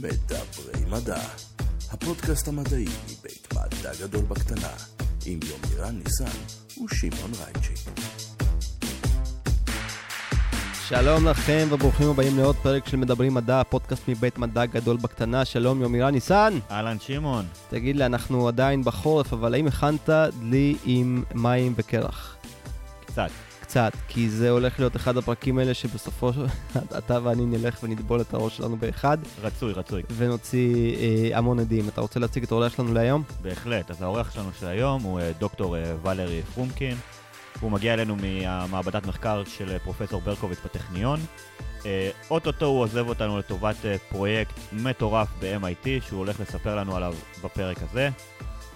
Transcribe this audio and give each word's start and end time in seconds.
מדברי 0.00 0.84
מדע, 0.90 1.20
הפודקאסט 1.90 2.48
המדעי 2.48 2.84
מבית 3.04 3.48
מדע 3.54 3.92
גדול 4.00 4.24
בקטנה, 4.24 4.72
עם 5.26 5.38
יומירן 5.42 5.98
ניסן 6.04 6.38
ושמעון 6.84 7.30
רייצ'י. 7.44 7.90
שלום 10.88 11.26
לכם 11.26 11.68
וברוכים 11.70 12.08
הבאים 12.08 12.36
לעוד 12.36 12.56
פרק 12.56 12.88
של 12.88 12.96
מדברים 12.96 13.34
מדע, 13.34 13.62
פודקאסט 13.64 14.08
מבית 14.08 14.38
מדע 14.38 14.66
גדול 14.66 14.96
בקטנה. 14.96 15.44
שלום 15.44 15.82
יומירן 15.82 16.14
ניסן. 16.14 16.58
אהלן 16.70 16.96
שמעון. 17.00 17.46
תגיד 17.70 17.96
לי, 17.96 18.06
אנחנו 18.06 18.48
עדיין 18.48 18.82
בחורף, 18.82 19.32
אבל 19.32 19.54
האם 19.54 19.66
הכנת 19.66 20.10
דלי 20.40 20.76
עם 20.84 21.24
מים 21.34 21.74
וקרח? 21.76 22.36
קצת. 23.06 23.30
קצת, 23.66 23.92
כי 24.08 24.30
זה 24.30 24.50
הולך 24.50 24.78
להיות 24.78 24.96
אחד 24.96 25.16
הפרקים 25.16 25.58
האלה 25.58 25.74
שבסופו 25.74 26.32
של... 26.32 26.46
אתה 26.98 27.18
ואני 27.22 27.46
נלך 27.46 27.78
ונטבול 27.82 28.20
את 28.20 28.34
הראש 28.34 28.56
שלנו 28.56 28.76
באחד, 28.76 29.18
רצוי, 29.42 29.72
רצוי. 29.72 30.02
ונוציא 30.16 30.96
אה, 30.96 31.38
המון 31.38 31.58
עדים. 31.58 31.88
אתה 31.88 32.00
רוצה 32.00 32.20
להציג 32.20 32.42
את 32.42 32.52
האורח 32.52 32.76
שלנו 32.76 32.94
להיום? 32.94 33.22
בהחלט. 33.42 33.90
אז 33.90 34.02
האורח 34.02 34.30
שלנו 34.30 34.50
של 34.60 34.66
היום 34.66 35.02
הוא 35.02 35.20
אה, 35.20 35.32
דוקטור 35.38 35.76
אה, 35.76 35.94
ולרי 36.02 36.42
פרומקין. 36.54 36.96
הוא 37.60 37.70
מגיע 37.70 37.94
אלינו 37.94 38.16
מהמעבדת 38.16 39.06
מחקר 39.06 39.42
של 39.44 39.70
אה, 39.70 39.78
פרופסור 39.78 40.20
ברקוביץ 40.20 40.58
בטכניון. 40.64 41.20
אה, 41.86 42.10
אוטוטו 42.30 42.66
הוא 42.66 42.80
עוזב 42.80 43.08
אותנו 43.08 43.38
לטובת 43.38 43.76
פרויקט 44.08 44.54
מטורף 44.72 45.28
ב-MIT, 45.40 45.88
שהוא 46.06 46.18
הולך 46.18 46.40
לספר 46.40 46.76
לנו 46.76 46.96
עליו 46.96 47.14
בפרק 47.44 47.76
הזה. 47.82 48.08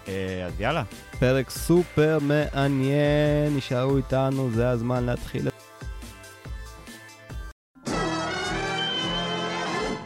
אה, 0.09 0.47
אז 0.47 0.61
יאללה. 0.61 0.85
פרק 1.19 1.51
סופר 1.51 2.19
מעניין, 2.23 3.57
נשארו 3.57 3.97
איתנו, 3.97 4.51
זה 4.51 4.71
הזמן 4.71 5.05
להתחיל. 5.05 5.49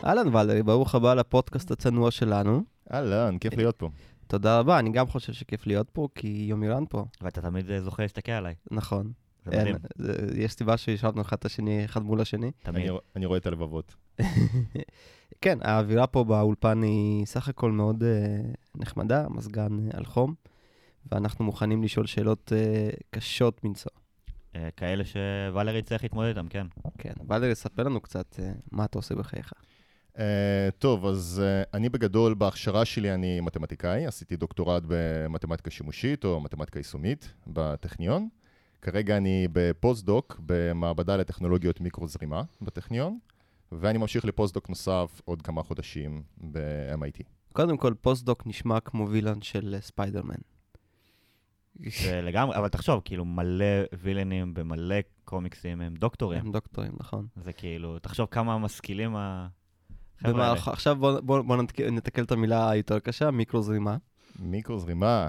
אהלן 0.05 0.37
ולרי, 0.37 0.63
ברוך 0.63 0.95
הבא 0.95 1.15
לפודקאסט 1.15 1.71
הצנוע 1.71 2.11
שלנו. 2.11 2.63
אהלן, 2.93 3.39
כיף 3.39 3.57
להיות 3.57 3.77
פה. 3.77 3.89
תודה 4.27 4.59
רבה, 4.59 4.79
אני 4.79 4.91
גם 4.91 5.07
חושב 5.07 5.33
שכיף 5.33 5.67
להיות 5.67 5.91
פה, 5.91 6.09
כי 6.15 6.47
יומירן 6.49 6.85
פה, 6.89 7.05
ואתה 7.21 7.43
תמיד 7.43 7.71
אה, 7.71 7.81
זוכה 7.81 8.03
להסתכל 8.03 8.33
עליי. 8.33 8.55
נכון. 8.71 9.13
זה 9.45 9.51
אין, 9.51 9.77
מדהים. 9.99 10.17
יש 10.37 10.53
סיבה 10.53 10.77
שישבנו 10.77 11.23
אחד 11.23 11.37
את 11.37 11.45
השני, 11.45 11.85
אחד 11.85 12.03
מול 12.03 12.21
השני. 12.21 12.51
תמיד. 12.63 12.89
אני, 12.89 12.99
אני 13.17 13.27
רואה 13.27 13.39
את 13.39 13.47
הלבבות. 13.47 13.95
כן, 15.41 15.59
האווירה 15.63 16.07
פה 16.07 16.25
באולפן 16.25 16.83
היא 16.83 17.27
סך 17.27 17.49
הכל 17.49 17.73
מאוד 17.73 18.03
uh, 18.03 18.57
נחמדה, 18.75 19.27
מזגן 19.29 19.89
uh, 19.89 19.97
על 19.97 20.05
חום, 20.05 20.35
ואנחנו 21.13 21.45
מוכנים 21.45 21.83
לשאול 21.83 22.07
שאלות 22.07 22.53
uh, 22.53 22.97
קשות 23.11 23.65
מנשוא. 23.65 23.91
אה, 24.57 24.69
כאלה 24.77 25.05
שוולרי 25.05 25.83
צריך 25.83 26.03
להתמודד 26.03 26.29
איתם, 26.29 26.49
כן. 26.49 26.67
כן, 26.99 27.13
ולרי, 27.29 27.55
ספר 27.55 27.83
לנו 27.83 28.01
קצת 28.01 28.37
uh, 28.39 28.43
מה 28.73 28.85
אתה 28.85 28.99
עושה 28.99 29.15
בחייך. 29.15 29.53
Uh, 30.15 30.19
טוב, 30.79 31.07
אז 31.07 31.43
uh, 31.45 31.71
אני 31.75 31.89
בגדול, 31.89 32.35
בהכשרה 32.35 32.85
שלי 32.85 33.15
אני 33.15 33.41
מתמטיקאי, 33.41 34.07
עשיתי 34.07 34.37
דוקטורט 34.37 34.83
במתמטיקה 34.87 35.71
שימושית 35.71 36.25
או 36.25 36.41
מתמטיקה 36.41 36.79
יישומית 36.79 37.35
בטכניון. 37.47 38.29
כרגע 38.83 39.17
אני 39.17 39.49
בפוסט-דוק 39.53 40.41
במעבדה 40.47 41.17
לטכנולוגיות 41.17 41.81
מיקרו-זרימה 41.81 42.43
בטכניון, 42.63 43.19
ואני 43.81 43.99
ממשיך 43.99 44.25
לפוסט-דוק 44.25 44.69
נוסף 44.69 45.21
עוד 45.25 45.43
כמה 45.43 45.63
חודשים 45.63 46.23
ב-MIT. 46.53 47.23
קודם 47.53 47.77
כל, 47.77 47.95
פוסט-דוק 48.01 48.47
נשמע 48.47 48.81
כמו 48.81 49.09
villain 49.09 49.43
של 49.43 49.75
אה, 49.75 49.81
ספיידרמן. 49.81 50.35
זה 52.03 52.21
לגמרי, 52.23 52.57
אבל 52.57 52.69
תחשוב, 52.69 53.01
כאילו 53.05 53.25
מלא 53.25 53.65
וילנים 54.03 54.55
במלא 54.55 54.95
קומיקסים 55.25 55.81
הם 55.81 55.95
דוקטורים. 55.95 56.41
הם 56.47 56.53
דוקטורים, 56.53 56.93
נכון. 57.01 57.27
זה 57.45 57.53
כאילו, 57.53 57.99
תחשוב 57.99 58.29
כמה 58.31 58.59
משכילים 58.59 59.17
האלה. 59.17 59.47
במהלך- 60.23 60.69
עכשיו 60.69 60.97
בוא, 60.97 61.21
בוא, 61.21 61.41
בוא 61.43 61.57
נתק- 61.57 61.81
נתקל 61.81 62.23
את 62.23 62.33
המילה 62.33 62.71
היותר 62.71 62.99
קשה, 62.99 63.31
מיקרו-זרימה. 63.31 63.97
מיקרו-זרימה. 64.39 65.29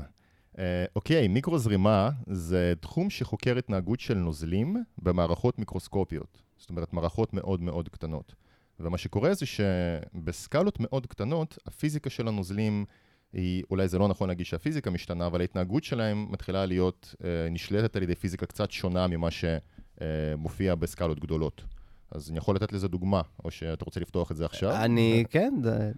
Uh, 0.53 0.57
אוקיי, 0.95 1.27
מיקרו-זרימה 1.27 2.09
זה 2.27 2.73
תחום 2.79 3.09
שחוקר 3.09 3.57
התנהגות 3.57 3.99
של 3.99 4.13
נוזלים 4.13 4.75
במערכות 4.97 5.59
מיקרוסקופיות. 5.59 6.41
זאת 6.57 6.69
אומרת, 6.69 6.93
מערכות 6.93 7.33
מאוד 7.33 7.61
מאוד 7.61 7.89
קטנות. 7.89 8.35
ומה 8.79 8.97
שקורה 8.97 9.33
זה 9.33 9.45
שבסקלות 9.45 10.79
מאוד 10.79 11.07
קטנות, 11.07 11.57
הפיזיקה 11.65 12.09
של 12.09 12.27
הנוזלים 12.27 12.85
היא, 13.33 13.63
אולי 13.71 13.87
זה 13.87 13.97
לא 13.97 14.07
נכון 14.07 14.29
להגיד 14.29 14.45
שהפיזיקה 14.45 14.89
משתנה, 14.89 15.27
אבל 15.27 15.41
ההתנהגות 15.41 15.83
שלהם 15.83 16.27
מתחילה 16.31 16.65
להיות 16.65 17.15
uh, 17.17 17.25
נשלטת 17.51 17.95
על 17.95 18.03
ידי 18.03 18.15
פיזיקה 18.15 18.45
קצת 18.45 18.71
שונה 18.71 19.07
ממה 19.07 19.27
שמופיע 19.31 20.75
בסקלות 20.75 21.19
גדולות. 21.19 21.63
אז 22.11 22.29
אני 22.29 22.37
יכול 22.37 22.55
לתת 22.55 22.73
לזה 22.73 22.87
דוגמה, 22.87 23.21
או 23.45 23.51
שאתה 23.51 23.85
רוצה 23.85 23.99
לפתוח 23.99 24.31
את 24.31 24.37
זה 24.37 24.45
עכשיו? 24.45 24.75
אני, 24.75 25.23
כן, 25.29 25.53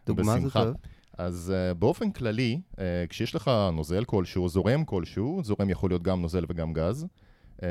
דוגמה 0.06 0.40
זה. 0.40 0.50
טוב. 0.50 0.76
אז 1.18 1.54
uh, 1.54 1.74
באופן 1.74 2.12
כללי, 2.12 2.62
uh, 2.72 2.78
כשיש 3.10 3.36
לך 3.36 3.52
נוזל 3.74 4.04
כלשהו, 4.06 4.50
זורם 4.50 4.86
כלשהו, 4.86 5.42
זורם 5.44 5.70
יכול 5.70 5.90
להיות 5.90 6.04
גם 6.04 6.22
נוזל 6.22 6.46
וגם 6.50 6.74
גז, 6.74 7.06
uh, 7.58 7.64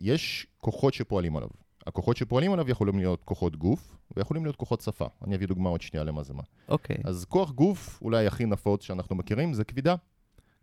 יש 0.00 0.46
כוחות 0.58 0.94
שפועלים 0.94 1.36
עליו. 1.36 1.48
הכוחות 1.86 2.16
שפועלים 2.16 2.52
עליו 2.52 2.70
יכולים 2.70 2.98
להיות 2.98 3.24
כוחות 3.24 3.56
גוף, 3.56 3.96
ויכולים 4.16 4.44
להיות 4.44 4.56
כוחות 4.56 4.80
שפה. 4.80 5.06
אני 5.24 5.36
אביא 5.36 5.46
דוגמה 5.46 5.68
עוד 5.70 5.80
שנייה 5.80 6.04
למה 6.04 6.22
זה 6.22 6.34
מה. 6.34 6.42
אוקיי. 6.68 6.96
אז 7.04 7.24
כוח 7.28 7.50
גוף, 7.50 7.98
אולי 8.02 8.26
הכי 8.26 8.46
נפוץ 8.46 8.82
שאנחנו 8.82 9.16
מכירים, 9.16 9.54
זה 9.54 9.64
כבידה. 9.64 9.94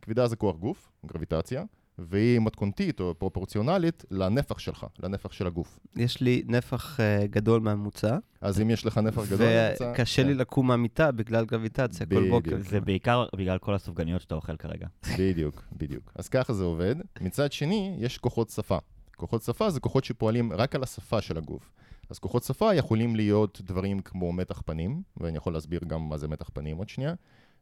כבידה 0.02 0.28
זה 0.28 0.36
כוח 0.36 0.56
גוף, 0.56 0.92
גרביטציה, 1.06 1.64
והיא 1.98 2.40
מתכונתית 2.40 3.00
או 3.00 3.16
פרופורציונלית 3.20 4.06
לנפח 4.12 4.60
שלך, 4.60 4.86
לנפח 5.00 5.32
של 5.32 5.48
הגוף. 5.48 5.80
יש 5.96 6.22
לי 6.22 6.44
נפח 6.48 7.00
uh, 7.00 7.28
גדול 7.28 7.62
מהממוצע, 7.62 8.18
אז 8.42 8.62
אם 8.62 8.70
יש 8.70 8.86
לך 8.86 8.98
נפח 8.98 9.26
גדול, 9.32 9.48
נמצא- 9.70 9.92
וקשה 9.94 10.24
לי 10.24 10.34
כן, 10.34 10.38
לקום 10.38 10.68
מהמיטה 10.68 11.12
בגלל 11.12 11.46
גרביטציה 11.46 12.06
כל 12.06 12.16
בדיוק. 12.16 12.30
בוקר. 12.30 12.58
זה 12.60 12.82
בעיקר 12.82 13.26
בגלל 13.36 13.58
כל 13.58 13.74
הסופגניות 13.74 14.22
שאתה 14.22 14.36
אוכל 14.36 14.58
כרגע. 14.58 14.88
בדיוק, 15.20 15.64
בדיוק. 15.78 16.12
אז 16.16 16.30
ככה 16.30 16.54
זה 16.54 16.64
עובד. 16.64 16.96
מצד 17.22 17.52
שני, 17.52 17.98
יש 18.00 18.18
כוחות 18.18 18.50
שפה. 18.50 18.78
כוחות 19.20 19.42
שפה 19.44 19.70
זה 19.70 19.80
כוחות 19.80 20.04
שפועלים 20.04 20.54
רק 20.54 20.76
על 20.76 20.84
השפה 20.84 21.22
של 21.22 21.38
הגוף. 21.38 21.72
אז 22.10 22.20
כוחות 22.20 22.44
שפה 22.44 22.74
יכולים 22.74 23.16
להיות 23.16 23.62
דברים 23.66 24.00
כמו 24.00 24.34
מתח 24.34 24.62
פנים, 24.66 25.02
ואני 25.18 25.38
יכול 25.38 25.54
להסביר 25.54 25.80
גם 25.88 26.10
מה 26.10 26.18
זה 26.18 26.28
מתח 26.28 26.50
פנים 26.54 26.78
עוד 26.78 26.90
שנייה, 26.90 27.14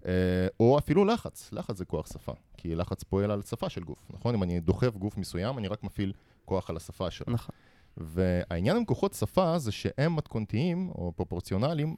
אה, 0.06 0.48
או 0.60 0.78
אפילו 0.78 1.06
לחץ. 1.06 1.50
לחץ 1.52 1.78
זה 1.78 1.86
כוח 1.86 2.08
שפה, 2.14 2.34
כי 2.58 2.76
לחץ 2.76 3.04
פועל 3.04 3.32
על 3.32 3.42
שפה 3.42 3.70
של 3.70 3.84
גוף, 3.84 4.08
נכון? 4.10 4.36
אם 4.36 4.44
אני 4.44 4.60
דוחף 4.60 4.96
גוף 4.96 5.18
מסוים, 5.18 5.58
אני 5.58 5.68
רק 5.68 5.84
מפעיל 5.84 6.14
כוח 6.46 6.70
על 6.70 6.78
השפה 6.78 7.12
שלו. 7.12 7.34
נכון. 7.34 7.56
והעניין 7.98 8.78
עם 8.78 8.86
כוחות 8.86 9.14
שפה 9.14 9.60
זה 9.60 9.72
שהם 9.72 10.16
מתכונתיים 10.16 10.90
או 10.90 11.12
פרופורציונליים 11.16 11.96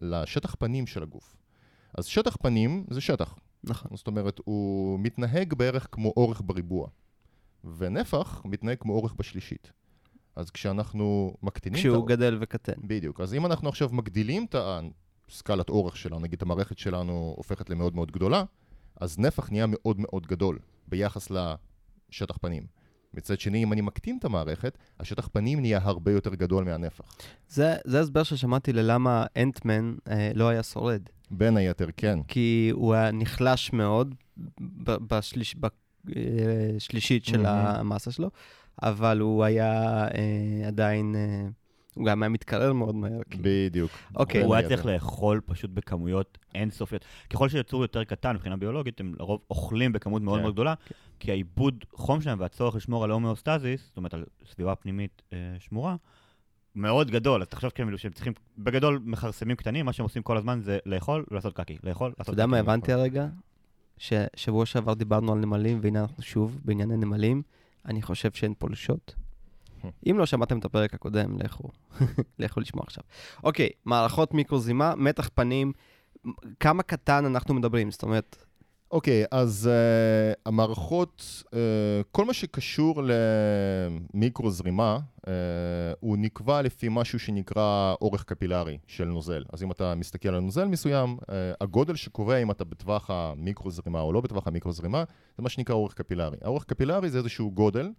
לשטח 0.00 0.54
פנים 0.54 0.86
של 0.86 1.02
הגוף. 1.02 1.36
אז 1.94 2.06
שטח 2.06 2.36
פנים 2.36 2.84
זה 2.90 3.00
שטח, 3.00 3.34
נכון. 3.64 3.96
זאת 3.96 4.06
אומרת, 4.06 4.40
הוא 4.44 5.00
מתנהג 5.00 5.54
בערך 5.54 5.88
כמו 5.92 6.12
אורך 6.16 6.42
בריבוע, 6.44 6.88
ונפח 7.64 8.42
מתנהג 8.44 8.78
כמו 8.80 8.92
אורך 8.92 9.14
בשלישית. 9.18 9.72
אז 10.36 10.50
כשאנחנו 10.50 11.34
מקטינים 11.42 11.74
את 11.74 11.80
כשהוא 11.80 11.94
האורך... 11.94 12.10
גדל 12.10 12.38
וקטן. 12.40 12.72
בדיוק. 12.78 13.20
אז 13.20 13.34
אם 13.34 13.46
אנחנו 13.46 13.68
עכשיו 13.68 13.88
מגדילים 13.92 14.44
את 14.44 14.54
הסקלת 15.28 15.68
אורך 15.68 15.96
שלנו, 15.96 16.20
נגיד 16.20 16.42
המערכת 16.42 16.78
שלנו 16.78 17.34
הופכת 17.36 17.70
למאוד 17.70 17.94
מאוד 17.94 18.10
גדולה, 18.12 18.44
אז 19.00 19.18
נפח 19.18 19.50
נהיה 19.50 19.66
מאוד 19.68 20.00
מאוד 20.00 20.26
גדול 20.26 20.58
ביחס 20.88 21.28
לשטח 21.30 22.36
פנים. 22.36 22.66
מצד 23.14 23.40
שני, 23.40 23.62
אם 23.62 23.72
אני 23.72 23.80
מקטין 23.80 24.18
את 24.18 24.24
המערכת, 24.24 24.78
השטח 25.00 25.28
פנים 25.32 25.60
נהיה 25.60 25.80
הרבה 25.82 26.12
יותר 26.12 26.34
גדול 26.34 26.64
מהנפח. 26.64 27.04
זה 27.48 27.76
זה 27.84 28.00
הסבר 28.00 28.22
ששמעתי 28.22 28.72
ללמה 28.72 29.26
אנטמן 29.36 29.94
אה, 30.08 30.30
לא 30.34 30.48
היה 30.48 30.62
שורד. 30.62 31.02
בין 31.30 31.56
היתר, 31.56 31.88
כן. 31.96 32.22
כי 32.22 32.70
הוא 32.72 32.94
היה 32.94 33.12
נחלש 33.12 33.72
מאוד 33.72 34.14
בשליש, 34.84 35.56
בשלישית 36.04 37.24
של 37.24 37.42
מהמם. 37.42 37.66
המסה 37.66 38.12
שלו, 38.12 38.30
אבל 38.82 39.20
הוא 39.20 39.44
היה 39.44 40.04
אה, 40.08 40.68
עדיין, 40.68 41.14
אה, 41.14 41.48
הוא 41.94 42.06
גם 42.06 42.22
היה 42.22 42.30
מתקרר 42.30 42.72
מאוד 42.72 42.94
מהר. 42.94 43.20
כאילו. 43.30 43.44
בדיוק. 43.46 43.90
אוקיי. 44.16 44.42
הוא 44.42 44.54
היה. 44.54 44.68
צריך 44.68 44.86
לאכול 44.86 45.40
פשוט 45.46 45.70
בכמויות 45.70 46.38
אינסופיות. 46.54 47.04
ככל 47.30 47.48
שיצור 47.48 47.82
יותר 47.82 48.04
קטן 48.04 48.34
מבחינה 48.34 48.56
ביולוגית, 48.56 49.00
הם 49.00 49.14
לרוב 49.18 49.40
אוכלים 49.50 49.92
בכמות 49.92 50.22
מאוד 50.22 50.38
כן. 50.38 50.42
מאוד 50.42 50.54
גדולה, 50.54 50.74
כי 51.20 51.30
העיבוד 51.30 51.84
חום 51.94 52.20
שלהם 52.20 52.40
והצורך 52.40 52.74
לשמור 52.74 53.04
על 53.04 53.10
הומאוסטזיס, 53.10 53.86
זאת 53.86 53.96
אומרת 53.96 54.14
על 54.14 54.24
סביבה 54.46 54.74
פנימית 54.74 55.22
אה, 55.32 55.38
שמורה, 55.58 55.96
מאוד 56.74 57.10
גדול. 57.10 57.42
אז 57.42 57.48
תחשוב 57.48 57.70
כאילו 57.70 57.98
שהם 57.98 58.12
צריכים, 58.12 58.32
בגדול 58.58 59.00
מכרסמים 59.04 59.56
קטנים, 59.56 59.86
מה 59.86 59.92
שהם 59.92 60.04
עושים 60.04 60.22
כל 60.22 60.36
הזמן 60.36 60.60
זה 60.60 60.78
לאכול 60.86 61.24
ולעשות 61.30 61.54
קקי. 61.54 61.78
לאכול, 61.84 62.08
לעשות 62.08 62.20
אתה 62.20 62.24
קקי. 62.24 62.32
יודע 62.32 62.46
מה 62.46 62.58
הבנתי 62.58 62.92
הרגע? 62.92 63.26
ששבוע 64.02 64.66
שעבר 64.66 64.94
דיברנו 64.94 65.32
על 65.32 65.38
נמלים, 65.38 65.78
והנה 65.82 66.00
אנחנו 66.00 66.22
שוב 66.22 66.58
בענייני 66.64 66.96
נמלים. 66.96 67.42
אני 67.86 68.02
חושב 68.02 68.32
שאין 68.32 68.54
פולשות. 68.58 69.14
אם 70.10 70.18
לא 70.18 70.26
שמעתם 70.26 70.58
את 70.58 70.64
הפרק 70.64 70.94
הקודם, 70.94 71.38
לכו, 71.38 71.68
לכו 72.38 72.60
לשמוע 72.60 72.84
עכשיו. 72.86 73.04
אוקיי, 73.44 73.70
מערכות 73.84 74.34
מיקרוזימה, 74.34 74.94
מתח 74.96 75.30
פנים, 75.34 75.72
כמה 76.60 76.82
קטן 76.82 77.24
אנחנו 77.24 77.54
מדברים? 77.54 77.90
זאת 77.90 78.02
אומרת, 78.02 78.44
אוקיי, 78.92 79.24
אז 79.30 79.70
uh, 79.72 80.40
המערכות, 80.46 81.42
uh, 81.46 81.50
כל 82.12 82.24
מה 82.24 82.32
שקשור 82.32 83.02
למיקרו 84.14 84.50
זרימה, 84.50 84.98
uh, 85.20 85.28
הוא 86.00 86.16
נקבע 86.18 86.62
לפי 86.62 86.86
משהו 86.90 87.18
שנקרא 87.18 87.94
אורך 88.00 88.24
קפילרי 88.24 88.78
של 88.86 89.04
נוזל. 89.04 89.44
אז 89.52 89.62
אם 89.62 89.70
אתה 89.70 89.94
מסתכל 89.94 90.28
על 90.28 90.40
נוזל 90.40 90.64
מסוים, 90.64 91.16
uh, 91.20 91.24
הגודל 91.60 91.96
שקובע 91.96 92.36
אם 92.36 92.50
אתה 92.50 92.64
בטווח 92.64 93.10
המיקרו 93.10 93.70
זרימה 93.70 94.00
או 94.00 94.12
לא 94.12 94.20
בטווח 94.20 94.46
המיקרו 94.46 94.72
זרימה, 94.72 95.04
זה 95.36 95.42
מה 95.42 95.48
שנקרא 95.48 95.74
אורך 95.74 95.94
קפילרי. 95.94 96.36
האורך 96.42 96.64
קפילרי 96.64 97.10
זה 97.10 97.18
איזשהו 97.18 97.50
גודל, 97.50 97.90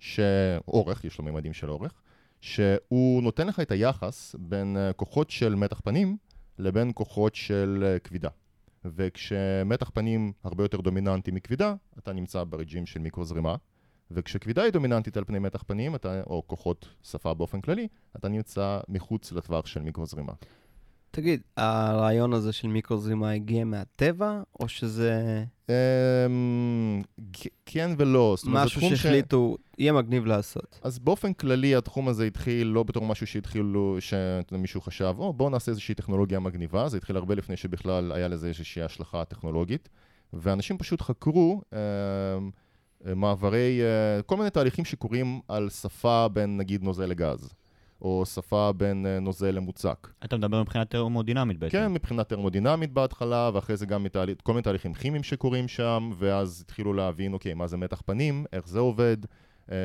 שאורך, 0.00 1.04
יש 1.04 1.18
לו 1.18 1.24
ממדים 1.24 1.52
של 1.52 1.70
אורך, 1.70 1.92
שהוא 2.40 3.22
נותן 3.22 3.46
לך 3.46 3.60
את 3.60 3.70
היחס 3.70 4.36
בין 4.38 4.76
כוחות 4.96 5.30
של 5.30 5.54
מתח 5.54 5.80
פנים 5.84 6.16
לבין 6.58 6.90
כוחות 6.94 7.34
של 7.34 7.96
כבידה. 8.04 8.28
וכשמתח 8.84 9.90
פנים 9.94 10.32
הרבה 10.44 10.64
יותר 10.64 10.80
דומיננטי 10.80 11.30
מכבידה, 11.30 11.74
אתה 11.98 12.12
נמצא 12.12 12.44
ברג'ים 12.44 12.86
של 12.86 13.00
מיקרוזרימה, 13.00 13.56
וכשכבידה 14.10 14.62
היא 14.62 14.72
דומיננטית 14.72 15.16
על 15.16 15.24
פני 15.24 15.38
מתח 15.38 15.62
פנים, 15.62 15.94
אתה, 15.94 16.22
או 16.26 16.42
כוחות 16.46 16.88
שפה 17.02 17.34
באופן 17.34 17.60
כללי, 17.60 17.88
אתה 18.16 18.28
נמצא 18.28 18.80
מחוץ 18.88 19.32
לטווח 19.32 19.66
של 19.66 19.82
מיקרוזרימה. 19.82 20.32
תגיד, 21.14 21.40
הרעיון 21.56 22.32
הזה 22.32 22.52
של 22.52 22.68
מיקרוזרימה 22.68 23.30
הגיע 23.30 23.64
מהטבע, 23.64 24.42
או 24.60 24.68
שזה... 24.68 25.44
אמ, 25.68 27.02
כן 27.66 27.90
ולא. 27.98 28.36
משהו 28.46 28.80
שהחליטו, 28.80 29.56
יהיה 29.78 29.92
מגניב 29.92 30.26
לעשות. 30.26 30.80
אז 30.82 30.98
באופן 30.98 31.32
כללי 31.32 31.76
התחום 31.76 32.08
הזה 32.08 32.24
התחיל 32.26 32.66
לא 32.66 32.82
בתור 32.82 33.06
משהו 33.06 33.26
שהתחילו, 33.26 33.96
שמישהו 34.00 34.80
חשב, 34.80 35.14
או 35.18 35.32
בואו 35.32 35.50
נעשה 35.50 35.70
איזושהי 35.70 35.94
טכנולוגיה 35.94 36.40
מגניבה, 36.40 36.88
זה 36.88 36.96
התחיל 36.96 37.16
הרבה 37.16 37.34
לפני 37.34 37.56
שבכלל 37.56 38.12
היה 38.12 38.28
לזה 38.28 38.48
איזושהי 38.48 38.82
השלכה 38.82 39.24
טכנולוגית, 39.24 39.88
ואנשים 40.32 40.78
פשוט 40.78 41.02
חקרו 41.02 41.62
אה, 41.72 41.78
מעברי, 43.16 43.80
אה, 43.82 44.22
כל 44.22 44.36
מיני 44.36 44.50
תהליכים 44.50 44.84
שקורים 44.84 45.40
על 45.48 45.70
שפה 45.70 46.28
בין 46.32 46.56
נגיד 46.56 46.82
נוזל 46.82 47.06
לגז, 47.06 47.54
או 48.02 48.26
שפה 48.26 48.72
בין 48.76 49.06
אה, 49.06 49.20
נוזל 49.20 49.50
למוצק. 49.50 50.08
אתה 50.24 50.36
מדבר 50.36 50.62
מבחינה 50.62 50.84
טרמודינמית 50.84 51.58
בעצם. 51.58 51.72
כן, 51.72 51.92
מבחינה 51.92 52.24
טרמודינמית 52.24 52.92
בהתחלה, 52.92 53.50
ואחרי 53.54 53.76
זה 53.76 53.86
גם 53.86 54.04
מתהליך, 54.04 54.36
כל 54.42 54.52
מיני 54.52 54.62
תהליכים 54.62 54.94
כימיים 54.94 55.22
שקורים 55.22 55.68
שם, 55.68 56.10
ואז 56.18 56.60
התחילו 56.64 56.92
להבין, 56.92 57.32
אוקיי, 57.32 57.54
מה 57.54 57.66
זה 57.66 57.76
מתח 57.76 58.02
פנים, 58.06 58.44
איך 58.52 58.68
זה 58.68 58.78
עובד. 58.78 59.16
אה, 59.72 59.76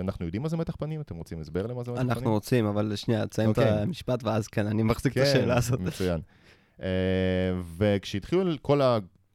אנחנו 0.00 0.24
יודעים 0.24 0.42
מה 0.42 0.48
זה 0.48 0.56
מתח 0.56 0.76
פנים? 0.76 1.00
אתם 1.00 1.16
רוצים 1.16 1.40
הסבר 1.40 1.66
למה 1.66 1.84
זה 1.84 1.90
מתח 1.90 2.00
פנים? 2.00 2.10
אנחנו 2.10 2.32
רוצים, 2.32 2.66
אבל 2.66 2.96
שנייה, 2.96 3.26
תסיים 3.26 3.50
את 3.50 3.58
אוקיי. 3.58 3.72
המשפט, 3.72 4.24
ואז 4.24 4.48
כן, 4.48 4.66
אני 4.66 4.82
מחזיק 4.82 5.18
את 5.18 5.22
השאלה 5.22 5.56
הזאת. 5.56 5.80
מצוין. 5.80 6.20
אה, 6.82 6.88
וכשהתחילו 7.76 8.42
כל 8.62 8.80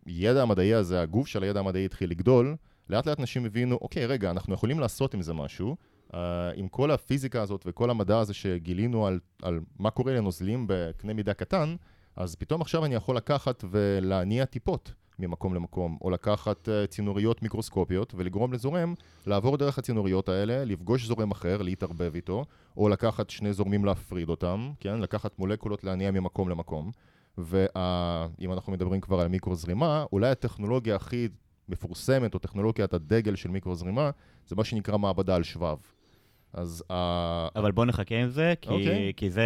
הידע 0.06 0.42
המדעי 0.42 0.74
הזה, 0.74 1.02
הגוף 1.02 1.28
של 1.28 1.44
הידע 1.44 1.60
המדעי 1.60 1.86
התחיל 1.86 2.10
לגדול, 2.10 2.56
לאט 2.90 3.08
לאט 3.08 3.20
אנשים 3.20 3.46
הבינו, 3.46 3.78
אוקיי, 3.82 4.06
רגע, 4.06 4.32
אנחנו 4.32 4.54
יכולים 4.54 4.80
לעשות 4.80 5.14
עם 5.14 5.22
זה 5.22 5.34
משהו. 5.34 5.76
Uh, 6.12 6.18
עם 6.56 6.68
כל 6.68 6.92
הפיזיקה 6.92 7.42
הזאת 7.42 7.64
וכל 7.66 7.90
המדע 7.90 8.20
הזה 8.20 8.34
שגילינו 8.34 9.08
על, 9.08 9.20
על 9.42 9.60
מה 9.80 9.90
קורה 9.90 10.14
לנוזלים 10.14 10.66
בקנה 10.68 11.14
מידה 11.14 11.34
קטן, 11.34 11.76
אז 12.16 12.36
פתאום 12.36 12.62
עכשיו 12.62 12.86
אני 12.86 12.96
יכול 12.96 13.18
לקחת 13.18 13.64
ולהניע 13.70 14.46
טיפות 14.46 14.94
ממקום 15.20 15.56
למקום, 15.56 15.98
או 16.02 16.10
לקחת 16.10 16.68
uh, 16.68 16.88
צינוריות 16.88 17.42
מיקרוסקופיות 17.42 18.14
ולגרום 18.18 18.54
לזורם 18.54 18.94
לעבור 19.28 19.58
דרך 19.58 19.78
הצינוריות 19.78 20.30
האלה, 20.30 20.66
לפגוש 20.66 21.06
זורם 21.06 21.32
אחר, 21.32 21.62
להתערבב 21.62 22.16
איתו, 22.16 22.46
או 22.78 22.90
לקחת 22.90 23.30
שני 23.30 23.54
זורמים 23.54 23.86
להפריד 23.86 24.30
אותם, 24.30 24.72
כן? 24.80 25.00
לקחת 25.00 25.40
מולקולות 25.40 25.84
להניע 25.84 26.12
ממקום 26.12 26.50
למקום. 26.50 26.92
ואם 27.38 28.54
אנחנו 28.54 28.74
מדברים 28.74 29.02
כבר 29.02 29.20
על 29.20 29.28
מיקרוזרימה, 29.28 30.06
אולי 30.12 30.30
הטכנולוגיה 30.30 30.96
הכי 30.96 31.28
מפורסמת, 31.70 32.34
או 32.34 32.40
טכנולוגיית 32.40 32.94
הדגל 32.94 33.36
של 33.36 33.50
מיקרוזרימה, 33.50 34.10
זה 34.48 34.56
מה 34.56 34.64
שנקרא 34.64 34.98
מעבדה 34.98 35.36
על 35.36 35.44
שבב. 35.44 35.78
אז 36.58 36.84
ה... 36.92 37.48
אבל 37.56 37.72
בוא 37.72 37.86
נחכה 37.86 38.16
עם 38.16 38.30
זה, 38.30 38.54
כי, 38.62 38.70
אוקיי. 38.70 39.14
כי 39.18 39.30
זה 39.30 39.44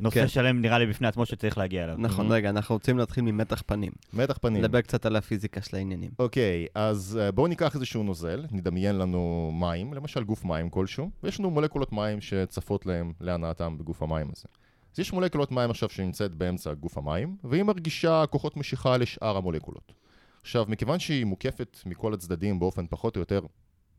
נושא 0.00 0.20
כן. 0.20 0.28
שלם 0.28 0.60
נראה 0.60 0.78
לי 0.78 0.86
בפני 0.86 1.08
עצמו 1.08 1.26
שצריך 1.26 1.58
להגיע 1.58 1.84
אליו. 1.84 1.96
נכון, 1.98 2.32
רגע, 2.32 2.50
אנחנו 2.50 2.74
רוצים 2.74 2.98
להתחיל 2.98 3.24
ממתח 3.24 3.62
פנים. 3.66 3.92
מתח 4.12 4.38
פנים. 4.40 4.62
נדבר 4.62 4.80
קצת 4.80 5.06
על 5.06 5.16
הפיזיקה 5.16 5.62
של 5.62 5.76
העניינים. 5.76 6.10
אוקיי, 6.18 6.66
אז 6.74 7.18
אה, 7.22 7.32
בואו 7.32 7.46
ניקח 7.46 7.74
איזשהו 7.74 8.02
נוזל, 8.02 8.44
נדמיין 8.50 8.98
לנו 8.98 9.50
מים, 9.54 9.94
למשל 9.94 10.24
גוף 10.24 10.44
מים 10.44 10.70
כלשהו, 10.70 11.10
ויש 11.22 11.40
לנו 11.40 11.50
מולקולות 11.50 11.92
מים 11.92 12.20
שצפות 12.20 12.86
להם 12.86 13.12
להנאתם 13.20 13.78
בגוף 13.78 14.02
המים 14.02 14.26
הזה. 14.36 14.48
אז 14.92 14.98
יש 14.98 15.12
מולקולות 15.12 15.52
מים 15.52 15.70
עכשיו 15.70 15.88
שנמצאת 15.88 16.34
באמצע 16.34 16.74
גוף 16.74 16.98
המים, 16.98 17.36
והיא 17.44 17.62
מרגישה 17.62 18.24
כוחות 18.30 18.56
משיכה 18.56 18.96
לשאר 18.96 19.36
המולקולות. 19.36 19.92
עכשיו, 20.40 20.64
מכיוון 20.68 20.98
שהיא 20.98 21.24
מוקפת 21.24 21.78
מכל 21.86 22.14
הצדדים 22.14 22.58
באופן 22.58 22.86
פחות 22.86 23.16
או 23.16 23.20
יותר 23.20 23.40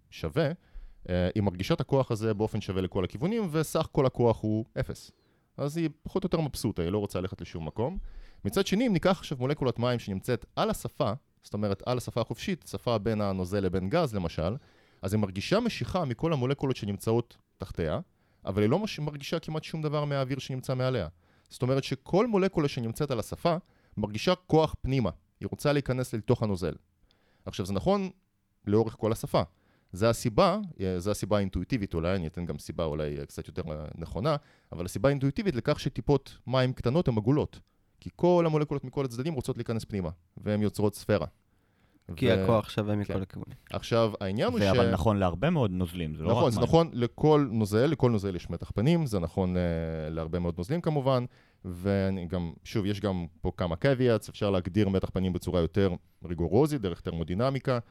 שווה, 0.09 0.45
אה, 0.45 0.51
היא 1.07 1.43
מרגישה 1.43 1.73
את 1.73 1.81
הכוח 1.81 2.11
הזה 2.11 2.33
באופן 2.33 2.61
שווה 2.61 2.81
לכל 2.81 3.03
הכיוונים, 3.03 3.47
וסך 3.51 3.87
כל 3.91 4.05
הכוח 4.05 4.41
הוא 4.41 4.65
אפס. 4.79 5.11
אז 5.57 5.77
היא 5.77 5.89
פחות 6.03 6.23
או 6.23 6.25
יותר 6.25 6.39
מבסוטה, 6.39 6.81
היא 6.81 6.89
לא 6.89 6.97
רוצה 6.97 7.21
ללכת 7.21 7.41
לשום 7.41 7.65
מקום. 7.65 7.97
מצד 8.45 8.67
שני, 8.67 8.87
אם 8.87 8.93
ניקח 8.93 9.19
עכשיו 9.19 9.37
מולקולת 9.37 9.79
מים 9.79 9.99
שנמצאת 9.99 10.45
על 10.55 10.69
השפה, 10.69 11.13
זאת 11.43 11.53
אומרת 11.53 11.83
על 11.85 11.97
השפה 11.97 12.21
החופשית, 12.21 12.65
שפה 12.71 12.97
בין 12.97 13.21
הנוזל 13.21 13.59
לבין 13.59 13.89
גז 13.89 14.15
למשל, 14.15 14.55
אז 15.01 15.13
היא 15.13 15.19
מרגישה 15.19 15.59
משיכה 15.59 16.05
מכל 16.05 16.33
המולקולות 16.33 16.75
שנמצאות 16.75 17.37
תחתיה, 17.57 17.99
אבל 18.45 18.61
היא 18.61 18.69
לא 18.69 18.79
מרגישה 18.99 19.39
כמעט 19.39 19.63
שום 19.63 19.81
דבר 19.81 20.05
מהאוויר 20.05 20.39
שנמצא 20.39 20.75
מעליה. 20.75 21.07
זאת 21.49 21.61
אומרת 21.61 21.83
שכל 21.83 22.27
מולקולה 22.27 22.67
שנמצאת 22.67 23.11
על 23.11 23.19
השפה 23.19 23.55
מרגישה 23.97 24.35
כוח 24.35 24.75
פנימה, 24.81 25.09
היא 25.39 25.47
רוצה 25.51 25.73
להיכנס 25.73 26.13
לתוך 26.13 26.43
הנוזל. 26.43 26.73
עכשיו 27.45 27.65
זה 27.65 27.73
נכון 27.73 28.09
לאורך 28.67 28.95
כל 28.99 29.11
השפה. 29.11 29.41
זה 29.91 30.09
הסיבה, 30.09 30.57
אה, 30.81 30.99
זה 30.99 31.11
הסיבה 31.11 31.37
האינטואיטיבית 31.37 31.93
אולי, 31.93 32.15
אני 32.15 32.27
אתן 32.27 32.45
גם 32.45 32.57
סיבה 32.57 32.83
אולי 32.83 33.19
אה, 33.19 33.25
קצת 33.25 33.47
יותר 33.47 33.61
אה, 33.71 33.85
נכונה, 33.97 34.35
אבל 34.71 34.85
הסיבה 34.85 35.09
האינטואיטיבית 35.09 35.55
לכך 35.55 35.79
שטיפות 35.79 36.37
מים 36.47 36.73
קטנות 36.73 37.07
הן 37.07 37.17
עגולות. 37.17 37.59
כי 37.99 38.09
כל 38.15 38.43
המולקולות 38.45 38.83
מכל 38.83 39.05
הצדדים 39.05 39.33
רוצות 39.33 39.57
להיכנס 39.57 39.85
פנימה, 39.85 40.09
והן 40.37 40.61
יוצרות 40.61 40.95
ספירה. 40.95 41.27
כי 42.15 42.27
ו- 42.27 42.43
הכוח 42.43 42.69
שווה 42.69 42.93
כן. 42.93 42.99
מכל 42.99 43.21
הכיוונים. 43.21 43.55
עכשיו, 43.69 44.11
העניין 44.21 44.51
הוא 44.51 44.59
ש... 44.59 44.61
זה 44.61 44.71
אבל 44.71 44.91
נכון 44.91 45.17
להרבה 45.17 45.49
מאוד 45.49 45.71
נוזלים, 45.71 46.15
זה 46.15 46.23
לא 46.23 46.29
רק 46.29 46.37
נכון, 46.37 46.51
זה 46.51 46.59
מים. 46.59 46.67
נכון 46.67 46.89
לכל 46.93 47.47
נוזל, 47.51 47.85
לכל 47.85 48.11
נוזל 48.11 48.35
יש 48.35 48.49
מתח 48.49 48.71
פנים, 48.71 49.05
זה 49.05 49.19
נכון 49.19 49.55
uh, 49.55 49.59
להרבה 50.09 50.39
מאוד 50.39 50.53
נוזלים 50.57 50.81
כמובן, 50.81 51.25
ואני 51.65 52.25
גם, 52.25 52.51
שוב, 52.63 52.85
יש 52.85 52.99
גם 52.99 53.25
פה 53.41 53.51
כמה 53.57 53.75
קוויאטס, 53.75 54.29
אפשר 54.29 54.49
להגדיר 54.49 54.89
מתח 54.89 55.09
פנים 55.09 55.33
בצורה 55.33 55.61
יותר 55.61 55.93
ריגורוזית, 56.25 56.81
דרך 56.81 57.01
טרמודינמיקה, 57.01 57.77
uh, 57.77 57.81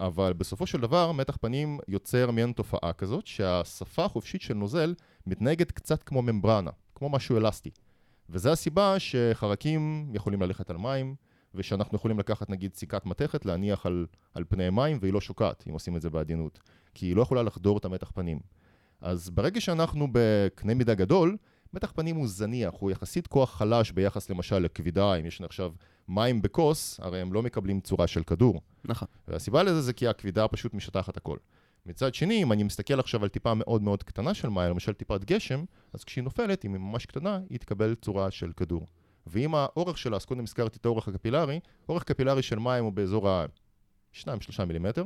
אבל 0.00 0.32
בסופו 0.32 0.66
של 0.66 0.80
דבר 0.80 1.12
מתח 1.12 1.36
פנים 1.40 1.78
יוצר 1.88 2.30
מעין 2.30 2.52
תופעה 2.52 2.92
כזאת, 2.92 3.26
שהשפה 3.26 4.04
החופשית 4.04 4.42
של 4.42 4.54
נוזל 4.54 4.94
מתנהגת 5.26 5.70
קצת 5.70 6.02
כמו 6.02 6.22
ממברנה, 6.22 6.70
כמו 6.94 7.08
משהו 7.08 7.36
אלסטי. 7.36 7.70
וזו 8.30 8.52
הסיבה 8.52 8.98
שחרקים 8.98 10.10
יכולים 10.14 10.42
ללכת 10.42 10.70
על 10.70 10.76
מים, 10.76 11.14
ושאנחנו 11.54 11.96
יכולים 11.96 12.18
לקחת 12.18 12.50
נגיד 12.50 12.74
סיכת 12.74 13.06
מתכת, 13.06 13.46
להניח 13.46 13.86
על, 13.86 14.06
על 14.34 14.44
פני 14.48 14.70
מים 14.70 14.98
והיא 15.00 15.12
לא 15.12 15.20
שוקעת, 15.20 15.64
אם 15.68 15.72
עושים 15.72 15.96
את 15.96 16.02
זה 16.02 16.10
בעדינות. 16.10 16.58
כי 16.94 17.06
היא 17.06 17.16
לא 17.16 17.22
יכולה 17.22 17.42
לחדור 17.42 17.78
את 17.78 17.84
המתח 17.84 18.10
פנים. 18.14 18.38
אז 19.00 19.30
ברגע 19.30 19.60
שאנחנו 19.60 20.08
בקנה 20.12 20.74
מידה 20.74 20.94
גדול, 20.94 21.36
מתח 21.74 21.92
פנים 21.92 22.16
הוא 22.16 22.28
זניח, 22.28 22.74
הוא 22.78 22.90
יחסית 22.90 23.26
כוח 23.26 23.50
חלש 23.54 23.90
ביחס 23.90 24.30
למשל 24.30 24.58
לכבידה, 24.58 25.14
אם 25.14 25.26
יש 25.26 25.40
לנו 25.40 25.46
עכשיו 25.46 25.72
מים 26.08 26.42
בכוס, 26.42 27.00
הרי 27.02 27.20
הם 27.20 27.32
לא 27.32 27.42
מקבלים 27.42 27.80
צורה 27.80 28.06
של 28.06 28.22
כדור. 28.22 28.60
נכון. 28.84 29.08
והסיבה 29.28 29.62
לזה 29.62 29.82
זה 29.82 29.92
כי 29.92 30.08
הכבידה 30.08 30.48
פשוט 30.48 30.74
משטחת 30.74 31.16
הכל. 31.16 31.36
מצד 31.86 32.14
שני, 32.14 32.42
אם 32.42 32.52
אני 32.52 32.62
מסתכל 32.62 33.00
עכשיו 33.00 33.22
על 33.22 33.28
טיפה 33.28 33.54
מאוד 33.54 33.82
מאוד 33.82 34.02
קטנה 34.02 34.34
של 34.34 34.48
מים, 34.48 34.70
למשל 34.70 34.92
טיפת 34.92 35.24
גשם, 35.24 35.64
אז 35.92 36.04
כשהיא 36.04 36.24
נופלת, 36.24 36.64
אם 36.64 36.74
היא 36.74 36.80
ממש 36.80 37.06
קטנה, 37.06 37.40
היא 37.50 37.58
תקבל 37.58 37.94
צורה 37.94 38.30
של 38.30 38.52
כדור. 38.56 38.86
ואם 39.26 39.54
האורך 39.54 39.98
שלה, 39.98 40.16
אז 40.16 40.24
קודם 40.24 40.42
הזכרתי 40.42 40.78
את 40.80 40.86
האורך 40.86 41.08
הקפילרי, 41.08 41.60
אורך 41.88 42.04
קפילרי 42.04 42.42
של 42.42 42.58
מים 42.58 42.84
הוא 42.84 42.92
באזור 42.92 43.28
ה-2-3 43.28 44.64
מילימטר, 44.66 45.04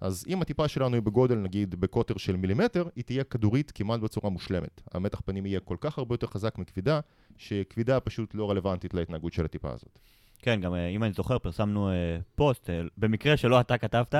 אז 0.00 0.24
אם 0.28 0.42
הטיפה 0.42 0.68
שלנו 0.68 0.94
היא 0.94 1.02
בגודל, 1.02 1.36
נגיד, 1.36 1.74
בקוטר 1.74 2.16
של 2.16 2.36
מילימטר, 2.36 2.88
היא 2.96 3.04
תהיה 3.04 3.24
כדורית 3.24 3.70
כמעט 3.70 4.00
בצורה 4.00 4.30
מושלמת. 4.30 4.80
המתח 4.92 5.20
פנים 5.24 5.46
יהיה 5.46 5.60
כל 5.60 5.76
כך 5.80 5.98
הרבה 5.98 6.14
יותר 6.14 6.26
חזק 6.26 6.58
מכבידה, 6.58 7.00
שכבידה 7.36 8.00
פשוט 8.00 8.34
לא 8.34 8.50
רלוונטית 8.50 8.94
להתנהגות 8.94 9.32
של 9.32 9.44
הטיפה 9.44 9.72
הזאת. 9.72 9.98
כן, 10.38 10.60
גם 10.60 10.74
אה, 10.74 10.88
אם 10.88 11.04
אני 11.04 11.12
זוכר, 11.12 11.38
פרסמנו 11.38 11.90
אה, 11.90 11.94
פוסט, 12.34 12.70
אה, 12.70 12.80
במקרה 12.96 13.36
שלא 13.36 13.60
אתה 13.60 13.78
כתבת, 13.78 14.14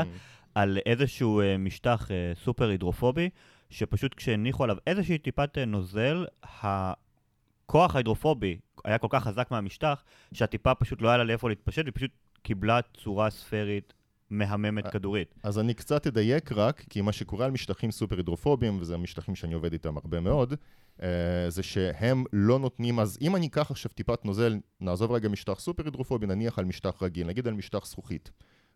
על 0.55 0.79
איזשהו 0.87 1.41
משטח 1.59 2.09
סופר 2.45 2.69
הידרופובי, 2.69 3.31
שפשוט 3.71 4.15
כשהניחו 4.15 4.65
עליו 4.65 4.77
איזושהי 4.87 5.19
טיפת 5.19 5.59
נוזל, 5.67 6.25
הכוח 6.53 7.95
ההידרופובי 7.95 8.59
היה 8.85 8.99
כל 8.99 9.07
כך 9.11 9.25
חזק 9.25 9.51
מהמשטח, 9.51 10.05
שהטיפה 10.33 10.75
פשוט 10.75 11.03
לא 11.03 11.09
היה 11.09 11.19
לה 11.19 11.25
לאיפה 11.25 11.49
להתפשט, 11.49 11.83
והיא 11.83 11.93
פשוט 11.95 12.11
קיבלה 12.43 12.81
צורה 12.97 13.31
ספרית 13.31 13.93
מהממת 14.39 14.87
אה, 14.87 14.91
כדורית. 14.91 15.35
אז 15.43 15.59
אני 15.59 15.75
קצת 15.75 16.07
אדייק 16.07 16.53
רק, 16.53 16.85
כי 16.91 17.01
מה 17.01 17.13
שקורה 17.13 17.47
על 17.47 17.51
משטחים 17.51 17.91
סופר 17.91 18.17
הידרופובים, 18.17 18.79
וזה 18.81 18.95
המשטחים 18.95 19.35
שאני 19.35 19.55
עובד 19.55 19.73
איתם 19.73 19.97
הרבה 19.97 20.21
מאוד, 20.21 20.55
אה, 21.03 21.09
זה 21.49 21.63
שהם 21.63 22.25
לא 22.33 22.59
נותנים, 22.59 23.01
אז 23.01 23.19
אם 23.21 23.37
אני 23.37 23.47
אקח 23.47 23.71
עכשיו 23.71 23.91
טיפת 23.95 24.25
נוזל, 24.25 24.57
נעזוב 24.81 25.13
רגע 25.13 25.29
משטח 25.29 25.59
סופר 25.59 25.85
הידרופובי, 25.85 26.27
נניח 26.27 26.59
על 26.59 26.65
משטח 26.65 27.03
רגיל, 27.03 27.27
נגיד 27.27 27.49
על 27.49 27.55
משטח 27.55 27.87
זכוכית, 27.87 28.31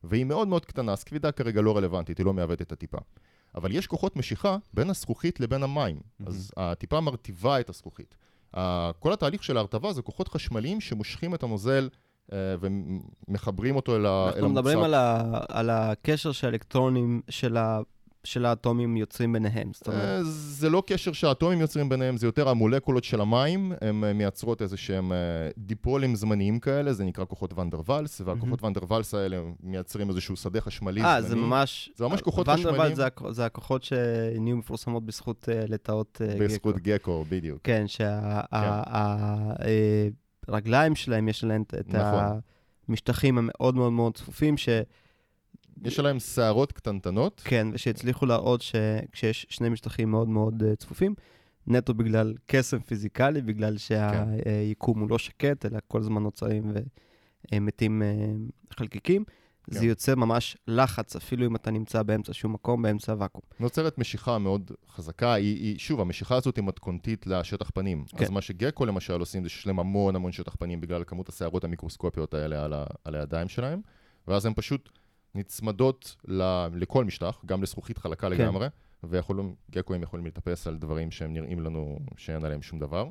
והיא 0.04 0.24
מאוד 0.24 0.48
מאוד 0.48 0.66
קטנה, 0.66 0.92
אז 0.92 1.04
כבידה 1.04 1.32
כרגע 1.32 1.62
לא 1.62 1.76
רלוונטית, 1.76 2.18
היא 2.18 2.26
לא 2.26 2.32
מעוותת 2.32 2.62
את 2.62 2.72
הטיפה. 2.72 2.98
אבל 3.54 3.72
יש 3.72 3.86
כוחות 3.86 4.16
משיכה 4.16 4.56
בין 4.74 4.90
הזכוכית 4.90 5.40
לבין 5.40 5.62
המים, 5.62 5.96
mm-hmm. 5.96 6.28
אז 6.28 6.52
הטיפה 6.56 7.00
מרטיבה 7.00 7.60
את 7.60 7.68
הזכוכית. 7.68 8.16
כל 8.98 9.12
התהליך 9.12 9.44
של 9.44 9.56
ההרטבה 9.56 9.92
זה 9.92 10.02
כוחות 10.02 10.28
חשמליים 10.28 10.80
שמושכים 10.80 11.34
את 11.34 11.42
הנוזל 11.42 11.88
ומחברים 12.32 13.76
אותו 13.76 13.96
אל 13.96 14.06
המוצר. 14.06 14.34
אנחנו 14.34 14.48
מדברים 14.48 14.78
על, 14.78 14.94
ה, 14.94 15.40
על 15.48 15.70
הקשר 15.70 16.32
שהאלקטרונים 16.32 17.20
של 17.28 17.56
ה... 17.56 17.80
של 18.24 18.46
האטומים 18.46 18.96
יוצרים 18.96 19.32
ביניהם, 19.32 19.70
זאת 19.74 19.88
אומרת. 19.88 20.02
אה, 20.02 20.24
זה 20.24 20.70
לא 20.70 20.82
קשר 20.86 21.12
שהאטומים 21.12 21.60
יוצרים 21.60 21.88
ביניהם, 21.88 22.16
זה 22.16 22.26
יותר 22.26 22.48
המולקולות 22.48 23.04
של 23.04 23.20
המים, 23.20 23.72
הן 23.80 24.04
אה, 24.04 24.12
מייצרות 24.12 24.62
איזה 24.62 24.76
שהם 24.76 25.12
דיפולים 25.58 26.14
זמניים 26.14 26.60
כאלה, 26.60 26.92
זה 26.92 27.04
נקרא 27.04 27.24
כוחות 27.24 27.58
ונדר 27.58 27.80
ואלס, 27.86 28.20
והכוחות 28.24 28.64
ונדר 28.64 28.80
ואלס 28.88 29.14
האלה 29.14 29.40
מייצרים 29.62 30.08
איזשהו 30.08 30.36
שדה 30.36 30.60
חשמלי 30.60 31.00
זמני. 31.00 31.12
אה, 31.12 31.22
זה 31.22 31.36
ממש... 31.36 31.90
זה 31.96 32.04
ממש 32.04 32.20
כוחות 32.20 32.48
חשמליים. 32.48 32.80
ונדר 32.80 33.08
ואלס 33.20 33.36
זה 33.36 33.46
הכוחות 33.46 33.82
שנהיו 33.82 34.56
מפורסמות 34.56 35.06
בזכות 35.06 35.48
לטאות 35.68 36.20
גקו. 36.22 36.44
בזכות 36.44 36.78
גקו, 36.78 37.24
בדיוק. 37.28 37.60
כן, 37.64 37.84
שה... 37.86 38.40
כן. 38.50 38.68
הרגליים 40.48 40.94
שלהם, 40.94 41.28
יש 41.28 41.44
להם 41.44 41.62
את 41.62 41.74
נכון. 41.88 42.40
המשטחים 42.88 43.38
המאוד 43.38 43.74
מאוד 43.74 43.92
מאוד 43.92 44.16
צפופים, 44.16 44.56
ש... 44.56 44.68
יש 45.84 45.98
עליהם 45.98 46.18
שערות 46.18 46.72
קטנטנות. 46.72 47.42
כן, 47.44 47.68
ושהצליחו 47.72 48.26
להראות 48.26 48.62
שכשיש 48.62 49.46
שני 49.48 49.68
משטחים 49.68 50.10
מאוד 50.10 50.28
מאוד 50.28 50.62
uh, 50.62 50.76
צפופים, 50.76 51.14
נטו 51.66 51.94
בגלל 51.94 52.34
קסם 52.46 52.78
פיזיקלי, 52.78 53.42
בגלל 53.42 53.76
כן. 53.88 54.24
שהיקום 54.44 54.94
כן. 54.94 55.00
הוא 55.00 55.10
לא 55.10 55.18
שקט, 55.18 55.66
אלא 55.66 55.78
כל 55.88 56.00
הזמן 56.00 56.22
נוצרים 56.22 56.72
ומתים 57.52 58.02
uh, 58.02 58.74
חלקיקים. 58.78 59.24
זה 59.70 59.86
יוצר 59.86 60.14
ממש 60.14 60.56
לחץ, 60.66 61.16
אפילו 61.16 61.46
אם 61.46 61.56
אתה 61.56 61.70
נמצא 61.70 62.02
באמצע 62.02 62.32
שום 62.32 62.52
מקום, 62.52 62.82
באמצע 62.82 63.12
הוואקום. 63.12 63.42
נוצרת 63.60 63.98
משיכה 63.98 64.38
מאוד 64.38 64.70
חזקה, 64.90 65.32
היא, 65.32 65.56
היא, 65.56 65.78
שוב, 65.78 66.00
המשיכה 66.00 66.36
הזאת 66.36 66.56
היא 66.56 66.64
מתכונתית 66.64 67.26
לשטח 67.26 67.70
פנים. 67.70 68.04
כן. 68.08 68.24
אז 68.24 68.30
מה 68.30 68.40
שגקו 68.40 68.86
למשל 68.86 69.20
עושים 69.20 69.42
זה 69.42 69.48
שיש 69.48 69.66
להם 69.66 69.80
המון 69.80 70.16
המון 70.16 70.32
שטח 70.32 70.56
פנים 70.58 70.80
בגלל 70.80 71.04
כמות 71.04 71.28
השערות 71.28 71.64
המיקרוסקופיות 71.64 72.34
האלה 72.34 72.64
על, 72.64 72.72
ה, 72.72 72.84
על 73.04 73.14
הידיים 73.14 73.48
שלהם, 73.48 73.80
ואז 74.28 74.46
הן 74.46 74.52
פשוט 74.56 74.88
נצמדות 75.34 76.16
ל, 76.28 76.66
לכל 76.74 77.04
משטח, 77.04 77.40
גם 77.46 77.62
לזכוכית 77.62 77.98
חלקה 77.98 78.30
כן. 78.30 78.32
לגמרי, 78.32 78.66
ויכולים, 79.02 79.54
גקואים 79.70 80.02
יכולים 80.02 80.26
לטפס 80.26 80.66
על 80.66 80.76
דברים 80.76 81.10
שהם 81.10 81.32
נראים 81.32 81.60
לנו 81.60 81.98
שאין 82.16 82.44
עליהם 82.44 82.62
שום 82.62 82.78
דבר. 82.78 83.08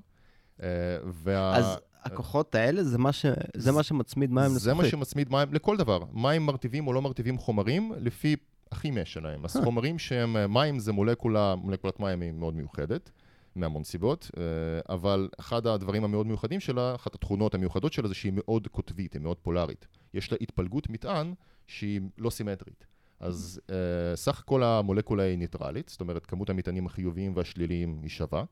אה, 0.64 0.68
וה... 1.04 1.56
אז 1.56 1.78
הכוחות 2.04 2.56
האלה 2.56 2.84
זה 2.84 2.98
מה, 2.98 3.12
ש... 3.12 3.26
זה 3.54 3.72
מה 3.72 3.84
שמצמיד 3.84 4.32
מים 4.32 4.46
לזכוכית. 4.46 4.64
זה 4.64 4.74
מה 4.74 4.86
שמצמיד 4.86 5.32
מים 5.32 5.54
לכל 5.54 5.78
דבר. 5.78 6.00
מים 6.14 6.46
מרטיבים 6.46 6.88
או 6.88 6.94
לא 6.94 7.02
מרטיבים 7.02 7.38
חומרים 7.38 7.92
לפי 7.98 8.36
הכימיה 8.72 9.06
שלהם. 9.06 9.46
אז 9.46 9.58
חומרים 9.64 10.00
שהם, 10.00 10.38
אה, 10.38 10.48
מים 10.48 10.80
זה 10.80 10.94
מולקולה, 10.94 11.56
מולקולת 11.56 12.00
מים 12.00 12.22
היא 12.22 12.32
מאוד 12.32 12.56
מיוחדת. 12.56 13.12
מהמון 13.58 13.84
סיבות, 13.84 14.32
אה, 14.38 14.44
אבל 14.94 15.30
אחד 15.40 15.68
הדברים 15.68 16.04
המאוד 16.04 16.28
מיוחדים 16.28 16.60
שלה, 16.60 16.96
אחת 16.96 17.16
התכונות 17.16 17.56
המיוחדות 17.56 17.94
שלה 17.94 18.08
זה 18.08 18.14
שהיא 18.14 18.32
מאוד 18.36 18.68
קוטבית, 18.68 19.14
היא 19.14 19.22
מאוד 19.22 19.38
פולארית. 19.38 19.88
יש 20.14 20.32
לה 20.32 20.38
התפלגות 20.42 20.90
מטען 20.90 21.34
שהיא 21.68 22.02
לא 22.18 22.30
סימטרית. 22.30 22.86
אז 23.20 23.62
uh, 23.68 23.72
סך 24.16 24.40
הכל 24.40 24.64
המולקולה 24.64 25.24
היא 25.24 25.38
ניטרלית, 25.38 25.90
זאת 25.90 26.02
אומרת 26.02 26.26
כמות 26.26 26.50
המטענים 26.50 26.86
החיוביים 26.86 27.32
והשליליים 27.36 28.00
היא 28.02 28.10
שווה. 28.10 28.44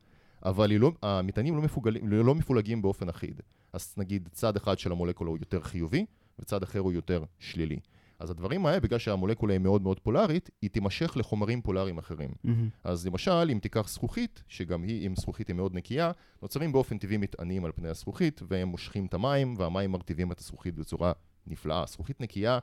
אבל 0.45 0.73
לא, 0.73 0.91
המטענים 1.01 1.55
לא, 1.55 1.61
מפוגלים, 1.61 2.09
לא 2.09 2.35
מפולגים 2.35 2.81
באופן 2.81 3.09
אחיד. 3.09 3.41
אז 3.73 3.93
נגיד 3.97 4.29
צד 4.31 4.55
אחד 4.55 4.79
של 4.79 4.91
המולקולה 4.91 5.29
הוא 5.29 5.37
יותר 5.37 5.61
חיובי, 5.61 6.05
וצד 6.39 6.63
אחר 6.63 6.79
הוא 6.79 6.91
יותר 6.93 7.23
שלילי. 7.39 7.79
אז 8.19 8.29
הדברים 8.29 8.65
האלה, 8.65 8.79
בגלל 8.79 8.99
שהמולקולה 8.99 9.53
היא 9.53 9.59
מאוד 9.59 9.81
מאוד 9.81 9.99
פולארית, 9.99 10.49
היא 10.61 10.69
תימשך 10.69 11.17
לחומרים 11.17 11.61
פולאריים 11.61 11.97
אחרים. 11.97 12.29
Mm-hmm. 12.29 12.49
אז 12.83 13.07
למשל, 13.07 13.49
אם 13.51 13.59
תיקח 13.61 13.89
זכוכית, 13.89 14.43
שגם 14.47 14.83
היא, 14.83 15.07
אם 15.07 15.15
זכוכית 15.15 15.47
היא 15.47 15.55
מאוד 15.55 15.73
נקייה, 15.73 16.11
נוצרים 16.41 16.71
באופן 16.71 16.97
טבעי 16.97 17.17
מטענים 17.17 17.65
על 17.65 17.71
פני 17.71 17.89
הזכוכית, 17.89 18.41
והם 18.47 18.67
מושכים 18.67 19.05
את 19.05 19.13
המים, 19.13 19.55
והמים 19.57 19.91
מרטיבים 19.91 20.31
את 20.31 20.39
הזכוכית 20.39 20.75
בצורה 20.75 21.11
נפלאה. 21.47 21.83
זכוכית 21.87 22.21
נקייה 22.21 22.59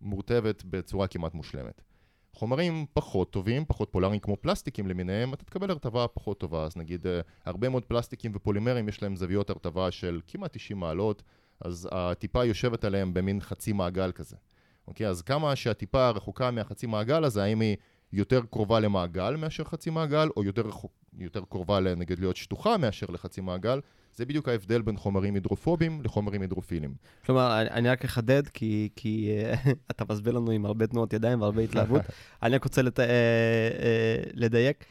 מורטבת 0.00 0.62
בצורה 0.64 1.06
כמעט 1.06 1.34
מושלמת. 1.34 1.82
חומרים 2.34 2.86
פחות 2.92 3.30
טובים, 3.30 3.64
פחות 3.68 3.88
פולאריים 3.92 4.20
כמו 4.20 4.36
פלסטיקים 4.36 4.86
למיניהם, 4.86 5.34
אתה 5.34 5.44
תקבל 5.44 5.70
הרטבה 5.70 6.08
פחות 6.08 6.40
טובה. 6.40 6.64
אז 6.64 6.76
נגיד, 6.76 7.06
אה, 7.06 7.20
הרבה 7.44 7.68
מאוד 7.68 7.84
פלסטיקים 7.84 8.32
ופולימרים 8.34 8.88
יש 8.88 9.02
להם 9.02 9.16
זוויות 9.16 9.50
הרטבה 9.50 9.90
של 9.90 10.20
כמעט 10.26 10.56
90 10.56 10.80
מעלות, 10.80 11.22
אז 11.60 11.88
הטיפה 11.92 12.44
יושבת 12.44 12.84
עליהם 12.84 13.14
במין 13.14 13.40
חצי 13.40 13.72
מעגל 13.72 14.12
כזה. 14.12 14.36
אוקיי? 14.88 15.06
אז 15.06 15.22
כמה 15.22 15.56
שהטיפה 15.56 16.10
רחוקה 16.10 16.50
מהחצי 16.50 16.86
מעגל 16.86 17.24
הזה, 17.24 17.42
האם 17.42 17.60
היא 17.60 17.76
יותר 18.12 18.40
קרובה 18.50 18.80
למעגל 18.80 19.36
מאשר 19.36 19.64
חצי 19.64 19.90
מעגל, 19.90 20.28
או 20.36 20.44
יותר, 20.44 20.62
רחוק, 20.62 20.92
יותר 21.18 21.42
קרובה, 21.48 21.80
נגיד, 21.80 22.18
להיות 22.18 22.36
שטוחה 22.36 22.76
מאשר 22.76 23.06
לחצי 23.08 23.40
מעגל, 23.40 23.80
זה 24.14 24.24
בדיוק 24.24 24.48
ההבדל 24.48 24.82
בין 24.82 24.96
חומרים 24.96 25.34
הידרופובים 25.34 26.02
לחומרים 26.04 26.42
הידרופילים. 26.42 26.94
כלומר, 27.26 27.60
אני, 27.60 27.70
אני 27.70 27.88
רק 27.88 28.04
אחדד, 28.04 28.48
כי, 28.48 28.88
כי 28.96 29.36
uh, 29.52 29.70
אתה 29.90 30.04
מסביר 30.10 30.32
לנו 30.32 30.50
עם 30.50 30.66
הרבה 30.66 30.86
תנועות 30.86 31.12
ידיים 31.12 31.40
והרבה 31.40 31.62
התלהבות. 31.66 32.02
אני 32.42 32.54
רק 32.54 32.64
רוצה 32.64 32.82
לת, 32.82 32.98
uh, 32.98 33.02
uh, 33.02 33.04
לדייק, 34.34 34.84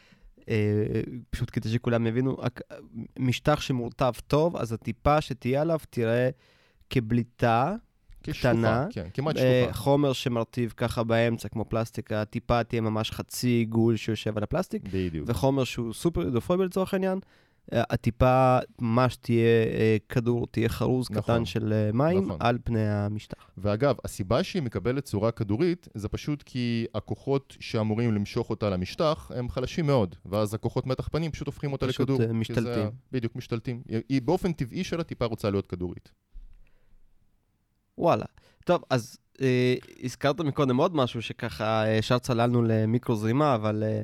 פשוט 1.29 1.49
כדי 1.53 1.69
שכולם 1.69 2.07
יבינו, 2.07 2.37
משטח 3.19 3.61
שמורטב 3.61 4.11
טוב, 4.27 4.57
אז 4.57 4.73
הטיפה 4.73 5.21
שתהיה 5.21 5.61
עליו 5.61 5.79
תראה 5.89 6.29
כבליטה. 6.89 7.75
קטנה, 8.23 8.87
כן, 8.91 9.07
כמעט 9.13 9.35
שלוחה. 9.37 9.73
חומר 9.73 10.13
שמרטיב 10.13 10.73
ככה 10.77 11.03
באמצע, 11.03 11.49
כמו 11.49 11.65
פלסטיק, 11.65 12.11
הטיפה 12.11 12.63
תהיה 12.63 12.81
ממש 12.81 13.11
חצי 13.11 13.47
עיגול 13.47 13.95
שיושב 13.95 14.37
על 14.37 14.43
הפלסטיק. 14.43 14.81
בדיוק. 14.91 15.29
וחומר 15.29 15.63
שהוא 15.63 15.93
סופר 15.93 16.21
הידרופובי 16.21 16.65
לצורך 16.65 16.93
העניין, 16.93 17.19
הטיפה 17.71 18.57
ממש 18.79 19.15
תהיה 19.15 19.65
אה, 19.65 19.97
כדור, 20.09 20.47
תהיה 20.47 20.69
חרוז 20.69 21.07
נכון, 21.11 21.21
קטן 21.21 21.45
של 21.45 21.73
אה, 21.73 21.91
מים 21.93 22.25
נכון. 22.25 22.37
על 22.39 22.57
פני 22.63 22.89
המשטח. 22.89 23.49
ואגב, 23.57 23.95
הסיבה 24.05 24.43
שהיא 24.43 24.61
מקבלת 24.61 25.03
צורה 25.03 25.31
כדורית, 25.31 25.87
זה 25.93 26.07
פשוט 26.09 26.43
כי 26.45 26.85
הכוחות 26.95 27.57
שאמורים 27.59 28.13
למשוך 28.13 28.49
אותה 28.49 28.69
למשטח, 28.69 29.31
הם 29.35 29.49
חלשים 29.49 29.85
מאוד, 29.85 30.15
ואז 30.25 30.53
הכוחות 30.53 30.87
מתח 30.87 31.07
פנים 31.07 31.31
פשוט 31.31 31.47
הופכים 31.47 31.73
אותה 31.73 31.87
פשוט 31.87 32.01
לכדור. 32.01 32.17
פשוט 32.17 32.29
אה, 32.29 32.33
משתלטים. 32.33 32.83
זה, 32.83 32.89
בדיוק, 33.11 33.35
משתלטים. 33.35 33.81
היא 34.09 34.21
באופן 34.21 34.53
טבעי 34.53 34.83
של 34.83 34.99
הטיפה 34.99 35.25
רוצה 35.25 35.49
להיות 35.49 35.67
כדורית. 35.67 36.11
וואלה. 37.97 38.25
טוב, 38.65 38.83
אז 38.89 39.17
אה, 39.41 39.75
הזכרת 40.03 40.39
מקודם 40.39 40.77
עוד 40.77 40.95
משהו 40.95 41.21
שככה 41.21 41.83
ישר 41.87 42.19
צללנו 42.19 42.63
למיקרו 42.63 43.15
זרימה, 43.15 43.55
אבל... 43.55 43.83
אה, 43.83 44.01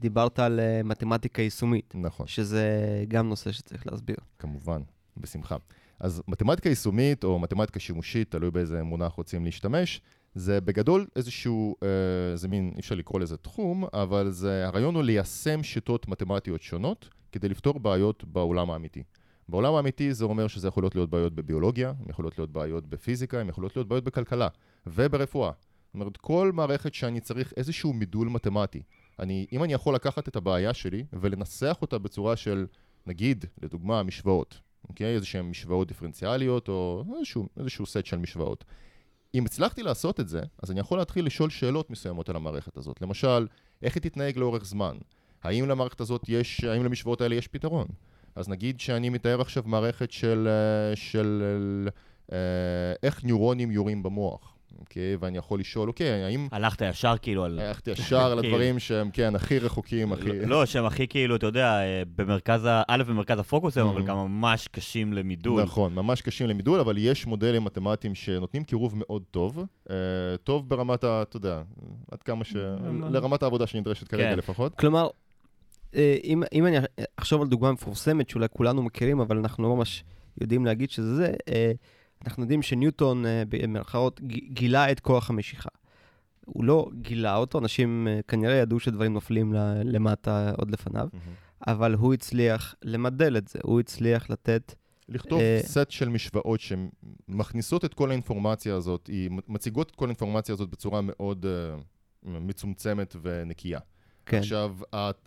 דיברת 0.00 0.38
על 0.38 0.60
אה, 0.60 0.80
מתמטיקה 0.84 1.42
יישומית. 1.42 1.94
נכון. 1.94 2.26
שזה 2.26 2.64
גם 3.08 3.28
נושא 3.28 3.52
שצריך 3.52 3.86
להסביר. 3.86 4.16
כמובן, 4.38 4.80
בשמחה. 5.16 5.56
אז 6.00 6.22
מתמטיקה 6.28 6.68
יישומית 6.68 7.24
או 7.24 7.38
מתמטיקה 7.38 7.80
שימושית, 7.80 8.30
תלוי 8.30 8.50
באיזה 8.50 8.82
מונח 8.82 9.12
רוצים 9.12 9.44
להשתמש, 9.44 10.00
זה 10.34 10.60
בגדול 10.60 11.06
איזשהו, 11.16 11.76
אה, 11.82 12.36
זה 12.36 12.48
מין, 12.48 12.72
אי 12.74 12.80
אפשר 12.80 12.94
לקרוא 12.94 13.20
לזה 13.20 13.36
תחום, 13.36 13.84
אבל 13.92 14.30
זה, 14.30 14.66
הרעיון 14.66 14.94
הוא 14.94 15.02
ליישם 15.02 15.62
שיטות 15.62 16.08
מתמטיות 16.08 16.62
שונות 16.62 17.08
כדי 17.32 17.48
לפתור 17.48 17.80
בעיות 17.80 18.24
בעולם 18.24 18.70
האמיתי. 18.70 19.02
בעולם 19.48 19.74
האמיתי 19.74 20.14
זה 20.14 20.24
אומר 20.24 20.46
שזה 20.46 20.68
יכול 20.68 20.88
להיות 20.94 21.10
בעיות 21.10 21.34
בביולוגיה, 21.34 21.92
יכולות 22.08 22.38
להיות 22.38 22.52
בעיות 22.52 22.86
בפיזיקה, 22.86 23.40
הן 23.40 23.48
יכולות 23.48 23.76
להיות 23.76 23.88
בעיות 23.88 24.04
בכלכלה 24.04 24.48
וברפואה. 24.86 25.50
זאת 25.86 25.94
אומרת, 25.94 26.16
כל 26.16 26.50
מערכת 26.54 26.94
שאני 26.94 27.20
צריך 27.20 27.52
איזשהו 27.56 27.92
מידול 27.92 28.28
מתמטי 28.28 28.82
אני, 29.18 29.46
אם 29.52 29.64
אני 29.64 29.72
יכול 29.72 29.94
לקחת 29.94 30.28
את 30.28 30.36
הבעיה 30.36 30.74
שלי 30.74 31.04
ולנסח 31.12 31.78
אותה 31.82 31.98
בצורה 31.98 32.36
של, 32.36 32.66
נגיד, 33.06 33.44
לדוגמה, 33.62 34.02
משוואות, 34.02 34.60
אוקיי? 34.88 35.14
איזה 35.14 35.26
שהן 35.26 35.44
משוואות 35.44 35.88
דיפרנציאליות 35.88 36.68
או 36.68 37.04
איזשהו, 37.16 37.48
איזשהו 37.56 37.86
סט 37.86 38.06
של 38.06 38.16
משוואות. 38.18 38.64
אם 39.34 39.44
הצלחתי 39.44 39.82
לעשות 39.82 40.20
את 40.20 40.28
זה, 40.28 40.40
אז 40.62 40.70
אני 40.70 40.80
יכול 40.80 40.98
להתחיל 40.98 41.26
לשאול 41.26 41.50
שאלות 41.50 41.90
מסוימות 41.90 42.28
על 42.28 42.36
המערכת 42.36 42.76
הזאת. 42.76 43.02
למשל, 43.02 43.46
איך 43.82 43.94
היא 43.94 44.02
תתנהג 44.02 44.38
לאורך 44.38 44.64
זמן? 44.64 44.96
האם 45.42 45.68
למערכת 45.68 46.00
הזאת 46.00 46.22
יש, 46.28 46.64
האם 46.64 46.84
למשוואות 46.84 47.20
האלה 47.20 47.34
יש 47.34 47.48
פתרון? 47.48 47.86
אז 48.34 48.48
נגיד 48.48 48.80
שאני 48.80 49.08
מתאר 49.08 49.40
עכשיו 49.40 49.62
מערכת 49.66 50.10
של, 50.10 50.48
אה, 50.48 50.96
של, 50.96 51.22
של 51.22 51.88
אה, 52.32 52.38
איך 53.02 53.24
ניורונים 53.24 53.70
יורים 53.70 54.02
במוח. 54.02 54.55
אוקיי? 54.80 55.16
ואני 55.20 55.38
יכול 55.38 55.60
לשאול, 55.60 55.88
אוקיי, 55.88 56.24
האם... 56.24 56.48
הלכת 56.52 56.82
ישר 56.82 57.14
כאילו 57.22 57.44
על... 57.44 57.58
הלכתי 57.58 57.90
ישר 57.90 58.32
על 58.32 58.38
הדברים 58.44 58.78
שהם, 58.78 59.10
כן, 59.10 59.34
הכי 59.34 59.58
רחוקים, 59.58 60.12
הכי... 60.12 60.46
לא, 60.46 60.66
שהם 60.66 60.84
הכי 60.84 61.08
כאילו, 61.08 61.36
אתה 61.36 61.46
יודע, 61.46 61.80
אה, 61.80 62.02
במרכז 62.16 62.64
ה... 62.64 62.82
א', 62.88 63.02
במרכז 63.08 63.38
הפוקוס 63.38 63.76
היום, 63.76 63.88
אבל. 63.88 64.02
גם 64.02 64.16
ממש 64.16 64.68
קשים 64.68 65.12
למידול. 65.12 65.62
נכון, 65.62 65.94
ממש 65.94 66.22
קשים 66.22 66.46
למידול, 66.46 66.80
אבל 66.80 66.98
יש 66.98 67.26
מודלים 67.26 67.64
מתמטיים 67.64 68.14
שנותנים 68.14 68.64
קירוב 68.64 68.94
מאוד 68.96 69.22
טוב. 69.30 69.64
אה, 69.90 69.96
טוב 70.44 70.68
ברמת 70.68 71.04
ה... 71.04 71.22
אתה 71.22 71.36
יודע, 71.36 71.62
עד 72.10 72.22
כמה 72.22 72.44
ש... 72.44 72.56
לרמת 73.10 73.42
העבודה 73.42 73.66
שנדרשת 73.66 74.08
כרגע 74.08 74.30
כן. 74.30 74.38
לפחות. 74.38 74.74
כלומר, 74.74 75.08
אה, 75.94 76.16
אם, 76.24 76.42
אם 76.52 76.66
אני 76.66 76.76
אחשוב 77.16 77.42
על 77.42 77.48
דוגמה 77.48 77.72
מפורסמת 77.72 78.28
שאולי 78.28 78.46
כולנו 78.50 78.82
מכירים, 78.82 79.20
אבל 79.20 79.38
אנחנו 79.38 79.64
לא 79.64 79.76
ממש 79.76 80.04
יודעים 80.40 80.66
להגיד 80.66 80.90
שזה 80.90 81.16
זה, 81.16 81.32
אנחנו 82.24 82.42
יודעים 82.42 82.62
שניוטון, 82.62 83.26
אה, 83.26 83.42
במרכאות, 83.48 84.20
גילה 84.52 84.92
את 84.92 85.00
כוח 85.00 85.30
המשיכה. 85.30 85.68
הוא 86.46 86.64
לא 86.64 86.90
גילה 87.00 87.36
אותו, 87.36 87.58
אנשים 87.58 88.08
אה, 88.10 88.20
כנראה 88.28 88.54
ידעו 88.54 88.80
שדברים 88.80 89.12
נופלים 89.12 89.52
למטה 89.84 90.52
עוד 90.56 90.70
לפניו, 90.70 91.08
אבל 91.66 91.94
הוא 91.94 92.14
הצליח 92.14 92.74
למדל 92.82 93.36
את 93.36 93.48
זה, 93.48 93.58
הוא 93.62 93.80
הצליח 93.80 94.30
לתת... 94.30 94.74
לכתוב 95.08 95.40
אה, 95.40 95.60
סט 95.62 95.90
של 95.90 96.08
משוואות 96.08 96.60
שמכניסות 96.60 97.84
את 97.84 97.94
כל 97.94 98.10
האינפורמציה 98.10 98.74
הזאת, 98.74 99.06
היא 99.06 99.30
מציגות 99.48 99.90
את 99.90 99.96
כל 99.96 100.04
האינפורמציה 100.04 100.52
הזאת 100.52 100.70
בצורה 100.70 101.00
מאוד 101.02 101.46
אה, 101.46 101.76
מצומצמת 102.40 103.16
ונקייה. 103.22 103.80
כן, 104.26 104.38
עכשיו, 104.38 104.76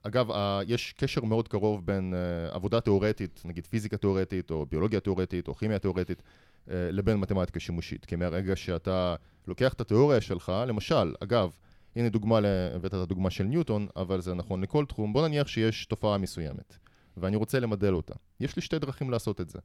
אגב, 0.03 0.27
יש 0.67 0.93
קשר 0.97 1.23
מאוד 1.23 1.47
קרוב 1.47 1.85
בין 1.85 2.13
uh, 2.13 2.55
עבודה 2.55 2.81
תיאורטית, 2.81 3.41
נגיד 3.45 3.67
פיזיקה 3.67 3.97
תיאורטית, 3.97 4.51
או 4.51 4.65
ביולוגיה 4.65 4.99
תיאורטית, 4.99 5.47
או 5.47 5.55
כימיה 5.55 5.79
תיאורטית, 5.79 6.19
uh, 6.19 6.23
לבין 6.69 7.17
מתמטיקה 7.17 7.59
שימושית. 7.59 8.05
כי 8.05 8.15
מהרגע 8.15 8.55
שאתה 8.55 9.15
לוקח 9.47 9.73
את 9.73 9.81
התיאוריה 9.81 10.21
שלך, 10.21 10.51
למשל, 10.67 11.13
אגב, 11.19 11.55
הנה 11.95 12.09
דוגמה, 12.09 12.39
הבאת 12.75 12.93
את 12.93 12.93
הדוגמה 12.93 13.29
של 13.29 13.43
ניוטון, 13.43 13.87
אבל 13.95 14.21
זה 14.21 14.33
נכון 14.33 14.61
לכל 14.61 14.85
תחום, 14.85 15.13
בוא 15.13 15.27
נניח 15.27 15.47
שיש 15.47 15.85
תופעה 15.85 16.17
מסוימת, 16.17 16.77
ואני 17.17 17.35
רוצה 17.35 17.59
למדל 17.59 17.93
אותה. 17.93 18.13
יש 18.39 18.55
לי 18.55 18.61
שתי 18.61 18.79
דרכים 18.79 19.09
לעשות 19.09 19.41
את 19.41 19.49
זה. 19.49 19.59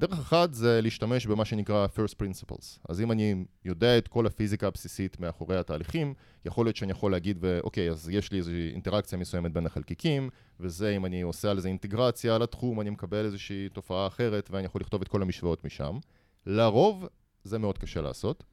דרך 0.00 0.18
אחת 0.18 0.54
זה 0.54 0.80
להשתמש 0.82 1.26
במה 1.26 1.44
שנקרא 1.44 1.86
first 1.86 2.14
principles. 2.22 2.78
אז 2.88 3.00
אם 3.00 3.12
אני 3.12 3.44
יודע 3.64 3.98
את 3.98 4.08
כל 4.08 4.26
הפיזיקה 4.26 4.66
הבסיסית 4.66 5.20
מאחורי 5.20 5.56
התהליכים, 5.56 6.14
יכול 6.44 6.66
להיות 6.66 6.76
שאני 6.76 6.92
יכול 6.92 7.12
להגיד, 7.12 7.44
אוקיי, 7.64 7.90
אז 7.90 8.08
יש 8.08 8.32
לי 8.32 8.38
איזושהי 8.38 8.70
אינטראקציה 8.72 9.18
מסוימת 9.18 9.52
בין 9.52 9.66
החלקיקים, 9.66 10.30
וזה, 10.60 10.96
אם 10.96 11.06
אני 11.06 11.22
עושה 11.22 11.50
על 11.50 11.60
זה 11.60 11.68
אינטגרציה 11.68 12.34
על 12.34 12.42
התחום, 12.42 12.80
אני 12.80 12.90
מקבל 12.90 13.24
איזושהי 13.24 13.68
תופעה 13.68 14.06
אחרת, 14.06 14.48
ואני 14.50 14.66
יכול 14.66 14.80
לכתוב 14.80 15.02
את 15.02 15.08
כל 15.08 15.22
המשוואות 15.22 15.64
משם. 15.64 15.98
לרוב, 16.46 17.06
זה 17.44 17.58
מאוד 17.58 17.78
קשה 17.78 18.00
לעשות. 18.00 18.44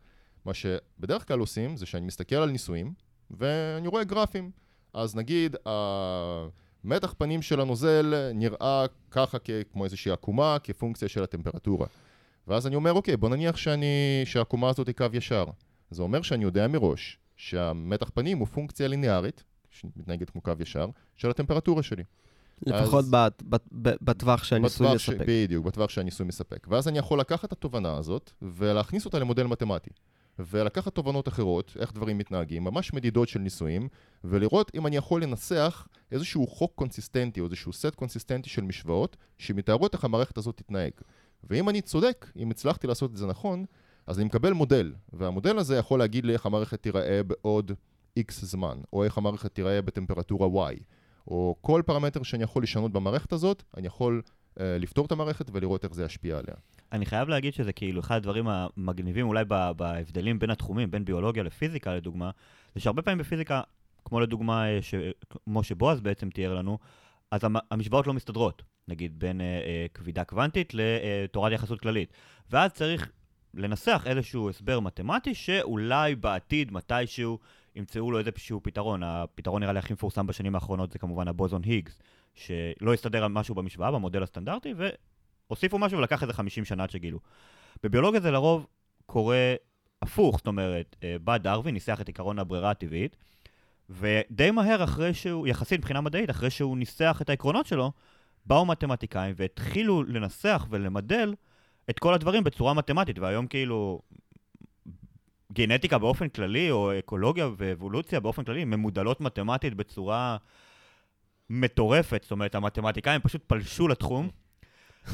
מה 0.46 0.54
שבדרך 0.54 1.28
כלל 1.28 1.40
עושים, 1.40 1.78
זה 1.78 1.86
שאני 1.86 2.06
מסתכל 2.06 2.36
על 2.36 2.50
ניסויים, 2.50 2.94
ואני 3.32 3.88
רואה 3.88 4.04
גרפים. 4.04 4.52
אז 4.94 5.16
נגיד, 5.16 5.56
המתח 5.66 7.14
פנים 7.18 7.42
של 7.42 7.62
הנוזל 7.62 8.32
נראה 8.34 8.86
ככה 9.12 9.38
כמו 9.72 9.84
איזושהי 9.84 10.12
עקומה, 10.12 10.58
כפונקציה 10.64 11.08
של 11.08 11.24
הטמפרטורה. 11.24 11.88
ואז 12.48 12.68
אני 12.68 12.76
אומר, 12.76 12.94
אוקיי, 12.94 13.18
בוא 13.18 13.30
נניח 13.30 13.58
שאני, 13.58 14.22
שהעקומה 14.26 14.70
הזאת 14.70 14.88
היא 14.88 14.96
קו 14.96 15.06
ישר. 15.14 15.46
זה 15.92 16.02
אומר 16.02 16.22
שאני 16.22 16.44
יודע 16.44 16.68
מראש 16.68 17.20
שהמתח 17.36 18.10
פנים 18.14 18.38
הוא 18.38 18.48
פונקציה 18.48 18.88
ליניארית, 18.88 19.44
שמתנהגת 19.70 20.30
כמו 20.30 20.42
קו 20.42 20.52
ישר, 20.60 20.88
של 21.16 21.30
הטמפרטורה 21.30 21.84
שלי. 21.84 22.04
לפחות 22.68 23.06
בת- 23.10 23.44
בת- 23.72 23.98
בטווח 24.02 24.44
שהניסוי 24.44 24.88
בטווח 24.88 25.00
ש- 25.02 25.08
יספק. 25.10 25.26
בדיוק, 25.28 25.66
בטווח 25.66 25.90
שהניסוי 25.90 26.26
מספק. 26.26 26.68
ואז 26.70 26.88
אני 26.88 26.98
יכול 26.98 27.20
לקחת 27.20 27.46
את 27.46 27.52
התובנה 27.52 27.98
הזאת 27.98 28.32
ולהכניס 28.42 29.06
אותה 29.06 29.20
למודל 29.20 29.44
מתמטי. 29.44 29.90
ולקחת 30.40 30.96
תובנות 30.96 31.28
אחרות, 31.28 31.78
איך 31.80 31.94
דברים 31.94 32.18
מתנהגים, 32.18 32.64
ממש 32.64 32.94
מדידות 32.94 33.28
של 33.30 33.40
ניסויים, 33.40 33.88
ולראות 34.24 34.72
אם 34.76 34.88
אני 34.88 34.96
יכול 34.96 35.24
לנסח 35.24 35.88
איזשהו 36.12 36.48
חוק 36.48 36.72
קונסיסטנטי 36.76 37.40
או 37.40 37.46
איזשהו 37.46 37.74
סט 37.74 37.96
קונסיסטנטי 37.96 38.50
של 38.50 38.62
משוואות 38.62 39.18
שמתארות 39.38 39.94
איך 39.94 40.04
המערכת 40.06 40.38
הזאת 40.38 40.58
תתנהג. 40.58 40.92
ואם 41.50 41.70
אני 41.70 41.82
צודק, 41.82 42.32
אם 42.38 42.52
הצלחתי 42.52 42.88
לעשות 42.88 43.12
את 43.12 43.18
זה 43.18 43.28
נכון, 43.28 43.66
אז 44.08 44.18
אני 44.18 44.26
מקבל 44.26 44.54
מודל, 44.54 44.94
והמודל 45.14 45.58
הזה 45.58 45.76
יכול 45.78 46.00
להגיד 46.00 46.26
לי 46.26 46.34
איך 46.34 46.46
המערכת 46.46 46.84
תיראה 46.84 47.22
בעוד 47.24 47.72
X 48.20 48.32
זמן, 48.32 48.78
או 48.94 49.04
איך 49.04 49.18
המערכת 49.18 49.56
תיראה 49.56 49.82
בטמפרטורה 49.82 50.72
Y, 50.72 50.76
או 51.28 51.56
כל 51.62 51.82
פרמטר 51.86 52.24
שאני 52.24 52.44
יכול 52.44 52.64
לשנות 52.64 52.92
במערכת 52.92 53.34
הזאת, 53.34 53.64
אני 53.78 53.88
יכול 53.88 54.22
אה, 54.60 54.78
לפתור 54.80 55.06
את 55.06 55.12
המערכת 55.12 55.46
ולראות 55.54 55.84
איך 55.84 55.94
זה 55.94 56.06
ישפיע 56.06 56.38
עליה. 56.38 56.56
אני 56.92 57.06
חייב 57.06 57.30
להגיד 57.30 57.54
שזה 57.54 57.74
כאילו 57.74 58.00
אחד 58.02 58.16
הדברים 58.16 58.46
המגניבים 58.48 59.28
אולי 59.28 59.46
בהבדלים 59.78 60.40
בין 60.40 60.50
התחומים, 60.50 60.92
בין 60.92 61.06
ביולוגיה 61.06 61.44
לפיזיקה 61.44 61.96
לדוגמה, 61.96 62.32
זה 62.76 62.82
שהרבה 62.82 63.02
פעמים 63.02 63.18
בפיזיקה, 63.18 63.62
כמו 64.06 64.20
לדוגמה, 64.20 64.68
אה, 64.68 64.82
ש... 64.82 64.96
כמו 65.46 65.64
שבועז 65.64 66.02
בעצם 66.02 66.30
תיאר 66.30 66.54
לנו, 66.54 66.78
אז 67.32 67.44
המ- 67.44 67.56
המשוואות 67.72 68.08
לא 68.08 68.14
מסתדרות, 68.14 68.64
נגיד 68.88 69.20
בין 69.20 69.42
אה, 69.42 69.46
אה, 69.46 69.86
כבידה 69.94 70.24
קוונטית 70.24 70.74
לתורת 70.74 71.52
יחסות 71.52 71.80
כללית. 71.80 72.14
ואז 72.52 72.72
צריך 72.74 73.12
לנסח 73.54 74.04
איזשהו 74.06 74.50
הסבר 74.50 74.80
מתמטי 74.80 75.34
שאולי 75.36 76.16
בעתיד, 76.16 76.72
מתישהו, 76.72 77.40
ימצאו 77.76 78.12
לו 78.12 78.20
איזשהו 78.20 78.64
פתרון. 78.64 79.04
הפתרון 79.04 79.62
נראה 79.62 79.74
לי 79.74 79.80
הכי 79.80 79.94
מפורסם 79.94 80.28
בשנים 80.28 80.56
האחרונות 80.56 80.92
זה 80.92 81.00
כמובן 81.00 81.28
הבוזון 81.28 81.62
היגס, 81.64 82.00
שלא 82.34 82.94
הסתדר 82.94 83.28
משהו 83.28 83.56
במשוואה, 83.56 83.92
במודל 83.92 84.24
הסטנדרטי, 84.24 84.74
והוסיפו 85.48 85.80
משהו 85.80 85.98
ולקח 85.98 86.22
איזה 86.22 86.34
50 86.34 86.66
שנה 86.66 86.84
עד 86.84 86.90
שגילו. 86.90 87.20
בביולוגיה 87.84 88.20
זה 88.20 88.32
לרוב 88.32 88.68
קורה 89.06 89.56
הפוך, 90.02 90.38
זאת 90.38 90.48
אומרת, 90.48 90.96
אה, 91.04 91.16
בא 91.24 91.38
דרווין, 91.38 91.74
ניסח 91.74 92.02
את 92.02 92.10
עקרון 92.10 92.40
הברירה 92.40 92.72
הטבעית, 92.72 93.16
ודי 93.90 94.52
מהר 94.52 94.84
אחרי 94.84 95.14
שהוא, 95.14 95.48
יחסית 95.48 95.80
מבחינה 95.80 96.02
מדעית, 96.02 96.30
אחרי 96.30 96.50
שהוא 96.50 96.78
ניסח 96.78 97.20
את 97.22 97.30
העקרונות 97.30 97.66
שלו, 97.66 97.92
באו 98.46 98.66
מתמטיקאים 98.66 99.34
והתחילו 99.38 100.04
לנסח 100.04 100.68
ולמדל 100.70 101.34
את 101.90 102.00
כל 102.00 102.14
הדברים 102.14 102.44
בצורה 102.44 102.74
מתמטית, 102.74 103.20
והיום 103.20 103.48
כאילו 103.48 104.02
גנטיקה 105.56 105.98
באופן 105.98 106.30
כללי, 106.30 106.72
או 106.72 107.00
אקולוגיה 107.00 107.50
ואבולוציה 107.58 108.20
באופן 108.20 108.44
כללי, 108.44 108.66
ממודלות 108.66 109.22
מתמטית 109.22 109.74
בצורה 109.74 110.38
מטורפת. 111.50 112.22
זאת 112.24 112.32
אומרת, 112.32 112.56
המתמטיקאים 112.56 113.22
פשוט 113.22 113.42
פלשו 113.48 113.88
לתחום, 113.88 114.30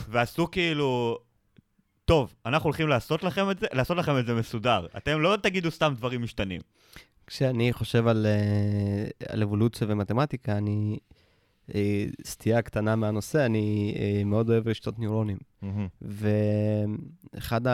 ועשו 0.09 0.51
כאילו, 0.51 1.19
טוב, 2.05 2.33
אנחנו 2.45 2.67
הולכים 2.67 2.87
לעשות 2.87 3.23
לכם 3.23 3.51
את 3.51 3.59
זה, 3.59 3.67
לעשות 3.73 3.97
לכם 3.97 4.17
את 4.19 4.25
זה 4.25 4.33
מסודר. 4.33 4.85
אתם 4.97 5.21
לא 5.21 5.37
תגידו 5.41 5.71
סתם 5.71 5.93
דברים 5.97 6.21
משתנים. 6.21 6.61
כשאני 7.27 7.73
חושב 7.73 8.07
על, 8.07 8.25
אה, 8.25 9.07
על 9.33 9.43
אבולוציה 9.43 9.87
ומתמטיקה, 9.89 10.57
אני, 10.57 10.97
סטייה 12.25 12.61
קטנה 12.61 12.95
מהנושא, 12.95 13.45
אני 13.45 13.95
אה, 13.99 14.23
מאוד 14.23 14.49
אוהב 14.49 14.67
רשתות 14.67 14.99
ניורונים. 14.99 15.37
ואחת 16.01 17.65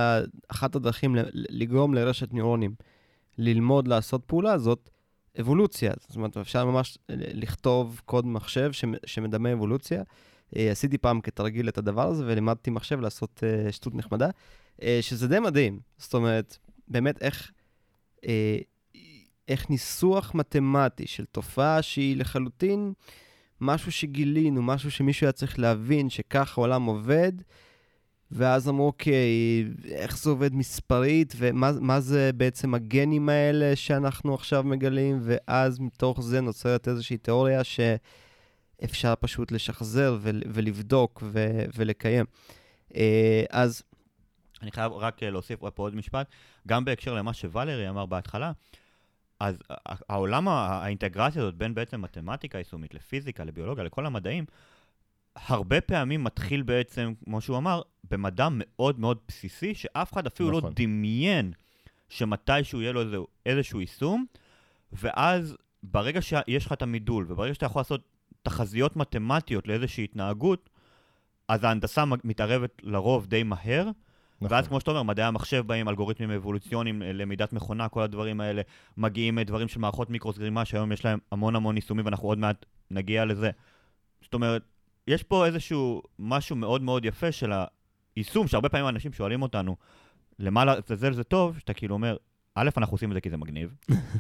הדרכים 0.76 1.16
לגרום 1.34 1.94
לרשת 1.94 2.34
ניורונים 2.34 2.76
ללמוד 3.38 3.88
לעשות 3.88 4.24
פעולה 4.26 4.54
הזאת, 4.54 4.90
אבולוציה. 5.40 5.92
זאת 6.00 6.16
אומרת, 6.16 6.38
אפשר 6.38 6.66
ממש 6.66 6.98
לכתוב 7.10 8.02
קוד 8.06 8.26
מחשב 8.26 8.72
שמ- 8.72 8.96
שמדמה 9.06 9.54
אבולוציה. 9.54 10.04
אה, 10.56 10.72
עשיתי 10.72 10.98
פעם 10.98 11.22
כתרגיל 11.22 11.70
את 11.70 11.78
הדבר 11.78 12.08
הזה 12.08 12.24
ולימדתי 12.28 12.70
מחשב 12.70 13.00
לעשות 13.00 13.44
אה, 13.44 13.72
שטות 13.72 13.96
נחמדה, 13.96 14.30
אה, 14.82 15.00
שזה 15.02 15.28
די 15.28 15.40
מדהים. 15.40 15.80
זאת 15.98 16.14
אומרת, 16.14 16.58
באמת 16.88 17.22
איך, 17.24 17.52
אה, 18.28 18.58
איך 19.48 19.70
ניסוח 19.70 20.36
מתמטי 20.36 21.08
של 21.08 21.26
תופעה 21.26 21.82
שהיא 21.82 22.18
לחלוטין 22.18 22.94
משהו 23.62 23.92
שגילינו, 23.92 24.62
משהו 24.62 24.92
שמישהו 24.92 25.26
היה 25.26 25.32
צריך 25.32 25.60
להבין 25.60 26.10
שככה 26.10 26.62
העולם 26.62 26.86
עובד, 26.86 27.32
ואז 28.32 28.70
אמרו, 28.70 28.88
אוקיי, 28.88 29.66
איך 29.92 30.18
זה 30.18 30.30
עובד 30.30 30.56
מספרית, 30.56 31.34
ומה 31.38 31.72
מה 31.82 32.00
זה 32.00 32.32
בעצם 32.36 32.74
הגנים 32.74 33.30
האלה 33.30 33.76
שאנחנו 33.76 34.34
עכשיו 34.34 34.64
מגלים, 34.64 35.20
ואז 35.22 35.80
מתוך 35.80 36.22
זה 36.22 36.42
נוצרת 36.42 36.88
איזושהי 36.88 37.18
תיאוריה 37.18 37.62
שאפשר 37.64 39.14
פשוט 39.20 39.52
לשחזר 39.52 40.18
ול, 40.22 40.42
ולבדוק 40.48 41.24
ולקיים. 41.76 42.26
אה, 42.96 43.44
אז 43.50 43.84
אני 44.62 44.72
חייב 44.72 44.92
רק 44.92 45.24
אה, 45.24 45.30
להוסיף 45.30 45.60
פה 45.60 45.84
עוד 45.84 45.96
משפט, 45.96 46.28
גם 46.68 46.86
בהקשר 46.86 47.14
למה 47.14 47.34
שוולרי 47.34 47.90
אמר 47.90 48.06
בהתחלה, 48.06 48.52
אז 49.40 49.60
ה- 49.70 49.96
העולם, 50.10 50.48
ה- 50.48 50.52
האינטגרציה 50.84 51.42
הזאת 51.42 51.56
בין 51.56 51.74
בעצם 51.76 52.02
מתמטיקה 52.02 52.58
יישומית 52.58 52.94
לפיזיקה, 52.94 53.44
לביולוגיה, 53.44 53.84
לכל 53.84 54.06
המדעים, 54.06 54.46
הרבה 55.36 55.82
פעמים 55.82 56.24
מתחיל 56.24 56.64
בעצם, 56.64 57.14
כמו 57.26 57.42
שהוא 57.42 57.58
אמר, 57.58 57.82
במדע 58.12 58.48
מאוד 58.52 59.00
מאוד 59.00 59.18
בסיסי, 59.28 59.76
שאף 59.76 60.14
אחד 60.14 60.28
אפילו 60.28 60.52
לא 60.52 60.58
נכון. 60.58 60.74
דמיין 60.76 61.52
שמתישהו 62.10 62.82
יהיה 62.82 62.92
לו 62.92 63.02
איזה, 63.02 63.18
איזשהו 63.46 63.82
יישום, 63.82 64.26
ואז 64.92 65.58
ברגע 65.84 66.22
שיש 66.22 66.66
לך 66.66 66.74
את 66.74 66.82
המידול, 66.82 67.26
וברגע 67.30 67.54
שאתה 67.54 67.66
יכול 67.66 67.80
לעשות 67.80 68.02
תחזיות 68.44 68.96
מתמטיות 68.96 69.68
לאיזושהי 69.68 70.04
התנהגות, 70.04 70.70
אז 71.48 71.64
ההנדסה 71.64 72.04
מתערבת 72.24 72.82
לרוב 72.84 73.26
די 73.28 73.44
מהר, 73.44 73.90
נכון. 74.42 74.56
ואז 74.56 74.68
כמו 74.68 74.80
שאתה 74.80 74.92
אומר, 74.92 75.04
מדעי 75.04 75.26
המחשב 75.26 75.64
באים, 75.68 75.90
אלגוריתמים 75.90 76.32
אבולוציוניים, 76.32 77.04
אה, 77.04 77.14
למידת 77.14 77.54
מכונה, 77.54 77.90
כל 77.90 78.02
הדברים 78.02 78.42
האלה, 78.42 78.62
מגיעים 78.98 79.40
אה, 79.40 79.44
דברים 79.44 79.68
של 79.68 79.80
מערכות 79.80 80.10
מיקרו-סגרימה, 80.10 80.66
שהיום 80.66 80.92
יש 80.92 81.06
להם 81.06 81.20
המון 81.32 81.56
המון 81.56 81.76
יישומים, 81.76 82.06
ואנחנו 82.06 82.28
עוד 82.28 82.38
מעט 82.38 82.66
נגיע 82.92 83.26
לזה. 83.26 83.50
זאת 84.22 84.34
אומרת, 84.34 84.62
יש 85.08 85.24
פה 85.24 85.46
איזשהו 85.46 86.02
משהו 86.20 86.56
מאוד 86.56 86.82
מאוד 86.82 87.06
יפה 87.06 87.32
של 87.32 87.52
היישום, 88.16 88.48
שהרבה 88.48 88.70
פעמים 88.70 88.88
אנשים 88.88 89.14
שואלים 89.14 89.42
אותנו, 89.42 89.76
למה 90.40 90.66
לעזאזל 90.66 91.14
זה 91.14 91.24
טוב, 91.24 91.60
שאתה 91.60 91.74
כאילו 91.74 91.94
אומר, 91.94 92.18
א', 92.60 92.70
אנחנו 92.78 92.94
עושים 92.96 93.10
את 93.10 93.14
זה 93.14 93.22
כי 93.22 93.30
זה 93.30 93.38
מגניב, 93.38 93.76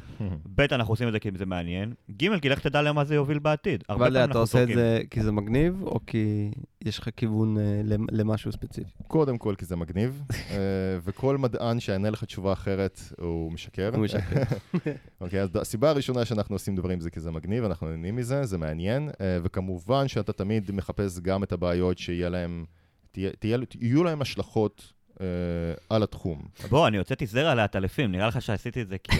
ב', 0.55 0.61
אנחנו 0.61 0.91
עושים 0.93 1.07
את 1.07 1.13
זה 1.13 1.19
כי 1.19 1.29
זה 1.37 1.45
מעניין, 1.45 1.93
ג', 2.11 2.39
כי 2.39 2.49
לך 2.49 2.59
תדע 2.59 2.81
למה 2.81 3.05
זה 3.05 3.15
יוביל 3.15 3.39
בעתיד. 3.39 3.83
אבל 3.89 4.17
אתה 4.17 4.37
עושה 4.37 4.63
את. 4.63 4.67
זה 4.67 5.01
כי 5.09 5.23
זה 5.23 5.31
מגניב, 5.31 5.81
או 5.83 5.99
כי 6.07 6.51
יש 6.85 6.99
לך 6.99 7.09
כיוון 7.17 7.57
אה, 7.57 7.81
למ- 7.83 8.05
למשהו 8.11 8.51
ספציפי? 8.51 8.89
קודם 9.07 9.37
כל 9.37 9.55
כי 9.57 9.65
זה 9.65 9.75
מגניב, 9.75 10.21
אה, 10.51 10.55
וכל 11.05 11.37
מדען 11.37 11.79
שיענה 11.79 12.09
לך 12.09 12.23
תשובה 12.23 12.53
אחרת, 12.53 12.99
הוא 13.19 13.51
משקר. 13.51 13.89
הוא 13.95 14.03
משקר. 14.03 14.43
אוקיי, 15.21 15.41
אז 15.41 15.49
הסיבה 15.55 15.89
הראשונה 15.89 16.25
שאנחנו 16.25 16.55
עושים 16.55 16.75
דברים 16.75 16.99
זה 16.99 17.09
כי 17.09 17.19
זה 17.19 17.31
מגניב, 17.31 17.63
אנחנו 17.63 17.87
נהנים 17.89 18.15
מזה, 18.15 18.45
זה 18.45 18.57
מעניין, 18.57 19.09
אה, 19.21 19.37
וכמובן 19.43 20.07
שאתה 20.07 20.33
תמיד 20.33 20.71
מחפש 20.71 21.19
גם 21.19 21.43
את 21.43 21.51
הבעיות 21.51 21.97
שיהיה 21.97 22.29
להם, 22.29 22.65
תהיה, 23.11 23.29
תהיה, 23.39 23.57
יהיו 23.81 24.03
להם 24.03 24.21
השלכות 24.21 24.93
אה, 25.21 25.25
על 25.89 26.03
התחום. 26.03 26.41
בוא, 26.69 26.87
אני 26.87 26.97
הוצאתי 26.97 27.25
זרע 27.25 27.55
לעטלפים, 27.55 28.11
נראה 28.11 28.27
לך 28.27 28.41
שעשיתי 28.41 28.81
את 28.81 28.87
זה 28.87 28.97
כי... 28.97 29.11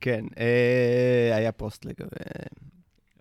כן, 0.00 0.24
אה, 0.38 1.36
היה 1.36 1.52
פוסט 1.52 1.84
לגבי... 1.84 2.08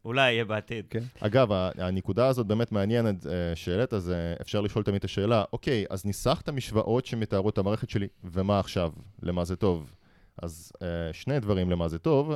אולי 0.05 0.31
יהיה 0.31 0.45
בעתיד. 0.45 0.85
כן. 0.89 1.03
אגב, 1.19 1.47
הנקודה 1.77 2.27
הזאת 2.27 2.47
באמת 2.47 2.71
מעניינת 2.71 3.27
אה, 3.27 3.31
שהעלית, 3.55 3.93
אז 3.93 4.11
אה, 4.11 4.15
אפשר 4.41 4.61
לשאול 4.61 4.83
תמיד 4.83 4.95
את 4.95 5.03
השאלה, 5.05 5.43
אוקיי, 5.53 5.85
אז 5.89 6.05
ניסחת 6.05 6.49
משוואות 6.49 7.05
שמתארות 7.05 7.53
את 7.53 7.57
המערכת 7.57 7.89
שלי, 7.89 8.07
ומה 8.23 8.59
עכשיו? 8.59 8.91
למה 9.21 9.45
זה 9.45 9.55
טוב? 9.55 9.95
אז 10.41 10.71
אה, 10.81 10.87
שני 11.13 11.39
דברים 11.39 11.71
למה 11.71 11.87
זה 11.87 11.99
טוב, 11.99 12.31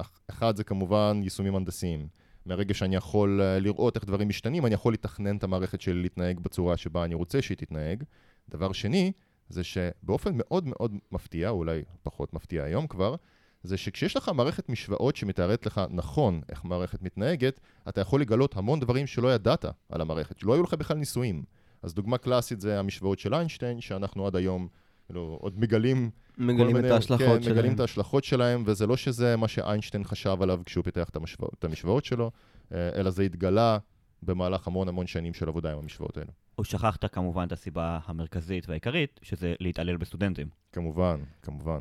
אח- 0.00 0.20
אחד 0.30 0.56
זה 0.56 0.64
כמובן 0.64 1.20
יישומים 1.24 1.56
הנדסיים. 1.56 2.06
מהרגע 2.46 2.74
שאני 2.74 2.96
יכול 2.96 3.40
אה, 3.42 3.58
לראות 3.58 3.96
איך 3.96 4.04
דברים 4.04 4.28
משתנים, 4.28 4.66
אני 4.66 4.74
יכול 4.74 4.92
לתכנן 4.92 5.36
את 5.36 5.44
המערכת 5.44 5.80
שלי 5.80 6.02
להתנהג 6.02 6.40
בצורה 6.40 6.76
שבה 6.76 7.04
אני 7.04 7.14
רוצה 7.14 7.42
שהיא 7.42 7.56
תתנהג. 7.56 8.04
דבר 8.48 8.72
שני, 8.72 9.12
זה 9.48 9.64
שבאופן 9.64 10.30
מאוד 10.34 10.64
מאוד 10.66 10.94
מפתיע, 11.12 11.48
אולי 11.48 11.82
פחות 12.02 12.34
מפתיע 12.34 12.64
היום 12.64 12.86
כבר, 12.86 13.14
זה 13.62 13.76
שכשיש 13.76 14.16
לך 14.16 14.28
מערכת 14.28 14.68
משוואות 14.68 15.16
שמתארת 15.16 15.66
לך 15.66 15.80
נכון 15.90 16.40
איך 16.48 16.64
מערכת 16.64 17.02
מתנהגת, 17.02 17.60
אתה 17.88 18.00
יכול 18.00 18.20
לגלות 18.20 18.56
המון 18.56 18.80
דברים 18.80 19.06
שלא 19.06 19.34
ידעת 19.34 19.64
על 19.88 20.00
המערכת, 20.00 20.38
שלא 20.38 20.54
היו 20.54 20.62
לך 20.62 20.74
בכלל 20.74 20.96
ניסויים. 20.96 21.44
אז 21.82 21.94
דוגמה 21.94 22.18
קלאסית 22.18 22.60
זה 22.60 22.78
המשוואות 22.78 23.18
של 23.18 23.34
איינשטיין, 23.34 23.80
שאנחנו 23.80 24.26
עד 24.26 24.36
היום 24.36 24.68
כאילו, 25.06 25.38
עוד 25.40 25.60
מגלים 25.60 26.10
מגלים 26.38 26.76
את 26.76 26.82
מיני- 26.82 26.94
ההשלכות 26.94 27.36
כן, 27.36 27.42
שלהם. 27.42 27.56
מגלים 27.56 27.74
את 27.74 27.80
ההשלכות 27.80 28.24
שלהם, 28.24 28.62
וזה 28.66 28.86
לא 28.86 28.96
שזה 28.96 29.36
מה 29.36 29.48
שאיינשטיין 29.48 30.04
חשב 30.04 30.36
עליו 30.40 30.60
כשהוא 30.66 30.84
פיתח 30.84 31.08
את 31.08 31.16
המשוואות, 31.16 31.54
את 31.58 31.64
המשוואות 31.64 32.04
שלו, 32.04 32.30
אה, 32.74 32.88
אלא 32.94 33.10
זה 33.10 33.22
התגלה 33.22 33.78
במהלך 34.22 34.66
המון 34.66 34.88
המון 34.88 35.06
שנים 35.06 35.34
של 35.34 35.48
עבודה 35.48 35.72
עם 35.72 35.78
המשוואות 35.78 36.16
האלו. 36.16 36.30
או 36.58 36.64
שכחת 36.64 37.14
כמובן 37.14 37.46
את 37.46 37.52
הסיבה 37.52 37.98
המרכזית 38.06 38.68
והעיקרית, 38.68 39.20
שזה 39.22 39.54
להתעלל 39.60 39.96
בסטודנטים. 39.96 40.48
כמובן, 40.72 41.20
כמובן. 41.42 41.80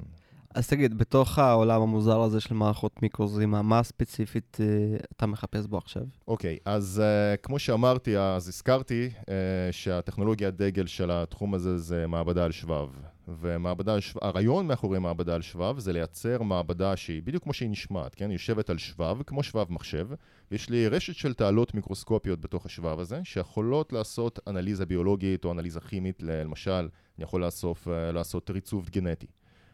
אז 0.56 0.68
תגיד, 0.68 0.98
בתוך 0.98 1.40
העולם 1.40 1.82
המוזר 1.82 2.22
הזה 2.22 2.40
של 2.40 2.54
מערכות 2.54 3.02
מיקרוזרימה, 3.02 3.62
מה 3.62 3.84
ספציפית 3.84 4.58
אה, 4.62 4.98
אתה 5.16 5.26
מחפש 5.26 5.66
בו 5.68 5.78
עכשיו? 5.78 6.04
אוקיי, 6.28 6.58
אז 6.66 7.02
uh, 7.04 7.38
כמו 7.38 7.60
שאמרתי, 7.60 8.18
אז 8.18 8.48
הזכרתי 8.48 9.10
uh, 9.20 9.26
שהטכנולוגיה 9.72 10.48
הדגל 10.48 10.86
של 10.86 11.12
התחום 11.12 11.54
הזה 11.54 11.78
זה 11.78 12.08
מעבדה 12.08 12.46
על 12.46 12.52
שבב. 12.52 12.90
ומעבדה 13.28 13.94
על 13.94 14.00
שבב, 14.00 14.24
הרעיון 14.24 14.68
מאחורי 14.68 15.00
מעבדה 15.00 15.36
על 15.36 15.42
שבב 15.42 15.80
זה 15.80 15.94
לייצר 15.94 16.42
מעבדה 16.42 16.96
שהיא 16.96 17.24
בדיוק 17.24 17.44
כמו 17.44 17.54
שהיא 17.54 17.70
נשמעת, 17.70 18.16
כן? 18.16 18.30
היא 18.30 18.36
יושבת 18.36 18.70
על 18.70 18.78
שבב, 18.78 19.24
כמו 19.24 19.44
שבב 19.44 19.72
מחשב, 19.72 20.08
ויש 20.52 20.70
לי 20.70 20.88
רשת 20.88 21.16
של 21.16 21.34
תעלות 21.34 21.74
מיקרוסקופיות 21.74 22.42
בתוך 22.42 22.66
השבב 22.66 23.00
הזה, 23.00 23.22
שיכולות 23.24 23.94
לעשות 23.94 24.40
אנליזה 24.48 24.86
ביולוגית 24.86 25.46
או 25.46 25.52
אנליזה 25.52 25.80
כימית, 25.80 26.24
למשל, 26.24 26.88
אני 27.18 27.24
יכול 27.24 27.46
לאסוף, 27.46 27.88
uh, 27.88 27.92
לעשות 28.14 28.50
ריצוף 28.50 28.90
גנטי. 28.90 29.28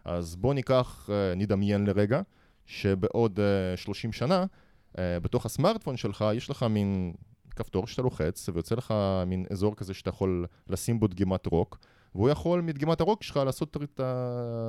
אז 0.05 0.35
בוא 0.35 0.53
ניקח, 0.53 1.09
uh, 1.09 1.37
נדמיין 1.37 1.85
לרגע, 1.85 2.21
שבעוד 2.65 3.39
uh, 3.75 3.77
30 3.77 4.11
שנה, 4.11 4.45
uh, 4.93 4.97
בתוך 5.21 5.45
הסמארטפון 5.45 5.97
שלך 5.97 6.25
יש 6.33 6.49
לך 6.49 6.63
מין 6.63 7.13
כפתור 7.55 7.87
שאתה 7.87 8.01
לוחץ, 8.01 8.49
ויוצא 8.53 8.75
לך 8.75 8.93
מין 9.27 9.45
אזור 9.51 9.75
כזה 9.75 9.93
שאתה 9.93 10.09
יכול 10.09 10.45
לשים 10.67 10.99
בו 10.99 11.07
דגימת 11.07 11.45
רוק, 11.45 11.79
והוא 12.15 12.29
יכול 12.29 12.61
מדגימת 12.61 13.01
הרוק 13.01 13.23
שלך 13.23 13.37
לעשות 13.45 13.77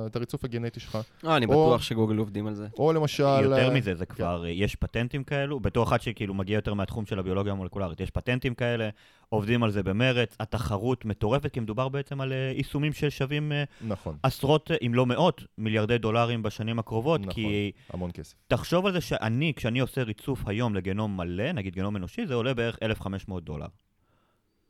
את 0.09 0.15
הריצוף 0.15 0.45
הגנטי 0.45 0.79
שלך. 0.79 0.97
אה, 1.25 1.37
אני 1.37 1.45
או- 1.45 1.51
בטוח 1.51 1.81
שגוגל 1.81 2.17
עובדים 2.17 2.47
על 2.47 2.53
זה. 2.55 2.67
או 2.79 2.93
למשל... 2.93 3.23
יותר 3.43 3.69
אה, 3.69 3.73
מזה, 3.73 3.95
זה 3.95 4.05
כבר, 4.05 4.43
יש 4.47 4.75
פטנטים 4.75 5.23
כאלו, 5.23 5.59
בתור 5.59 5.83
אחד 5.83 6.01
שכאילו 6.01 6.33
מגיע 6.33 6.55
יותר 6.55 6.73
מהתחום 6.73 7.05
של 7.05 7.19
הביולוגיה 7.19 7.53
המולקולרית, 7.53 7.99
יש 7.99 8.09
פטנטים 8.11 8.53
כאלה, 8.53 8.89
עובדים 9.29 9.63
על 9.63 9.71
זה 9.71 9.83
במרץ, 9.83 10.35
התחרות 10.39 11.05
מטורפת, 11.05 11.53
כי 11.53 11.59
מדובר 11.59 11.89
בעצם 11.89 12.21
על 12.21 12.33
אה, 12.33 12.51
יישומים 12.55 12.93
ששווים 12.93 13.51
אה, 13.51 13.63
נכון, 13.81 14.17
עשרות, 14.23 14.71
אם 14.85 14.93
לא 14.93 15.05
מאות, 15.05 15.43
מיליארדי 15.57 15.97
דולרים 15.97 16.43
בשנים 16.43 16.79
הקרובות, 16.79 17.21
נכון. 17.21 17.33
כי 17.33 17.71
המון 17.89 18.11
כסף. 18.13 18.35
תחשוב 18.47 18.85
על 18.85 18.93
זה 18.93 19.01
שאני, 19.01 19.53
כשאני 19.55 19.79
עושה 19.79 20.03
ריצוף 20.03 20.47
היום 20.47 20.75
לגנום 20.75 21.17
מלא, 21.17 21.51
נגיד 21.51 21.75
גנום 21.75 21.95
אנושי, 21.95 22.25
זה 22.27 22.33
עולה 22.33 22.53
בערך 22.53 22.77
1,500 22.83 23.43
דולר. 23.43 23.67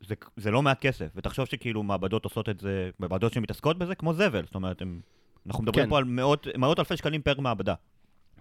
זה, 0.08 0.16
זה 0.38 0.52
לא 0.52 0.62
מעט 0.62 0.80
כסף, 0.80 1.08
ותחשוב 1.16 1.46
שכאילו 1.46 1.84
מעבדות 1.84 2.24
עושות 2.24 2.50
את 2.50 2.60
זה, 2.60 2.90
מעבדות 3.00 3.34
שמתעסקות 3.34 3.78
בזה, 3.78 3.96
כמו 3.96 4.14
זבל, 4.14 4.44
זאת 4.46 4.56
אומרת, 4.56 4.82
הם, 4.82 5.02
אנחנו 5.48 5.64
מדברים 5.64 5.86
כן. 5.86 5.90
פה 5.90 5.98
על 5.98 6.04
מאות, 6.04 6.48
מאות 6.58 6.80
אלפי 6.80 6.98
שקלים 6.98 7.22
פר 7.22 7.40
מעבדה. 7.40 7.74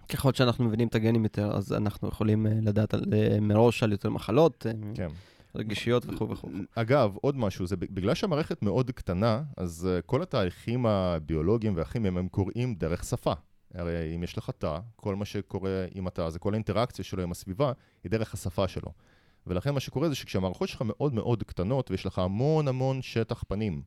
ככל 0.09 0.33
שאנחנו 0.33 0.65
מבינים 0.65 0.87
את 0.87 0.95
הגנים 0.95 1.23
יותר, 1.23 1.51
אז 1.51 1.73
אנחנו 1.73 2.07
יכולים 2.07 2.47
אה, 2.47 2.51
לדעת 2.61 2.93
על, 2.93 3.03
אה, 3.13 3.39
מראש 3.41 3.83
על 3.83 3.91
יותר 3.91 4.09
מחלות, 4.09 4.65
אה, 4.65 4.71
כן. 4.95 5.07
רגישויות 5.55 6.05
וכו' 6.05 6.29
וכו'. 6.29 6.49
אגב, 6.75 7.15
עוד 7.21 7.37
משהו, 7.37 7.67
זה 7.67 7.77
בגלל 7.77 8.13
שהמערכת 8.13 8.63
מאוד 8.63 8.91
קטנה, 8.91 9.43
אז 9.57 9.89
uh, 9.99 10.01
כל 10.01 10.21
התהליכים 10.21 10.85
הביולוגיים 10.85 11.75
והכימיים 11.75 12.17
הם 12.17 12.27
קורים 12.27 12.75
דרך 12.75 13.03
שפה. 13.03 13.33
הרי 13.73 14.15
אם 14.15 14.23
יש 14.23 14.37
לך 14.37 14.49
תא, 14.57 14.79
כל 14.95 15.15
מה 15.15 15.25
שקורה 15.25 15.85
עם 15.93 16.07
התא, 16.07 16.29
זה 16.29 16.39
כל 16.39 16.53
האינטראקציה 16.53 17.05
שלו 17.05 17.23
עם 17.23 17.31
הסביבה, 17.31 17.71
היא 18.03 18.11
דרך 18.11 18.33
השפה 18.33 18.67
שלו. 18.67 18.91
ולכן 19.47 19.73
מה 19.73 19.79
שקורה 19.79 20.09
זה 20.09 20.15
שכשהמערכות 20.15 20.69
שלך 20.69 20.81
מאוד 20.85 21.13
מאוד 21.13 21.43
קטנות, 21.43 21.91
ויש 21.91 22.05
לך 22.05 22.19
המון 22.19 22.67
המון 22.67 23.01
שטח 23.01 23.43
פנים, 23.47 23.81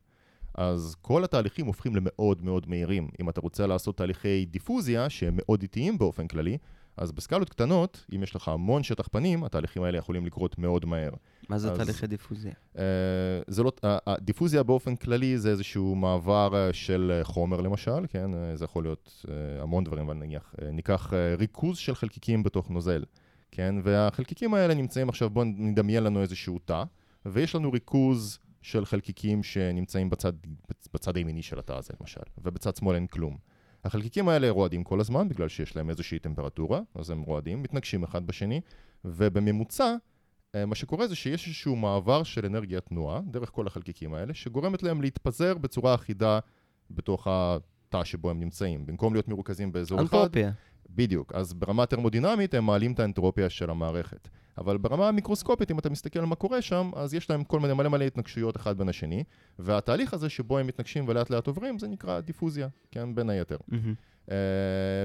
אז 0.54 0.96
כל 1.02 1.24
התהליכים 1.24 1.66
הופכים 1.66 1.96
למאוד 1.96 2.42
מאוד 2.44 2.68
מהירים. 2.68 3.08
אם 3.20 3.28
אתה 3.28 3.40
רוצה 3.40 3.66
לעשות 3.66 3.96
תהליכי 3.96 4.44
דיפוזיה, 4.50 5.10
שהם 5.10 5.34
מאוד 5.36 5.62
איטיים 5.62 5.98
באופן 5.98 6.28
כללי, 6.28 6.58
אז 6.96 7.12
בסקלות 7.12 7.50
קטנות, 7.50 8.04
אם 8.14 8.22
יש 8.22 8.36
לך 8.36 8.48
המון 8.48 8.82
שטח 8.82 9.08
פנים, 9.08 9.44
התהליכים 9.44 9.82
האלה 9.82 9.98
יכולים 9.98 10.26
לקרות 10.26 10.58
מאוד 10.58 10.84
מהר. 10.84 11.10
מה 11.48 11.58
זה 11.58 11.70
אז- 11.72 11.78
תהליכי 11.78 12.06
דיפוזיה? 12.06 12.52
אה, 12.78 12.82
זה 13.46 13.62
לא, 13.62 13.72
ה- 13.82 14.12
הדיפוזיה 14.12 14.62
באופן 14.62 14.96
כללי 14.96 15.38
זה 15.38 15.50
איזשהו 15.50 15.94
מעבר 15.94 16.72
של 16.72 17.20
חומר 17.22 17.60
למשל, 17.60 18.06
כן? 18.08 18.30
זה 18.54 18.64
יכול 18.64 18.84
להיות 18.84 19.24
אה, 19.28 19.62
המון 19.62 19.84
דברים, 19.84 20.06
אבל 20.06 20.14
נניח, 20.16 20.54
אה, 20.62 20.70
ניקח 20.70 21.12
אה, 21.12 21.34
ריכוז 21.38 21.78
של 21.78 21.94
חלקיקים 21.94 22.42
בתוך 22.42 22.70
נוזל, 22.70 23.02
כן? 23.56 23.74
והחלקיקים 23.82 24.54
האלה 24.54 24.74
נמצאים 24.74 25.08
עכשיו, 25.08 25.30
בואו 25.30 25.44
נדמיין 25.44 26.02
לנו 26.02 26.22
איזשהו 26.22 26.58
תא, 26.58 26.82
ויש 27.26 27.54
לנו 27.54 27.72
ריכוז 27.72 28.38
של 28.62 28.84
חלקיקים 28.84 29.42
שנמצאים 29.42 30.10
בצד, 30.10 30.32
בצד 30.94 31.16
הימיני 31.16 31.42
של 31.42 31.58
התא 31.58 31.72
הזה 31.72 31.92
למשל, 32.00 32.20
ובצד 32.38 32.76
שמאל 32.76 32.94
אין 32.94 33.06
כלום. 33.06 33.36
החלקיקים 33.84 34.28
האלה 34.28 34.50
רועדים 34.50 34.84
כל 34.84 35.00
הזמן 35.00 35.28
בגלל 35.28 35.48
שיש 35.48 35.76
להם 35.76 35.90
איזושהי 35.90 36.18
טמפרטורה, 36.18 36.80
אז 36.94 37.10
הם 37.10 37.22
רועדים, 37.22 37.62
מתנגשים 37.62 38.04
אחד 38.04 38.26
בשני, 38.26 38.60
ובממוצע 39.04 39.94
אה, 40.54 40.66
מה 40.66 40.74
שקורה 40.74 41.08
זה 41.08 41.14
שיש 41.16 41.46
איזשהו 41.46 41.76
מעבר 41.76 42.22
של 42.22 42.46
אנרגיית 42.46 42.84
תנועה 42.84 43.20
דרך 43.30 43.50
כל 43.50 43.66
החלקיקים 43.66 44.14
האלה, 44.14 44.34
שגורמת 44.34 44.82
להם 44.82 45.02
להתפזר 45.02 45.58
בצורה 45.58 45.94
אחידה 45.94 46.38
בתוך 46.90 47.26
התא 47.30 48.04
שבו 48.04 48.30
הם 48.30 48.40
נמצאים. 48.40 48.86
במקום 48.86 49.14
להיות 49.14 49.28
מרוכזים 49.28 49.72
באזור 49.72 50.02
אחד, 50.02 50.16
אנטרופיה. 50.16 50.50
בדיוק. 50.90 51.32
אז 51.34 51.54
ברמה 51.54 51.86
טרמודינמית 51.86 52.54
הם 52.54 52.66
מעלים 52.66 52.92
את 52.92 53.00
האנטרופיה 53.00 53.50
של 53.50 53.70
המערכת. 53.70 54.28
אבל 54.58 54.76
ברמה 54.76 55.08
המיקרוסקופית, 55.08 55.70
אם 55.70 55.78
אתה 55.78 55.90
מסתכל 55.90 56.18
על 56.18 56.24
מה 56.24 56.34
קורה 56.34 56.62
שם, 56.62 56.90
אז 56.96 57.14
יש 57.14 57.30
להם 57.30 57.44
כל 57.44 57.60
מיני 57.60 57.74
מלא 57.74 57.88
מלא 57.88 58.04
התנגשויות 58.04 58.56
אחד 58.56 58.78
בין 58.78 58.88
השני, 58.88 59.24
והתהליך 59.58 60.14
הזה 60.14 60.28
שבו 60.28 60.58
הם 60.58 60.66
מתנגשים 60.66 61.04
ולאט 61.08 61.30
לאט 61.30 61.46
עוברים, 61.46 61.78
זה 61.78 61.88
נקרא 61.88 62.20
דיפוזיה, 62.20 62.68
כן? 62.90 63.14
בין 63.14 63.30
היתר. 63.30 63.56
מהמם. 63.68 63.94
Uh, 64.26 64.28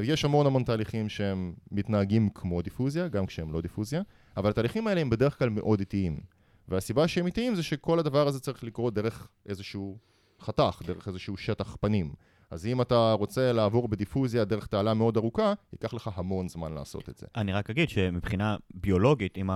יש 0.03 0.25
המון 0.25 0.45
המון 0.45 0.63
תהליכים 0.63 1.09
שהם 1.09 1.53
מתנהגים 1.71 2.29
כמו 2.29 2.61
דיפוזיה, 2.61 3.07
גם 3.07 3.25
כשהם 3.25 3.53
לא 3.53 3.61
דיפוזיה, 3.61 4.01
אבל 4.37 4.49
התהליכים 4.49 4.87
האלה 4.87 5.01
הם 5.01 5.09
בדרך 5.09 5.39
כלל 5.39 5.49
מאוד 5.49 5.79
איטיים. 5.79 6.19
והסיבה 6.67 7.07
שהם 7.07 7.25
איטיים 7.25 7.55
זה 7.55 7.63
שכל 7.63 7.99
הדבר 7.99 8.27
הזה 8.27 8.39
צריך 8.39 8.63
לקרות 8.63 8.93
דרך 8.93 9.27
איזשהו 9.45 9.97
חתך, 10.39 10.81
דרך 10.85 11.07
איזשהו 11.07 11.37
שטח 11.37 11.77
פנים. 11.79 12.13
אז 12.51 12.65
אם 12.65 12.81
אתה 12.81 13.15
רוצה 13.19 13.53
לעבור 13.53 13.87
בדיפוזיה 13.87 14.45
דרך 14.45 14.67
תעלה 14.67 14.93
מאוד 14.93 15.17
ארוכה, 15.17 15.53
ייקח 15.73 15.93
לך 15.93 16.09
המון 16.15 16.47
זמן 16.47 16.73
לעשות 16.73 17.09
את 17.09 17.17
זה. 17.17 17.27
אני 17.35 17.53
רק 17.53 17.69
אגיד 17.69 17.89
שמבחינה 17.89 18.57
ביולוגית, 18.73 19.37
אם 19.37 19.49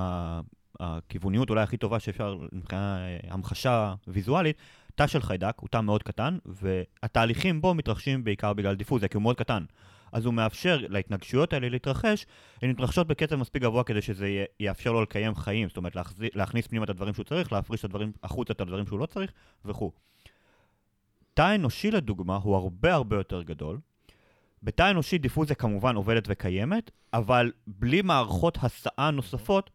הכיווניות 0.80 1.50
אולי 1.50 1.62
הכי 1.62 1.78
טובה 1.78 2.00
שאפשר 2.00 2.38
מבחינה 2.52 2.98
אה, 2.98 3.18
המחשה 3.30 3.94
ויזואלית, 4.08 4.58
תא 4.96 5.08
של 5.08 5.22
חיידק 5.22 5.54
הוא 5.60 5.70
תא 5.70 5.82
מאוד 5.82 6.04
קטן, 6.04 6.38
והתהליכים 6.46 7.62
בו 7.62 7.74
מתרחשים 7.74 8.24
בעיקר 8.24 8.54
בגלל 8.54 8.76
דיפוזיה, 8.76 9.08
כי 9.08 9.18
הוא 9.18 9.22
מאוד 9.24 9.36
קטן. 9.36 9.64
אז 10.12 10.26
הוא 10.26 10.34
מאפשר 10.34 10.80
להתנגשויות 10.90 11.54
האלה 11.54 11.70
להתרחש, 11.70 12.26
הן 12.62 12.70
מתרחשות 12.70 13.08
בקצב 13.08 13.36
מספיק 13.36 13.64
גבוה 13.64 13.84
כדי 13.84 14.02
שזה 14.02 14.46
יאפשר 14.60 14.92
לו 14.92 15.02
לקיים 15.02 15.36
חיים, 15.36 15.68
זאת 15.68 15.78
אומרת 15.78 15.98
להכניס 16.20 16.68
פנימה 16.68 16.86
את 16.86 16.90
הדברים 16.90 17.14
שהוא 17.14 17.24
צריך, 17.24 17.52
להפריש 17.52 17.80
את 17.80 17.86
הדברים 17.86 18.12
החוצה 18.24 18.54
את 18.54 18.62
הדברים 18.62 18.86
שהוא 18.86 19.00
לא 19.00 19.06
צריך, 19.06 19.32
וכו'. 19.66 19.92
תא 21.36 21.56
אנושי 21.56 21.92
לדוגמה 21.92 22.36
הוא 22.36 22.56
הרבה 22.56 22.94
הרבה 22.94 23.16
יותר 23.16 23.42
גדול. 23.42 23.80
בתא 24.64 24.92
אנושי 24.92 25.18
דיפוזיה 25.18 25.56
כמובן 25.56 25.96
עובדת 25.96 26.24
וקיימת, 26.28 26.92
אבל 27.14 27.52
בלי 27.68 28.02
מערכות 28.02 28.58
הסעה 28.62 29.12
נוספות, 29.12 29.70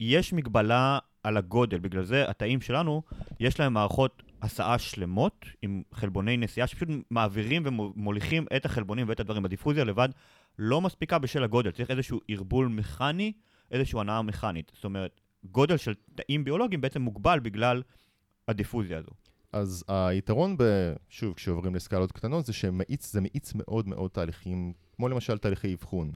יש 0.00 0.32
מגבלה 0.32 0.98
על 1.22 1.36
הגודל. 1.36 1.78
בגלל 1.78 2.04
זה 2.04 2.30
התאים 2.30 2.60
שלנו, 2.60 3.02
יש 3.40 3.60
להם 3.60 3.74
מערכות 3.74 4.22
הסעה 4.42 4.78
שלמות, 4.78 5.46
עם 5.62 5.82
חלבוני 5.92 6.36
נסיעה, 6.36 6.66
שפשוט 6.66 6.88
מעבירים 7.10 7.62
ומוליכים 7.66 8.46
את 8.56 8.64
החלבונים 8.64 9.08
ואת 9.08 9.20
הדברים. 9.20 9.44
הדיפוזיה 9.44 9.84
לבד 9.84 10.08
לא 10.58 10.80
מספיקה 10.80 11.18
בשל 11.18 11.44
הגודל, 11.44 11.70
צריך 11.70 11.90
איזשהו 11.90 12.20
ערבול 12.28 12.68
מכני, 12.68 13.32
איזושהי 13.70 14.00
הנעה 14.00 14.22
מכנית. 14.22 14.72
זאת 14.74 14.84
אומרת, 14.84 15.20
גודל 15.44 15.76
של 15.76 15.94
תאים 16.14 16.44
ביולוגיים 16.44 16.80
בעצם 16.80 17.02
מוגבל 17.02 17.40
בגלל 17.40 17.82
הדיפוזיה 18.48 18.98
הזו. 18.98 19.19
אז 19.52 19.84
היתרון, 19.88 20.56
ב, 20.56 20.62
שוב, 21.08 21.34
כשעוברים 21.34 21.74
לסקלות 21.74 22.12
קטנות, 22.12 22.46
זה 22.46 22.52
שמאיץ, 22.52 23.12
זה 23.12 23.20
מאיץ 23.20 23.52
מאוד 23.54 23.88
מאוד 23.88 24.10
תהליכים, 24.10 24.72
כמו 24.96 25.08
למשל 25.08 25.38
תהליכי 25.38 25.74
אבחון. 25.74 26.12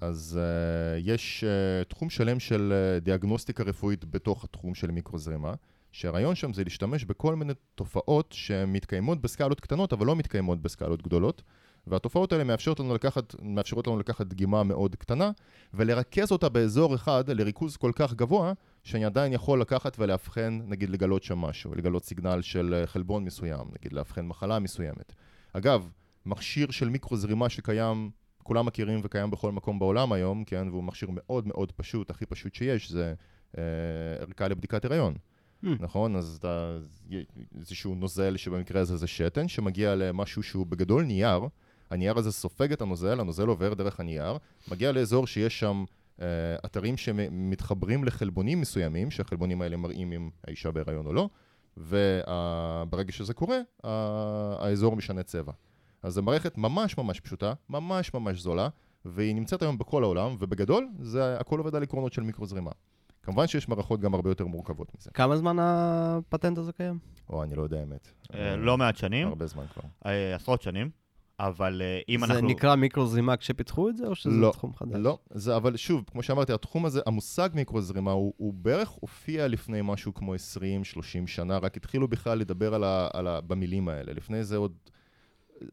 אז 0.00 0.40
uh, 0.40 1.00
יש 1.04 1.44
uh, 1.44 1.88
תחום 1.88 2.10
שלם 2.10 2.40
של 2.40 2.72
uh, 2.72 3.04
דיאגנוסטיקה 3.04 3.62
רפואית 3.62 4.04
בתוך 4.04 4.44
התחום 4.44 4.74
של 4.74 4.90
מיקרוזרימה, 4.90 5.54
שהרעיון 5.92 6.34
שם 6.34 6.52
זה 6.52 6.64
להשתמש 6.64 7.04
בכל 7.04 7.34
מיני 7.34 7.52
תופעות 7.74 8.32
שמתקיימות 8.32 9.20
בסקלות 9.20 9.60
קטנות, 9.60 9.92
אבל 9.92 10.06
לא 10.06 10.16
מתקיימות 10.16 10.62
בסקלות 10.62 11.02
גדולות. 11.02 11.42
והתופעות 11.86 12.32
האלה 12.32 12.44
מאפשרות 12.44 12.80
לנו 12.80 12.94
לקחת, 12.94 13.34
מאפשרות 13.42 13.86
לנו 13.86 13.98
לקחת 13.98 14.26
דגימה 14.26 14.62
מאוד 14.62 14.96
קטנה 14.96 15.30
ולרכז 15.74 16.32
אותה 16.32 16.48
באזור 16.48 16.94
אחד 16.94 17.30
לריכוז 17.30 17.76
כל 17.76 17.92
כך 17.94 18.14
גבוה 18.14 18.52
שאני 18.84 19.04
עדיין 19.04 19.32
יכול 19.32 19.60
לקחת 19.60 19.96
ולאבחן, 19.98 20.60
נגיד 20.66 20.90
לגלות 20.90 21.22
שם 21.22 21.38
משהו, 21.38 21.74
לגלות 21.74 22.04
סיגנל 22.04 22.42
של 22.42 22.74
אה, 22.74 22.86
חלבון 22.86 23.24
מסוים, 23.24 23.66
נגיד 23.78 23.92
לאבחן 23.92 24.26
מחלה 24.26 24.58
מסוימת. 24.58 25.12
אגב, 25.52 25.88
מכשיר 26.26 26.70
של 26.70 26.88
מיקרוזרימה 26.88 27.48
שקיים, 27.48 28.10
כולם 28.42 28.66
מכירים 28.66 29.00
וקיים 29.04 29.30
בכל 29.30 29.52
מקום 29.52 29.78
בעולם 29.78 30.12
היום, 30.12 30.44
כן, 30.44 30.68
והוא 30.68 30.84
מכשיר 30.84 31.08
מאוד 31.12 31.46
מאוד 31.46 31.72
פשוט, 31.72 32.10
הכי 32.10 32.26
פשוט 32.26 32.54
שיש, 32.54 32.90
זה 32.90 33.14
אה, 33.58 33.62
ערכה 34.20 34.48
לבדיקת 34.48 34.84
הריון. 34.84 35.14
Hmm. 35.64 35.66
נכון? 35.80 36.16
אז 36.16 36.36
אתה, 36.40 36.78
איזשהו 37.58 37.94
נוזל 37.94 38.36
שבמקרה 38.36 38.80
הזה 38.80 38.96
זה 38.96 39.06
שתן, 39.06 39.48
שמגיע 39.48 39.94
למשהו 39.94 40.42
שהוא 40.42 40.66
בגדול 40.66 41.04
נייר, 41.04 41.40
הנייר 41.90 42.18
הזה 42.18 42.32
סופג 42.32 42.72
את 42.72 42.82
הנוזל, 42.82 43.20
הנוזל 43.20 43.46
עובר 43.46 43.74
דרך 43.74 44.00
הנייר, 44.00 44.38
מגיע 44.70 44.92
לאזור 44.92 45.26
שיש 45.26 45.60
שם 45.60 45.84
אתרים 46.64 46.96
שמתחברים 46.96 48.04
לחלבונים 48.04 48.60
מסוימים, 48.60 49.10
שהחלבונים 49.10 49.62
האלה 49.62 49.76
מראים 49.76 50.12
אם 50.12 50.30
האישה 50.46 50.70
בהיריון 50.70 51.06
או 51.06 51.12
לא, 51.12 51.28
וברגע 51.76 53.12
שזה 53.12 53.34
קורה, 53.34 53.58
האזור 54.58 54.96
משנה 54.96 55.22
צבע. 55.22 55.52
אז 56.02 56.14
זו 56.14 56.22
מערכת 56.22 56.58
ממש 56.58 56.98
ממש 56.98 57.20
פשוטה, 57.20 57.52
ממש 57.68 58.14
ממש 58.14 58.40
זולה, 58.40 58.68
והיא 59.04 59.34
נמצאת 59.34 59.62
היום 59.62 59.78
בכל 59.78 60.02
העולם, 60.02 60.36
ובגדול, 60.38 60.88
זה 61.00 61.36
הכל 61.38 61.58
עובד 61.58 61.74
על 61.74 61.82
עקרונות 61.82 62.12
של 62.12 62.22
מיקרוזרימה. 62.22 62.70
כמובן 63.22 63.46
שיש 63.46 63.68
מערכות 63.68 64.00
גם 64.00 64.14
הרבה 64.14 64.30
יותר 64.30 64.46
מורכבות 64.46 64.88
מזה. 64.98 65.10
כמה 65.14 65.36
זמן 65.36 65.56
הפטנט 65.60 66.58
הזה 66.58 66.72
קיים? 66.72 66.98
או, 67.30 67.42
אני 67.42 67.54
לא 67.54 67.62
יודע 67.62 67.80
האמת. 67.80 68.08
אה, 68.34 68.56
לא 68.56 68.78
מעט 68.78 68.96
שנים, 68.96 69.28
הרבה 69.28 69.46
זמן 69.46 69.64
כבר. 69.66 69.82
אה, 70.06 70.34
עשרות 70.34 70.62
שנים, 70.62 70.90
אבל 71.40 71.82
אה, 71.84 72.00
אם 72.08 72.20
זה 72.26 72.32
אנחנו... 72.32 72.48
נקרא 72.48 72.74
מיקרוזרימה 72.74 73.36
כשפיתחו 73.36 73.88
את 73.88 73.96
זה, 73.96 74.06
או 74.06 74.14
שזה 74.14 74.30
לא, 74.30 74.50
תחום 74.52 74.74
חדש? 74.74 74.94
לא, 74.94 75.18
זה, 75.30 75.56
אבל 75.56 75.76
שוב, 75.76 76.04
כמו 76.10 76.22
שאמרתי, 76.22 76.52
התחום 76.52 76.86
הזה, 76.86 77.00
המושג 77.06 77.48
מיקרוזרימה, 77.54 78.10
הוא, 78.10 78.34
הוא 78.36 78.54
בערך 78.54 78.88
הופיע 78.88 79.48
לפני 79.48 79.80
משהו 79.82 80.14
כמו 80.14 80.34
20-30 80.34 80.38
שנה, 81.26 81.58
רק 81.58 81.76
התחילו 81.76 82.08
בכלל 82.08 82.38
לדבר 82.38 82.74
על 82.74 82.84
ה, 82.84 83.08
על 83.12 83.26
ה, 83.26 83.40
במילים 83.40 83.88
האלה. 83.88 84.12
לפני 84.12 84.44
זה 84.44 84.56
עוד 84.56 84.72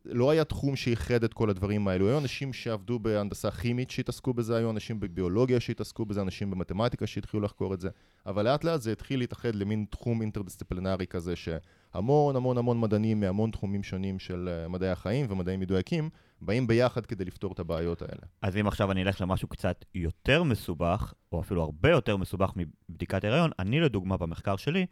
לא 0.06 0.32
היה 0.32 0.44
תחום 0.44 0.76
שאיחד 0.76 1.24
את 1.24 1.34
כל 1.34 1.50
הדברים 1.50 1.88
האלו. 1.88 2.08
היו 2.08 2.18
אנשים 2.18 2.54
שעבדו 2.54 3.00
בהנדסה 3.00 3.52
כימית 3.52 3.92
שהתעסקו 3.92 4.34
בזה, 4.34 4.58
היו 4.58 4.70
אנשים 4.70 5.00
בביולוגיה 5.00 5.60
שהתעסקו 5.60 6.06
בזה, 6.06 6.22
אנשים 6.22 6.52
במתמטיקה 6.52 7.08
שהתחילו 7.08 7.44
לחקור 7.44 7.74
את 7.74 7.80
זה, 7.80 7.90
אבל 8.26 8.46
לאט 8.46 8.64
לאט 8.64 8.82
זה 8.82 8.92
התחיל 8.92 9.20
להתאחד 9.20 9.56
למין 9.56 9.86
תחום 9.90 10.22
אינטרדיסציפלינרי 10.22 11.08
כזה, 11.08 11.36
שהמון 11.36 11.62
המון 11.94 12.58
המון 12.58 12.80
מדענים 12.80 13.20
מהמון 13.20 13.52
תחומים 13.52 13.84
שונים 13.84 14.20
של 14.20 14.50
אה, 14.52 14.68
מדעי 14.68 14.90
החיים 14.90 15.26
ומדעים 15.30 15.60
מדויקים, 15.60 16.10
באים 16.42 16.68
ביחד 16.68 17.06
כדי 17.06 17.26
לפתור 17.26 17.52
את 17.52 17.60
הבעיות 17.60 18.02
האלה. 18.02 18.22
אז 18.42 18.58
אם 18.58 18.68
עכשיו 18.68 18.92
אני 18.92 19.04
אלך 19.04 19.22
למשהו 19.22 19.48
קצת 19.48 19.86
יותר 19.96 20.44
מסובך, 20.44 21.14
או 21.32 21.42
אפילו 21.42 21.64
הרבה 21.64 21.90
יותר 21.90 22.18
מסובך 22.18 22.52
מבדיקת 22.56 23.24
הריון, 23.24 23.52
אני 23.60 23.80
לדוגמה 23.80 24.18
במחקר 24.18 24.56
שלי 24.56 24.86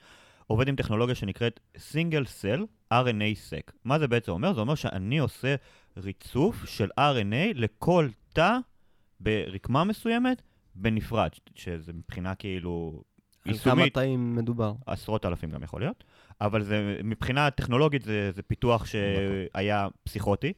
עובד 0.47 0.67
עם 0.67 0.75
טכנולוגיה 0.75 1.15
שנקראת 1.15 1.59
Single 1.75 2.25
Cell 2.41 2.62
RNA 2.93 3.49
Sec. 3.49 3.71
מה 3.83 3.99
זה 3.99 4.07
בעצם 4.07 4.31
אומר? 4.31 4.53
זה 4.53 4.62
אומר 4.62 4.75
שאני 4.75 5.17
עושה 5.17 5.55
ריצוף 5.97 6.65
של 6.65 6.89
RNA 6.99 7.53
לכל 7.55 8.09
תא 8.33 8.57
ברקמה 9.19 9.83
מסוימת 9.83 10.41
בנפרד, 10.75 11.29
שזה 11.55 11.93
מבחינה 11.93 12.35
כאילו 12.35 13.03
על 13.45 13.57
כמה 13.57 13.89
תאים 13.89 14.35
מדובר? 14.35 14.73
עשרות 14.85 15.25
אלפים 15.25 15.51
גם 15.51 15.63
יכול 15.63 15.81
להיות, 15.81 16.03
אבל 16.41 16.63
זה, 16.63 16.97
מבחינה 17.04 17.52
טכנולוגית 17.52 18.04
זה, 18.04 18.32
זה 18.32 18.41
פיתוח 18.41 18.86
שהיה 18.86 19.88
פסיכוטי. 20.04 20.54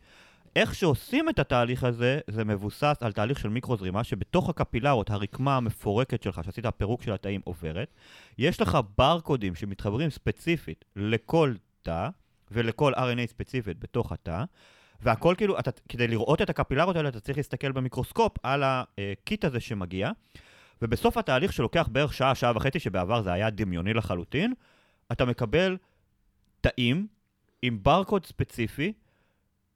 איך 0.55 0.75
שעושים 0.75 1.29
את 1.29 1.39
התהליך 1.39 1.83
הזה, 1.83 2.19
זה 2.27 2.45
מבוסס 2.45 2.97
על 3.01 3.11
תהליך 3.11 3.39
של 3.39 3.49
מיקרוזרימה, 3.49 4.03
שבתוך 4.03 4.49
הקפילרות, 4.49 5.09
הרקמה 5.09 5.57
המפורקת 5.57 6.23
שלך, 6.23 6.41
שעשית 6.43 6.65
הפירוק 6.65 7.01
של 7.01 7.13
התאים 7.13 7.41
עוברת, 7.43 7.93
יש 8.37 8.61
לך 8.61 8.77
ברקודים 8.97 9.55
שמתחברים 9.55 10.09
ספציפית 10.09 10.85
לכל 10.95 11.53
תא, 11.81 12.09
ולכל 12.51 12.93
RNA 12.93 13.27
ספציפית 13.27 13.79
בתוך 13.79 14.11
התא, 14.11 14.43
והכל 15.01 15.35
כאילו, 15.37 15.59
אתה, 15.59 15.71
כדי 15.89 16.07
לראות 16.07 16.41
את 16.41 16.49
הקפילרות 16.49 16.95
האלה, 16.95 17.09
אתה 17.09 17.19
צריך 17.19 17.37
להסתכל 17.37 17.71
במיקרוסקופ 17.71 18.37
על 18.43 18.63
הקיט 18.65 19.45
הזה 19.45 19.59
שמגיע, 19.59 20.09
ובסוף 20.81 21.17
התהליך 21.17 21.53
שלוקח 21.53 21.87
בערך 21.91 22.13
שעה, 22.13 22.35
שעה 22.35 22.51
וחצי, 22.55 22.79
שבעבר 22.79 23.21
זה 23.21 23.33
היה 23.33 23.49
דמיוני 23.49 23.93
לחלוטין, 23.93 24.53
אתה 25.11 25.25
מקבל 25.25 25.77
תאים 26.61 27.07
עם 27.61 27.83
ברקוד 27.83 28.25
ספציפי, 28.25 28.93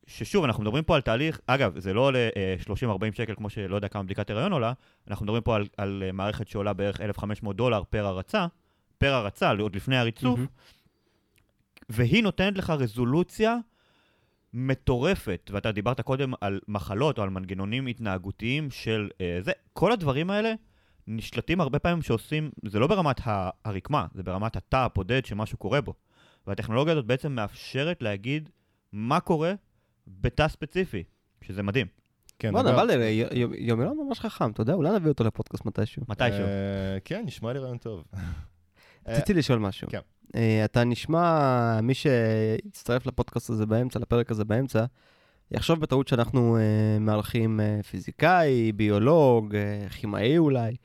ששוב, 0.08 0.44
אנחנו 0.44 0.64
מדברים 0.64 0.84
פה 0.84 0.96
על 0.96 1.02
תהליך, 1.02 1.40
אגב, 1.48 1.80
זה 1.80 1.94
לא 1.94 2.02
עולה 2.02 2.30
אה, 2.38 2.56
30-40 2.86 3.16
שקל 3.16 3.36
כמו 3.36 3.50
שלא 3.50 3.76
יודע 3.76 3.88
כמה 3.88 4.04
בדיקת 4.04 4.30
הריון 4.30 4.52
עולה, 4.52 4.74
אנחנו 5.08 5.26
מדברים 5.26 5.44
פה 5.44 5.56
על, 5.56 5.66
על 5.78 6.04
אה, 6.06 6.12
מערכת 6.12 6.48
שעולה 6.48 6.74
בערך 6.74 7.02
1,500 7.02 7.56
דולר 7.56 7.84
פר 7.90 8.06
הרצה, 8.06 8.48
פר 8.98 9.14
הרצה, 9.14 9.52
עוד 9.52 9.76
לפני 9.76 9.98
הריצוף, 9.98 10.40
מהמם. 10.40 10.48
והיא 11.90 12.24
נותנת 12.24 12.58
לך 12.58 12.70
רזולוציה 12.70 13.58
מטורפת, 14.54 15.52
ואתה 15.54 15.72
דיברת 15.72 16.02
קודם 16.02 16.34
על 16.42 16.60
מחלות 16.68 17.18
או 17.18 17.24
על 17.24 17.30
מנגנונים 17.30 17.88
התנהגותיים 17.88 18.72
של 18.72 19.10
אה, 19.22 19.38
זה, 19.42 19.52
כל 19.74 19.92
הדברים 19.92 20.30
האלה 20.30 20.54
נשלטים 21.08 21.62
הרבה 21.62 21.80
פעמים 21.80 22.02
שעושים, 22.02 22.52
זה 22.66 22.80
לא 22.80 22.88
ברמת 22.88 23.22
הרקמה, 23.66 24.06
זה 24.14 24.24
ברמת 24.24 24.56
התא 24.56 24.78
הבודד 24.78 25.26
שמשהו 25.26 25.58
קורה 25.58 25.82
בו. 25.82 25.94
והטכנולוגיה 26.48 26.94
הזאת 26.94 27.06
בעצם 27.06 27.32
מאפשרת 27.32 28.02
להגיד 28.02 28.50
מה 28.92 29.20
קורה 29.20 29.54
בתא 30.08 30.48
ספציפי, 30.48 31.04
שזה 31.42 31.64
מדהים, 31.64 31.88
כן, 32.40 32.52
בוא'נה, 32.52 32.70
אגב, 32.70 32.80
אבל 32.80 32.90
יומילון 33.58 33.98
ממש 34.08 34.20
חכם, 34.20 34.52
אתה 34.52 34.62
יודע, 34.62 34.74
אולי 34.74 34.96
נביא 34.96 35.10
אותו 35.10 35.24
לפודקאסט 35.24 35.66
מתישהו. 35.66 36.02
מתישהו. 36.10 36.44
אה, 36.44 36.98
כן, 37.06 37.24
נשמע 37.26 37.54
לי 37.54 37.60
רעיון 37.60 37.78
טוב. 37.78 38.04
רציתי 39.08 39.34
לשאול 39.34 39.60
משהו. 39.60 39.88
כן. 39.92 40.00
אה, 40.36 40.66
אתה 40.66 40.84
נשמע, 40.84 41.82
מי 41.82 41.94
שיצטרף 41.94 43.06
לפודקאסט 43.06 43.50
הזה 43.50 43.66
באמצע, 43.66 44.00
לפרק 44.00 44.32
הזה 44.32 44.46
באמצע, 44.46 44.86
יחשוב 45.52 45.80
בטעות 45.80 46.08
שאנחנו 46.08 46.58
אה, 46.58 47.00
מארחים 47.00 47.60
אה, 47.60 47.80
פיזיקאי, 47.90 48.72
ביולוג, 48.72 49.56
אה, 49.56 49.90
כימאי 49.90 50.38
אולי, 50.38 50.76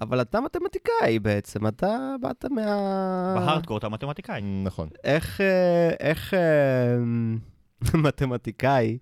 אבל 0.00 0.20
אתה 0.20 0.40
מתמטיקאי 0.40 1.18
בעצם, 1.18 1.66
אתה 1.66 2.14
באת 2.20 2.44
מה... 2.50 3.34
בהארדקור 3.38 3.78
אתה 3.78 3.88
מתמטיקאי. 3.88 4.40
נכון. 4.64 4.88
איך, 5.04 5.40
אה, 5.40 5.90
איך 6.00 6.34
אה, 6.34 6.96
מתמטיקאי, 8.04 8.98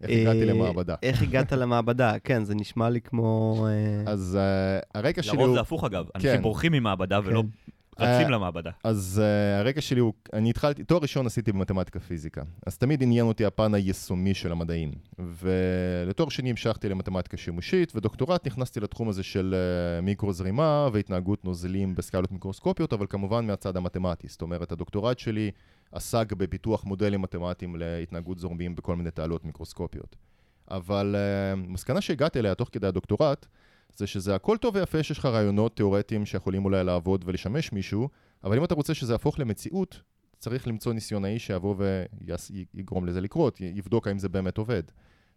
איך 0.00 0.10
הגעתי 0.10 0.40
אה, 0.40 0.44
למעבדה? 0.44 0.94
איך 1.02 1.22
הגעת 1.22 1.52
למעבדה? 1.52 2.18
כן, 2.24 2.44
זה 2.44 2.54
נשמע 2.54 2.90
לי 2.90 3.00
כמו... 3.00 3.66
אה, 3.68 4.12
אז 4.12 4.38
אה, 4.40 4.80
הרקע 4.94 5.22
שלי 5.22 5.36
לרוב 5.36 5.46
הוא... 5.48 5.54
זה 5.54 5.60
הפוך 5.60 5.84
אגב, 5.84 6.06
אנשים 6.14 6.30
כן. 6.36 6.42
בורחים 6.42 6.72
ממעבדה 6.72 7.20
ולא 7.24 7.42
כן. 7.42 7.72
רצים 8.00 8.26
אה, 8.26 8.30
למעבדה. 8.30 8.70
אז 8.84 9.22
uh, 9.22 9.60
הרקע 9.60 9.80
שלי 9.80 10.00
הוא, 10.00 10.12
אני 10.32 10.50
התחלתי, 10.50 10.84
תואר 10.84 11.00
ראשון 11.02 11.26
עשיתי 11.26 11.52
במתמטיקה 11.52 12.00
פיזיקה, 12.00 12.42
אז 12.66 12.78
תמיד 12.78 13.02
עניין 13.02 13.26
אותי 13.26 13.44
הפן 13.44 13.74
היישומי 13.74 14.34
של 14.34 14.52
המדעים. 14.52 14.90
ולתואר 15.18 16.28
שני 16.28 16.50
המשכתי 16.50 16.88
למתמטיקה 16.88 17.36
שימושית, 17.36 17.92
ודוקטורט 17.96 18.46
נכנסתי 18.46 18.80
לתחום 18.80 19.08
הזה 19.08 19.22
של 19.22 19.54
uh, 19.54 20.04
מיקרו 20.04 20.32
זרימה 20.32 20.88
והתנהגות 20.92 21.44
נוזלים 21.44 21.94
בסקלות 21.94 22.32
מיקרוסקופיות, 22.32 22.92
אבל 22.92 23.06
כמובן 23.10 23.46
מהצד 23.46 23.76
המתמטי. 23.76 24.28
זאת 24.28 24.42
אומרת, 24.42 24.72
הדוקטורט 24.72 25.18
שלי 25.18 25.50
עסק 25.92 26.32
בפיתוח 26.32 26.84
מודלים 26.84 27.22
מתמטיים 27.22 27.76
להתנהגות 27.76 28.38
זורמים 28.38 28.76
בכל 28.76 28.96
מיני 28.96 29.10
תעלות 29.10 29.44
מיקרוסקופיות. 29.44 30.16
אבל 30.70 31.16
uh, 31.16 31.68
מסקנה 31.68 32.00
שהגעתי 32.00 32.38
אליה 32.38 32.54
תוך 32.54 32.68
כדי 32.72 32.86
הדוקטורט, 32.86 33.46
זה 33.96 34.06
שזה 34.06 34.34
הכל 34.34 34.56
טוב 34.56 34.74
ויפה 34.74 35.02
שיש 35.02 35.18
לך 35.18 35.24
רעיונות 35.24 35.76
תיאורטיים 35.76 36.26
שיכולים 36.26 36.64
אולי 36.64 36.84
לעבוד 36.84 37.24
ולשמש 37.26 37.72
מישהו, 37.72 38.08
אבל 38.44 38.56
אם 38.56 38.64
אתה 38.64 38.74
רוצה 38.74 38.94
שזה 38.94 39.12
יהפוך 39.12 39.38
למציאות, 39.38 40.00
צריך 40.38 40.68
למצוא 40.68 40.92
ניסיונאי 40.92 41.38
שיבוא 41.38 41.74
ויגרום 42.74 43.06
לזה 43.06 43.20
לקרות, 43.20 43.60
יבדוק 43.60 44.08
האם 44.08 44.18
זה 44.18 44.28
באמת 44.28 44.58
עובד. 44.58 44.82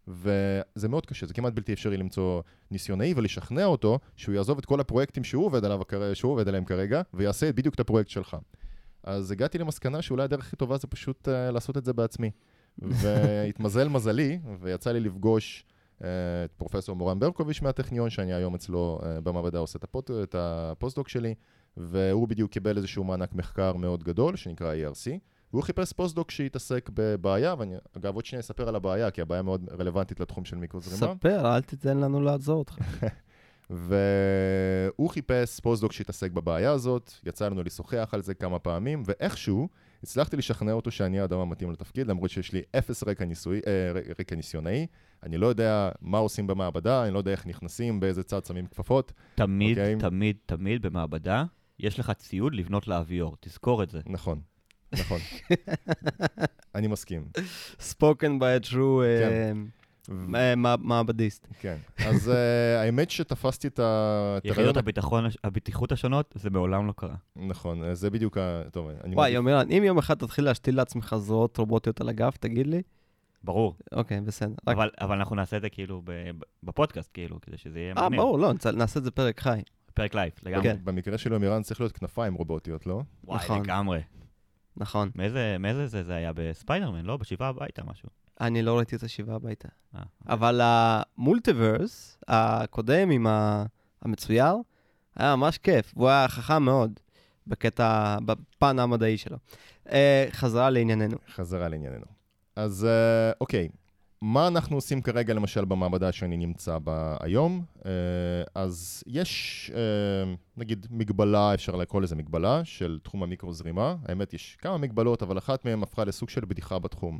וזה 0.08 0.88
מאוד 0.88 1.06
קשה, 1.06 1.26
זה 1.26 1.34
כמעט 1.34 1.52
בלתי 1.52 1.72
אפשרי 1.72 1.96
למצוא 1.96 2.42
ניסיונאי 2.70 3.14
ולשכנע 3.16 3.64
אותו 3.64 3.98
שהוא 4.16 4.34
יעזוב 4.34 4.58
את 4.58 4.64
כל 4.64 4.80
הפרויקטים 4.80 5.24
שהוא 5.24 5.46
עובד, 5.46 5.64
עליו, 5.64 5.80
שהוא 6.14 6.32
עובד 6.32 6.48
עליהם 6.48 6.64
כרגע, 6.64 7.02
ויעשה 7.14 7.52
בדיוק 7.52 7.74
את 7.74 7.80
הפרויקט 7.80 8.10
שלך. 8.10 8.36
אז 9.02 9.30
הגעתי 9.30 9.58
למסקנה 9.58 10.02
שאולי 10.02 10.22
הדרך 10.22 10.46
הכי 10.46 10.56
טובה 10.56 10.76
זה 10.76 10.86
פשוט 10.86 11.28
uh, 11.28 11.52
לעשות 11.52 11.76
את 11.76 11.84
זה 11.84 11.92
בעצמי. 11.92 12.30
והתמזל 12.78 13.88
מזלי, 13.88 14.38
ויצא 14.60 14.92
לי 14.92 15.00
לפגוש 15.00 15.64
את 15.98 16.52
פרופסור 16.56 16.96
מורן 16.96 17.18
ברקוביץ' 17.18 17.62
מהטכניון, 17.62 18.10
שאני 18.10 18.34
היום 18.34 18.54
אצלו 18.54 19.00
אה, 19.02 19.20
במעבדה 19.20 19.58
עושה 19.58 19.78
את, 19.78 19.84
הפוט, 19.84 20.10
את 20.22 20.34
הפוסט-דוק 20.38 21.08
שלי, 21.08 21.34
והוא 21.76 22.28
בדיוק 22.28 22.50
קיבל 22.50 22.76
איזשהו 22.76 23.04
מענק 23.04 23.34
מחקר 23.34 23.72
מאוד 23.72 24.02
גדול, 24.02 24.36
שנקרא 24.36 24.74
ERC, 24.74 25.18
והוא 25.52 25.62
חיפש 25.62 25.92
פוסט-דוק 25.92 26.30
שהתעסק 26.30 26.90
בבעיה, 26.94 27.54
ואני 27.58 27.74
אגב 27.96 28.14
עוד 28.14 28.24
שנייה 28.24 28.40
אספר 28.40 28.68
על 28.68 28.76
הבעיה, 28.76 29.10
כי 29.10 29.22
הבעיה 29.22 29.42
מאוד 29.42 29.68
רלוונטית 29.78 30.20
לתחום 30.20 30.44
של 30.44 30.56
מיקרוזרימה. 30.56 31.14
ספר, 31.14 31.54
אל 31.54 31.62
תיתן 31.62 31.98
לנו 31.98 32.20
לעצור 32.20 32.58
אותך. 32.58 32.78
והוא 33.70 35.10
חיפש 35.10 35.60
פוסט-דוק 35.60 35.92
שהתעסק 35.92 36.30
בבעיה 36.30 36.70
הזאת, 36.70 37.12
יצא 37.26 37.48
לנו 37.48 37.62
לשוחח 37.62 38.08
על 38.12 38.22
זה 38.22 38.34
כמה 38.34 38.58
פעמים, 38.58 39.02
ואיכשהו 39.06 39.68
הצלחתי 40.04 40.36
לשכנע 40.36 40.72
אותו 40.72 40.90
שאני 40.90 41.20
האדם 41.20 41.38
המתאים 41.38 41.72
לתפקיד, 41.72 42.06
למרות 42.06 42.30
שיש 42.30 42.52
לי 42.52 42.62
אפס 42.78 43.02
רקע, 43.02 43.24
ניסוי, 43.24 43.60
אה, 43.66 44.00
רקע 44.18 44.36
ניסיונאי. 44.36 44.86
אני 45.22 45.36
לא 45.36 45.46
יודע 45.46 45.88
מה 46.00 46.18
עושים 46.18 46.46
במעבדה, 46.46 47.04
אני 47.04 47.14
לא 47.14 47.18
יודע 47.18 47.30
איך 47.30 47.46
נכנסים, 47.46 48.00
באיזה 48.00 48.22
צד 48.22 48.44
שמים 48.44 48.66
כפפות. 48.66 49.12
תמיד, 49.34 49.78
okay. 49.78 49.80
אוקיי? 49.80 49.96
תמיד, 49.98 50.36
תמיד 50.46 50.82
במעבדה 50.82 51.44
יש 51.78 51.98
לך 51.98 52.10
ציוד 52.10 52.54
לבנות 52.54 52.88
לאוויור, 52.88 53.36
תזכור 53.40 53.82
את 53.82 53.90
זה. 53.90 54.00
נכון, 54.06 54.40
נכון. 54.92 55.18
אני 56.74 56.86
מסכים. 56.86 57.28
spoken 57.80 58.40
by 58.40 58.62
a 58.62 58.70
true... 58.70 59.02
כן. 59.20 59.52
Uh... 59.52 59.83
מעבדיסט. 60.78 61.48
כן, 61.60 61.76
אז 62.06 62.30
אה, 62.30 62.80
האמת 62.80 63.10
שתפסתי 63.10 63.68
את 63.68 63.78
ה... 63.78 64.38
יחידות 64.44 64.76
הבטיחות 65.44 65.92
השונות, 65.92 66.34
זה 66.38 66.50
מעולם 66.50 66.86
לא 66.86 66.92
קרה. 66.96 67.14
נכון, 67.36 67.84
אה, 67.84 67.94
זה 67.94 68.10
בדיוק 68.10 68.38
ה... 68.38 68.62
טוב, 68.72 68.88
אני... 69.04 69.14
וואי, 69.14 69.30
יומירן, 69.30 69.70
אם 69.70 69.82
יום 69.84 69.98
אחד 69.98 70.14
תתחיל 70.14 70.44
להשתיל 70.44 70.76
לעצמך 70.76 71.16
זרועות 71.18 71.56
רובוטיות 71.56 72.00
על 72.00 72.08
הגב, 72.08 72.30
תגיד 72.40 72.66
לי. 72.66 72.82
ברור. 73.44 73.76
אוקיי, 73.92 74.20
בסדר. 74.20 74.54
אבל, 74.66 74.90
אבל 75.00 75.16
אנחנו 75.16 75.36
נעשה 75.36 75.56
את 75.56 75.62
זה 75.62 75.68
כאילו 75.68 76.02
בפודקאסט, 76.62 77.10
כאילו, 77.14 77.40
כדי 77.40 77.56
שזה 77.56 77.78
יהיה 77.78 77.94
מעניין. 77.94 78.12
אה, 78.12 78.18
ברור, 78.18 78.38
לא, 78.38 78.52
נעשה 78.74 78.98
את 78.98 79.04
זה 79.04 79.10
פרק 79.10 79.40
חי. 79.40 79.60
פרק 79.94 80.14
לייב, 80.14 80.32
לגמרי. 80.42 80.62
כן. 80.62 80.76
במקרה 80.84 81.18
של 81.18 81.32
יומירן 81.32 81.62
צריך 81.62 81.80
להיות 81.80 81.92
כנפיים 81.92 82.34
רובוטיות, 82.34 82.86
לא? 82.86 83.02
וואי, 83.24 83.38
נכון. 83.44 83.62
לגמרי. 83.62 84.00
נכון. 84.76 85.10
מאיזה, 85.14 85.56
מאיזה 85.60 85.86
זה, 85.86 86.02
זה 86.04 86.14
היה 86.14 86.32
בספיידרמן, 86.34 87.04
לא? 87.04 87.16
בשבעה 87.16 87.48
הביתה 87.48 87.82
משהו. 87.84 88.08
אני 88.40 88.62
לא 88.62 88.76
ראיתי 88.76 88.96
את 88.96 89.02
השבעה 89.02 89.36
הביתה. 89.36 89.68
אה, 89.94 90.00
אבל 90.28 90.60
המולטיברס 90.62 92.18
הקודם 92.28 93.10
עם 93.10 93.26
המצויר, 94.02 94.54
היה 95.16 95.36
ממש 95.36 95.58
כיף, 95.58 95.92
והוא 95.96 96.08
היה 96.08 96.28
חכם 96.28 96.62
מאוד 96.62 97.00
בקטע, 97.46 98.16
בפן 98.24 98.78
המדעי 98.78 99.18
שלו. 99.18 99.36
אה, 99.92 100.26
חזרה 100.30 100.70
לענייננו. 100.70 101.16
חזרה 101.34 101.68
לענייננו. 101.68 102.04
אז 102.56 102.84
אה, 102.84 103.32
אוקיי, 103.40 103.68
מה 104.22 104.46
אנחנו 104.46 104.76
עושים 104.76 105.02
כרגע 105.02 105.34
למשל 105.34 105.64
במעבדה 105.64 106.12
שאני 106.12 106.36
נמצא 106.36 106.78
בה 106.78 107.16
היום? 107.20 107.64
אז 108.54 109.02
יש 109.06 109.70
נגיד 110.56 110.86
מגבלה, 110.90 111.54
אפשר 111.54 111.76
לקרוא 111.76 112.02
לזה 112.02 112.16
מגבלה, 112.16 112.64
של 112.64 112.98
תחום 113.02 113.22
המיקרו-זרימה. 113.22 113.96
האמת, 114.08 114.34
יש 114.34 114.56
כמה 114.60 114.78
מגבלות, 114.78 115.22
אבל 115.22 115.38
אחת 115.38 115.64
מהן 115.64 115.82
הפכה 115.82 116.04
לסוג 116.04 116.28
של 116.28 116.44
בדיחה 116.44 116.78
בתחום. 116.78 117.18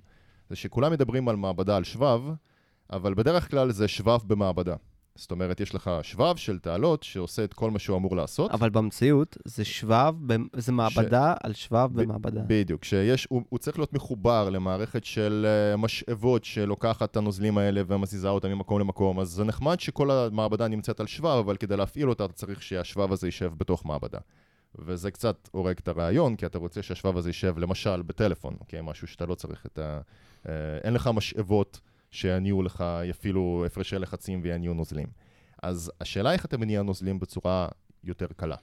זה 0.51 0.57
שכולם 0.57 0.93
מדברים 0.93 1.29
על 1.29 1.37
מעבדה 1.37 1.77
על 1.77 1.85
שבב, 1.85 2.21
אבל 2.91 3.15
בדרך 3.15 3.51
כלל 3.51 3.71
זה 3.71 3.89
שבב 3.89 4.21
במעבדה. 4.27 4.77
זאת 5.17 5.31
אומרת, 5.31 5.61
יש 5.61 5.75
לך 5.75 5.91
שבב 6.03 6.37
של 6.37 6.59
תעלות 6.59 7.03
שעושה 7.03 7.45
את 7.45 7.55
כל 7.55 7.71
מה 7.71 7.79
שהוא 7.79 7.97
אמור 7.97 8.17
לעשות. 8.17 8.51
אבל 8.51 8.71
במציאות 8.71 9.37
זה 9.45 9.65
שבב, 9.65 10.15
זה 10.57 10.73
מעבדה 10.73 11.35
ש... 11.35 11.45
על 11.45 11.53
שבב 11.53 11.91
ב- 11.93 12.03
במעבדה. 12.03 12.41
בדיוק, 12.47 12.85
שיש, 12.85 13.27
הוא, 13.31 13.43
הוא 13.49 13.59
צריך 13.59 13.79
להיות 13.79 13.93
מחובר 13.93 14.51
למערכת 14.51 15.05
של 15.05 15.47
uh, 15.47 15.77
משאבות 15.77 16.45
שלוקחת 16.45 17.11
את 17.11 17.17
הנוזלים 17.17 17.59
האלה 17.59 17.83
ומזיזה 17.87 18.29
אותם 18.29 18.49
ממקום 18.49 18.81
למקום, 18.81 19.21
אז 19.21 19.29
זה 19.29 19.45
נחמד 19.45 19.81
שכל 19.81 20.11
המעבדה 20.11 20.69
נמצאת 20.69 21.01
על 21.01 21.07
שבב, 21.07 21.27
אבל 21.27 21.57
כדי 21.57 21.77
להפעיל 21.77 22.09
אותה 22.09 22.25
אתה 22.25 22.33
צריך 22.33 22.63
שהשבב 22.63 23.13
הזה 23.13 23.27
יישב 23.27 23.53
בתוך 23.57 23.87
מעבדה. 23.87 24.19
וזה 24.79 25.11
קצת 25.11 25.49
הורג 25.53 25.77
את 25.83 25.89
הרעיון, 25.89 26.37
כי 26.37 26.47
אתה 26.47 26.59
רוצה 26.59 26.83
שהשבב 26.83 27.17
הזה 27.17 27.29
יישב 27.29 27.59
למשל 27.59 28.03
בטלפון, 28.03 28.57
אוקיי? 28.61 28.81
משהו 28.83 29.07
שאתה 29.07 29.27
לא 29.27 29.35
צריך 29.35 29.67
את 29.67 29.79
ה... 29.79 30.01
אה, 30.49 30.53
אין 30.85 30.95
לך 30.95 31.11
משאבות 31.15 31.81
שיניעו 32.11 32.63
לך, 32.63 32.85
יפעילו 33.05 33.65
הפרשי 33.67 33.99
לחצים 33.99 34.41
ויניעו 34.43 34.75
נוזלים. 34.75 35.07
אז 35.63 35.93
השאלה 36.01 36.33
איך 36.33 36.45
אתה 36.45 36.57
מניע 36.57 36.83
נוזלים 36.83 37.21
בצורה 37.21 37.69
יותר 38.05 38.27
קלה. 38.37 38.57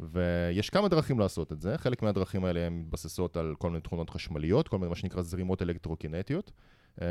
ויש 0.00 0.70
כמה 0.70 0.88
דרכים 0.88 1.18
לעשות 1.18 1.52
את 1.52 1.60
זה, 1.60 1.78
חלק 1.78 2.02
מהדרכים 2.02 2.44
האלה 2.44 2.66
הן 2.66 2.72
מתבססות 2.72 3.36
על 3.36 3.54
כל 3.58 3.70
מיני 3.70 3.80
תכונות 3.80 4.10
חשמליות, 4.10 4.68
כל 4.68 4.78
מיני 4.78 4.88
מה 4.88 4.96
שנקרא 4.96 5.22
זרימות 5.22 5.62
אלקטרוקינטיות, 5.62 6.52
אה, 7.02 7.06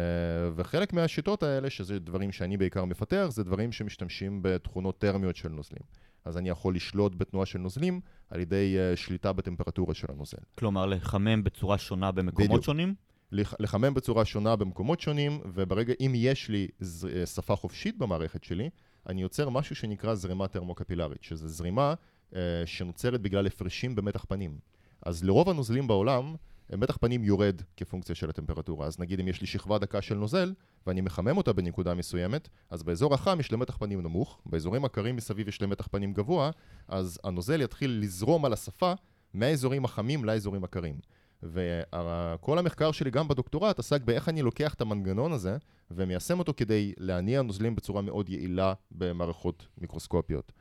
וחלק 0.56 0.93
מהשיטות 0.93 1.43
האלה, 1.43 1.69
שזה 1.69 1.99
דברים 1.99 2.32
שאני 2.32 2.58
בעיקר 2.58 2.86
מפתח, 2.86 3.27
זה 3.30 3.43
דברים 3.43 3.71
שמשתמשים 3.71 4.39
בתכונות 4.41 4.97
טרמיות 4.99 5.36
של 5.36 5.49
נוזלים. 5.49 5.84
אז 6.25 6.38
אני 6.38 6.49
יכול 6.49 6.75
לשלוט 6.75 7.15
בתנועה 7.15 7.45
של 7.45 7.60
נוזלים 7.60 8.01
על 8.30 8.39
ידי 8.39 8.77
uh, 8.93 8.95
שליטה 8.95 9.34
בטמפרטורה 9.34 9.93
של 9.93 10.08
הנוזל. 10.10 10.38
כלומר, 10.56 10.86
לחמם 10.86 11.43
בצורה 11.43 11.77
שונה 11.77 12.12
במקומות 12.12 12.49
בדיוק. 12.49 12.63
שונים? 12.63 12.95
לחמם 13.32 13.94
בצורה 13.94 14.26
שונה 14.26 14.56
במקומות 14.56 15.00
שונים, 15.00 15.42
וברגע, 15.54 15.94
אם 16.00 16.12
יש 16.16 16.50
לי 16.50 16.68
ז, 16.80 17.06
אה, 17.06 17.26
שפה 17.26 17.56
חופשית 17.56 17.98
במערכת 17.98 18.44
שלי, 18.44 18.70
אני 19.10 19.22
יוצר 19.22 19.50
משהו 19.50 19.76
שנקרא 19.76 20.16
זרימה 20.16 20.48
טרמוקפילרית, 20.48 21.24
שזו 21.24 21.48
זרימה 21.48 21.94
uh, 22.32 22.36
שנוצרת 22.66 23.22
בגלל 23.22 23.48
הפרשים 23.48 23.96
במתח 23.96 24.26
פנים. 24.28 24.58
אז 25.02 25.24
לרוב 25.24 25.50
הנוזלים 25.50 25.88
בעולם, 25.88 26.36
מתח 26.78 26.98
פנים 26.98 27.24
יורד 27.24 27.62
כפונקציה 27.78 28.16
של 28.16 28.30
הטמפרטורה. 28.30 28.88
אז 28.88 29.00
נגיד 29.00 29.20
אם 29.20 29.28
יש 29.28 29.42
לי 29.42 29.48
שכבה 29.48 29.78
דקה 29.78 30.02
של 30.02 30.16
נוזל, 30.16 30.54
ואני 30.88 31.02
מחמם 31.02 31.38
אותה 31.38 31.54
בנקודה 31.54 31.94
מסוימת, 31.94 32.50
אז 32.70 32.84
באזור 32.84 33.13
החם 33.13 33.40
יש 33.40 33.52
למתח 33.52 33.78
פנים 33.78 34.02
נמוך, 34.02 34.42
באזורים 34.46 34.86
הקרים 34.86 35.16
מסביב 35.16 35.48
יש 35.48 35.62
למתח 35.62 35.88
פנים 35.92 36.13
גבוה, 36.13 36.52
אז 36.88 37.20
הנוזל 37.24 37.62
יתחיל 37.62 38.00
לזרום 38.02 38.46
על 38.46 38.54
השפה 38.54 38.94
מהאזורים 39.34 39.86
החמים 39.86 40.26
לאזורים 40.26 40.63
הקרים. 40.63 41.00
וכל 41.43 42.60
המחקר 42.60 42.91
שלי 42.91 43.12
גם 43.12 43.28
בדוקטורט 43.28 43.80
עסק 43.80 44.02
באיך 44.02 44.30
אני 44.30 44.41
לוקח 44.41 44.73
את 44.73 44.82
המנגנון 44.82 45.32
הזה 45.32 45.58
ומיישם 45.91 46.39
אותו 46.39 46.54
כדי 46.58 46.93
להניע 46.97 47.41
נוזלים 47.41 47.76
בצורה 47.76 48.02
מאוד 48.02 48.30
יעילה 48.30 48.73
במערכות 48.91 49.67
מיקרוסקופיות. 49.78 50.52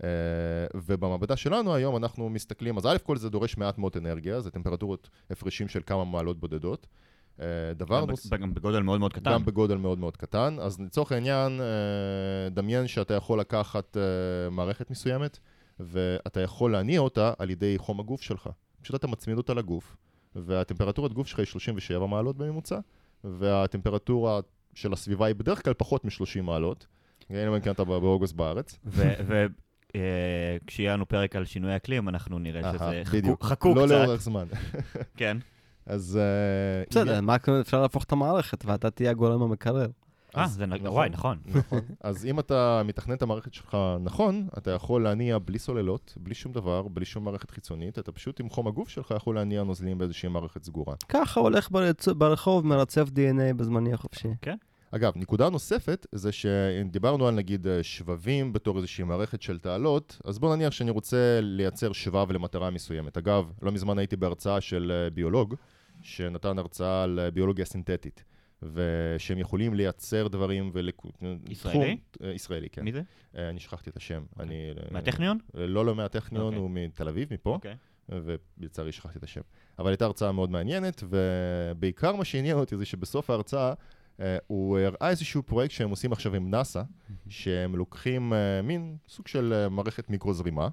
Uh, 0.00 0.04
ובמעבדה 0.74 1.36
שלנו 1.36 1.74
היום 1.74 1.96
אנחנו 1.96 2.28
מסתכלים, 2.28 2.76
אז 2.76 2.86
א' 2.86 2.96
כל 3.02 3.16
זה 3.16 3.30
דורש 3.30 3.56
מעט 3.56 3.78
מאוד 3.78 3.96
אנרגיה, 3.96 4.40
זה 4.40 4.50
טמפרטורות 4.50 5.08
הפרשים 5.30 5.68
של 5.68 5.80
כמה 5.86 6.04
מעלות 6.04 6.40
בודדות. 6.40 6.86
Uh, 7.38 7.42
דבר 7.76 8.00
גם, 8.00 8.10
נוס... 8.10 8.26
גם 8.26 8.54
בגודל 8.54 8.82
מאוד 8.82 9.00
מאוד 9.00 9.12
קטן. 9.12 9.32
גם 9.32 9.44
בגודל 9.44 9.76
מאוד 9.76 9.98
מאוד 9.98 10.16
קטן. 10.16 10.56
אז 10.60 10.80
לצורך 10.80 11.12
העניין, 11.12 11.60
uh, 11.60 12.54
דמיין 12.54 12.86
שאתה 12.86 13.14
יכול 13.14 13.40
לקחת 13.40 13.96
uh, 13.96 14.50
מערכת 14.50 14.90
מסוימת, 14.90 15.38
ואתה 15.80 16.40
יכול 16.40 16.72
להניע 16.72 17.00
אותה 17.00 17.32
על 17.38 17.50
ידי 17.50 17.78
חום 17.78 18.00
הגוף 18.00 18.22
שלך. 18.22 18.48
פשוט 18.82 18.96
אתה 18.96 19.06
מצמיד 19.06 19.36
אותה 19.36 19.54
לגוף, 19.54 19.96
והטמפרטורת 20.36 21.12
גוף 21.12 21.26
שלך 21.26 21.38
היא 21.38 21.46
37 21.46 22.06
מעלות 22.06 22.36
בממוצע, 22.36 22.78
והטמפרטורה 23.24 24.40
של 24.74 24.92
הסביבה 24.92 25.26
היא 25.26 25.34
בדרך 25.34 25.64
כלל 25.64 25.74
פחות 25.74 26.04
מ-30 26.04 26.42
מעלות. 26.42 26.86
אם 27.30 27.60
כן 27.60 27.70
אתה 27.70 27.84
באוגוסט 27.84 28.34
בארץ. 28.34 28.78
אה, 29.96 30.56
כשיהיה 30.66 30.92
לנו 30.92 31.08
פרק 31.08 31.36
על 31.36 31.44
שינוי 31.44 31.76
אקלים, 31.76 32.08
אנחנו 32.08 32.38
נראה 32.38 32.72
שזה 32.72 33.02
חכו 33.42 33.74
קצת. 33.74 33.76
לא 33.76 33.88
לאורך 33.88 34.22
זמן. 34.22 34.46
כן. 35.16 35.36
אז... 35.86 36.18
אה, 36.22 36.84
בסדר, 36.90 37.20
מה 37.20 37.36
אפשר 37.60 37.82
להפוך 37.82 38.04
את 38.04 38.12
המערכת, 38.12 38.64
ואתה 38.64 38.90
תהיה 38.90 39.10
הגורם 39.10 39.42
המקרר. 39.42 39.86
אה, 40.36 40.44
אז- 40.44 40.52
זה 40.54 40.66
נכון. 40.66 40.86
וואי, 40.86 41.08
נכון. 41.08 41.38
נכון. 41.54 41.80
אז 42.00 42.26
אם 42.26 42.38
אתה 42.38 42.82
מתכנן 42.84 43.14
את 43.14 43.22
המערכת 43.22 43.54
שלך 43.54 43.76
נכון, 44.00 44.48
אתה 44.58 44.70
יכול 44.70 45.04
להניע 45.04 45.38
בלי 45.38 45.58
סוללות, 45.58 46.14
בלי 46.16 46.34
שום 46.34 46.52
דבר, 46.52 46.82
בלי 46.88 47.04
שום 47.04 47.24
מערכת 47.24 47.50
חיצונית, 47.50 47.98
אתה 47.98 48.12
פשוט 48.12 48.40
עם 48.40 48.50
חום 48.50 48.66
הגוף 48.66 48.88
שלך 48.88 49.14
יכול 49.16 49.34
להניע 49.34 49.62
נוזלים 49.62 49.98
באיזושהי 49.98 50.28
מערכת 50.28 50.64
סגורה. 50.64 50.94
ככה 51.08 51.40
הולך 51.40 51.70
ברצ... 51.70 52.08
ברחוב, 52.08 52.66
מרצף 52.66 53.08
DNA 53.08 53.54
בזמני 53.56 53.92
החופשי. 53.92 54.28
כן. 54.42 54.56
אגב, 54.90 55.12
נקודה 55.16 55.50
נוספת 55.50 56.06
זה 56.12 56.32
שאם 56.32 56.88
דיברנו 56.88 57.26
על 57.28 57.34
נגיד 57.34 57.66
אה, 57.66 57.82
שבבים 57.82 58.52
בתור 58.52 58.76
איזושהי 58.76 59.04
מערכת 59.04 59.42
של 59.42 59.58
תעלות, 59.58 60.20
אז 60.24 60.38
בוא 60.38 60.56
נניח 60.56 60.72
שאני 60.72 60.90
רוצה 60.90 61.38
לייצר 61.42 61.92
שבב 61.92 62.32
למטרה 62.32 62.70
מסוימת. 62.70 63.16
אגב, 63.16 63.52
לא 63.62 63.72
מזמן 63.72 63.98
הייתי 63.98 64.16
בהרצאה 64.16 64.60
של 64.60 64.92
אה, 64.94 65.10
ביולוג, 65.10 65.54
שנתן 66.02 66.58
הרצאה 66.58 67.02
על 67.02 67.20
אה, 67.22 67.30
ביולוגיה 67.30 67.64
סינתטית, 67.64 68.24
ושהם 68.62 69.38
יכולים 69.38 69.74
לייצר 69.74 70.28
דברים 70.28 70.70
ולק... 70.74 71.02
ישראלי? 71.48 71.96
תחום, 72.10 72.28
אה, 72.28 72.34
ישראלי, 72.34 72.68
כן. 72.68 72.82
מי 72.82 72.92
זה? 72.92 73.02
אה, 73.36 73.48
אני 73.48 73.60
שכחתי 73.60 73.90
את 73.90 73.96
השם. 73.96 74.24
אני... 74.40 74.70
מהטכניון? 74.90 75.38
לא, 75.54 75.86
לא 75.86 75.94
מהטכניון, 75.94 76.46
אוקיי. 76.46 76.58
הוא 76.58 76.70
מתל 76.72 77.08
אביב, 77.08 77.28
מפה. 77.34 77.50
אוקיי. 77.50 77.76
ולצערי 78.08 78.92
שכחתי 78.92 79.18
את 79.18 79.24
השם. 79.24 79.40
אבל 79.78 79.90
הייתה 79.90 80.04
הרצאה 80.04 80.32
מאוד 80.32 80.50
מעניינת, 80.50 81.02
ובעיקר 81.08 82.16
מה 82.16 82.24
שעניין 82.24 82.56
אותי 82.56 82.76
זה 82.76 82.84
שבסוף 82.84 83.30
ההרצאה 83.30 83.72
אה, 84.20 84.36
הוא 84.46 84.78
הראה 84.78 85.10
איזשהו 85.10 85.42
פרויקט 85.42 85.74
שהם 85.74 85.90
עושים 85.90 86.12
עכשיו 86.12 86.34
עם 86.34 86.50
נאסא, 86.50 86.82
שהם 87.28 87.76
לוקחים 87.76 88.32
מין 88.64 88.96
סוג 89.08 89.28
של 89.28 89.66
מערכת 89.70 90.10
מיקרו-זרימה, 90.10 90.68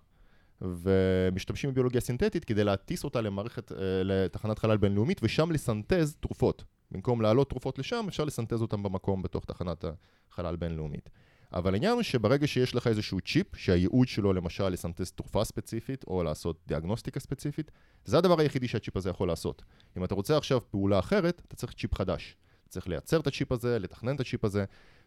ומשתמשים 0.62 1.70
בביולוגיה 1.70 2.02
סינתטית 2.02 2.46
כדי 2.46 2.64
להטיס 2.64 3.04
אותה 3.04 3.22
למערכת, 3.22 3.72
לתחנת 4.04 4.60
חלל 4.60 4.78
בינלאומית, 4.78 5.20
ושם 5.24 5.52
לסנטז 5.52 6.16
תרופות. 6.20 6.64
במקום 6.92 7.22
להעלות 7.22 7.50
תרופות 7.50 7.80
לשם, 7.80 8.06
אפשר 8.08 8.24
לסנטז 8.24 8.62
אותן 8.62 8.84
במקום 8.84 9.22
בתוך 9.22 9.46
תחנת 9.46 9.86
החלל 10.32 10.56
בינלאומית. 10.56 11.10
אבל 11.54 11.74
העניין 11.74 11.94
הוא 11.94 12.02
שברגע 12.02 12.48
שיש 12.48 12.76
לך 12.76 12.88
איזשהו 12.88 13.20
צ'יפ, 13.22 13.56
שהייעוד 13.56 14.08
שלו 14.08 14.34
למשל 14.34 14.70
לסנטז 14.70 15.12
תרופה 15.12 15.44
ספציפית, 15.44 16.04
או 16.08 16.24
לעשות 16.24 16.60
דיאגנוסטיקה 16.68 17.20
ספציפית, 17.20 17.72
זה 18.06 18.18
הדבר 18.18 18.40
היחידי 18.40 18.68
שהצ'יפ 18.68 18.98
הזה 18.98 19.10
יכול 19.10 19.28
לעשות. 19.28 19.64
אם 19.98 20.04
אתה 20.04 20.16
רוצה 20.16 20.38
עכשיו 20.38 20.62
פעולה 20.72 21.00
אחרת, 21.00 21.42
אתה 21.48 21.56
צריך 21.56 21.74
צ'יפ 21.74 21.96
חדש. 21.96 22.36
צריך 22.70 22.88
לייצר 22.88 23.20
את 23.20 23.28
הצ'יפ 23.28 23.52
הזה, 23.52 23.80
לתכנן 23.80 24.16
את 24.16 24.20
הצ'יפ 24.20 24.46
הזה, 24.46 24.66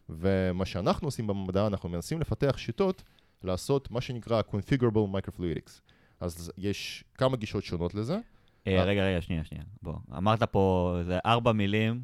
ומה 0.09 0.65
שאנחנו 0.65 1.07
עושים 1.07 1.27
במדע, 1.27 1.67
אנחנו 1.67 1.89
מנסים 1.89 2.21
לפתח 2.21 2.57
שיטות 2.57 3.03
לעשות 3.43 3.91
מה 3.91 4.01
שנקרא 4.01 4.41
Configurable 4.51 5.15
Microfluidics. 5.15 5.81
אז 6.19 6.51
יש 6.57 7.03
כמה 7.15 7.37
גישות 7.37 7.63
שונות 7.63 7.95
לזה. 7.95 8.19
אה, 8.67 8.77
אה. 8.77 8.83
רגע, 8.83 9.03
רגע, 9.05 9.21
שנייה, 9.21 9.43
שנייה. 9.43 9.63
בוא. 9.81 9.93
אמרת 10.17 10.43
פה 10.43 10.95
איזה 10.99 11.17
ארבע 11.25 11.51
מילים, 11.51 12.01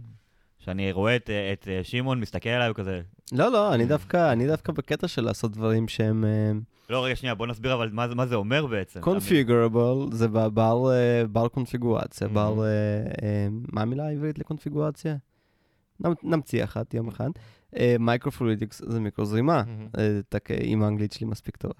שאני 0.59 0.91
רואה 0.91 1.15
את, 1.15 1.29
את 1.53 1.67
אה, 1.67 1.83
שמעון 1.83 2.19
מסתכל 2.19 2.49
עליי 2.49 2.71
וכזה... 2.71 3.01
לא, 3.31 3.51
לא, 3.51 3.73
אני 3.73 3.85
דווקא, 3.85 4.31
אני 4.31 4.47
דווקא 4.47 4.71
בקטע 4.73 5.07
של 5.07 5.21
לעשות 5.21 5.51
דברים 5.51 5.87
שהם 5.87 6.25
אה, 6.25 6.51
לא, 6.89 7.05
רגע, 7.05 7.15
שנייה, 7.15 7.35
בוא 7.35 7.47
נסביר 7.47 7.73
אבל 7.73 7.89
מה, 7.93 8.07
מה 8.15 8.25
זה 8.25 8.35
אומר 8.35 8.65
בעצם. 8.67 8.99
configurable, 9.03 10.15
זה 10.15 10.27
ב- 10.27 10.47
בר, 10.47 10.91
אה, 10.91 11.27
בר 11.27 11.47
קונפיגורציה, 11.47 12.27
אמהם. 12.27 12.31
בר... 12.31 12.63
אה, 12.63 12.67
אה, 13.23 13.47
מה 13.71 13.81
המילה 13.81 14.07
העברית 14.07 14.39
לקונפיגורציה? 14.39 15.15
נמ- 16.05 16.13
נמציא 16.23 16.63
אחת, 16.63 16.93
יום 16.93 17.07
אחד. 17.07 17.29
microfluidics 17.99 18.81
זה 18.87 18.99
מיקרוזרימה, 18.99 19.63
אה, 19.97 20.19
תק- 20.29 20.51
אם 20.51 20.83
האנגלית 20.83 21.11
שלי 21.11 21.27
מספיק 21.27 21.57
טובה. 21.57 21.73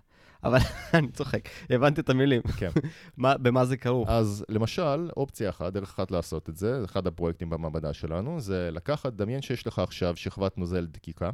אבל 0.44 0.58
אני 0.94 1.12
צוחק, 1.12 1.50
הבנתי 1.70 2.02
את 2.02 2.10
המילים. 2.10 2.42
כן. 2.42 2.70
מה- 3.18 3.38
במה 3.38 3.66
זה 3.66 3.78
כרוך? 3.78 4.10
אז 4.10 4.46
למשל, 4.50 5.10
אופציה 5.18 5.50
אחת, 5.50 5.74
דרך 5.74 5.90
אחת 5.90 6.12
לעשות 6.12 6.50
את 6.50 6.58
זה, 6.58 6.82
אחד 6.86 7.08
הפרויקטים 7.08 7.50
במעבדה 7.50 7.94
שלנו, 7.94 8.40
זה 8.40 8.70
לקחת, 8.72 9.14
דמיין 9.14 9.42
שיש 9.42 9.68
לך 9.68 9.80
עכשיו 9.80 10.16
שכבת 10.16 10.58
נוזל 10.58 10.86
דקיקה, 10.86 11.30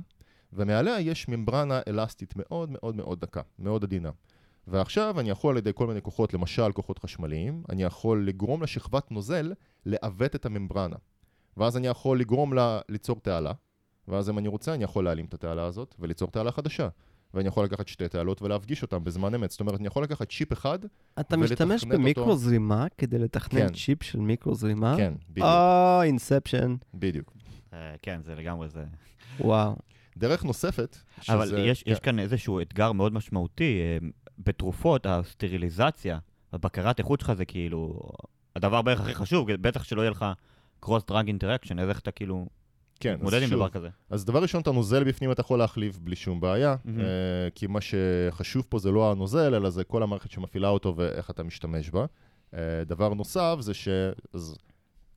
ומעליה 0.54 1.00
יש 1.00 1.28
ממברנה 1.28 1.80
אלסטית 1.88 2.34
מאוד 2.36 2.70
מאוד 2.72 2.96
מאוד 2.96 3.20
דקה, 3.20 3.42
מאוד 3.60 3.84
עדינה. 3.84 4.10
ועכשיו 4.68 5.20
אני 5.20 5.30
יכול 5.30 5.52
על 5.52 5.58
ידי 5.58 5.72
כל 5.76 5.88
מיני 5.88 6.02
כוחות, 6.02 6.34
למשל 6.34 6.72
כוחות 6.72 7.00
חשמליים, 7.00 7.64
אני 7.70 7.84
יכול 7.84 8.28
לגרום 8.28 8.64
לשכבת 8.64 9.12
נוזל 9.12 9.54
לעוות 9.86 10.36
את 10.36 10.46
הממברנה. 10.46 10.96
ואז 11.58 11.78
אני 11.78 11.88
יכול 11.88 12.20
לגרום 12.20 12.54
לה 12.54 12.80
ליצור 12.90 13.20
תעלה, 13.20 13.52
ואז 14.08 14.30
אם 14.30 14.38
אני 14.38 14.48
רוצה 14.48 14.74
אני 14.74 14.84
יכול 14.84 15.04
להעלים 15.06 15.26
את 15.26 15.34
התעלה 15.34 15.66
הזאת 15.66 15.96
וליצור 16.00 16.32
תעלה 16.32 16.52
חדשה. 16.52 16.88
ואני 17.34 17.48
יכול 17.48 17.66
לקחת 17.66 17.88
שתי 17.88 18.08
תעלות 18.08 18.42
ולהפגיש 18.42 18.82
אותן 18.82 19.04
בזמן 19.04 19.36
אמת. 19.36 19.52
זאת 19.52 19.60
אומרת, 19.60 19.80
אני 19.80 19.88
יכול 19.88 20.04
לקחת 20.04 20.30
צ'יפ 20.32 20.54
אחד, 20.54 20.80
אתה 21.20 21.36
ולתכנת 21.36 21.52
משתמש 21.52 21.84
אותו. 21.84 21.94
במיקרוזרימה 21.94 22.86
כדי 22.98 23.20
לתכנן 23.20 23.68
כן. 23.68 23.74
צ'יפ 23.74 24.04
של 24.04 24.20
מיקרוזרימה? 24.20 24.98
כן, 24.98 25.14
בדיוק, 25.30 25.48
או, 25.48 26.02
Inception, 26.04 26.76
בדיוק. 26.94 27.34
אה, 27.74 27.96
כן, 28.02 28.20
זה 28.24 28.36
לגמרי 28.36 28.70
זה. 28.70 28.84
וואו. 29.40 29.76
דרך 30.18 30.44
נוספת, 30.44 30.98
שזה... 31.22 31.34
אבל 31.34 31.58
יש, 31.58 31.84
כן, 31.84 31.92
יש 31.92 32.00
כאן 32.00 32.20
איזשהו 32.20 32.62
אתגר 32.62 32.92
מאוד 32.92 33.14
משמעותי. 33.14 33.80
אה, 33.82 34.08
בתרופות, 34.40 35.06
הסטריליזציה, 35.06 36.20
הבקרת 36.54 37.00
איכות 37.00 37.20
שלך 37.20 37.34
זה 37.34 37.46
כאילו 37.46 38.00
הדבר 38.56 38.82
בערך 38.82 39.02
הכי 39.02 39.14
חשוב, 39.14 39.52
בטח 39.52 39.84
שלא 39.84 40.02
יהיה 40.02 40.12
לך 40.12 40.26
cross 40.80 41.04
drug 41.08 41.28
interaction, 41.28 41.80
אז 41.80 41.90
איך 41.90 42.00
אתה 42.00 42.12
כאילו 42.12 42.48
כן, 43.00 43.14
מתמודד 43.14 43.42
עם 43.42 43.50
דבר 43.50 43.70
כזה. 43.70 43.90
אז 44.10 44.26
דבר 44.26 44.42
ראשון, 44.42 44.62
את 44.62 44.68
הנוזל 44.68 45.04
בפנים 45.04 45.32
אתה 45.32 45.42
יכול 45.42 45.60
להחליף 45.60 45.98
בלי 45.98 46.16
שום 46.16 46.40
בעיה, 46.40 46.76
אמהם. 46.86 47.00
אה, 47.00 47.06
כי 47.56 47.68
מה 47.68 47.80
שחשוב 47.82 48.66
פה 48.70 48.80
זה 48.80 48.92
לא 48.92 49.12
הנוזל, 49.12 49.56
אלא 49.56 49.70
זה 49.70 49.84
כל 49.84 50.04
המערכת 50.04 50.32
שמפעילה 50.32 50.70
אותו 50.70 50.94
ואיך 50.98 51.30
אתה 51.30 51.44
משתמש 51.44 51.90
בה. 51.90 52.06
אה, 52.54 52.84
דבר 52.86 53.14
נוסף 53.14 53.58
זה 53.60 53.74
ש... 53.74 53.88
אז 54.34 54.56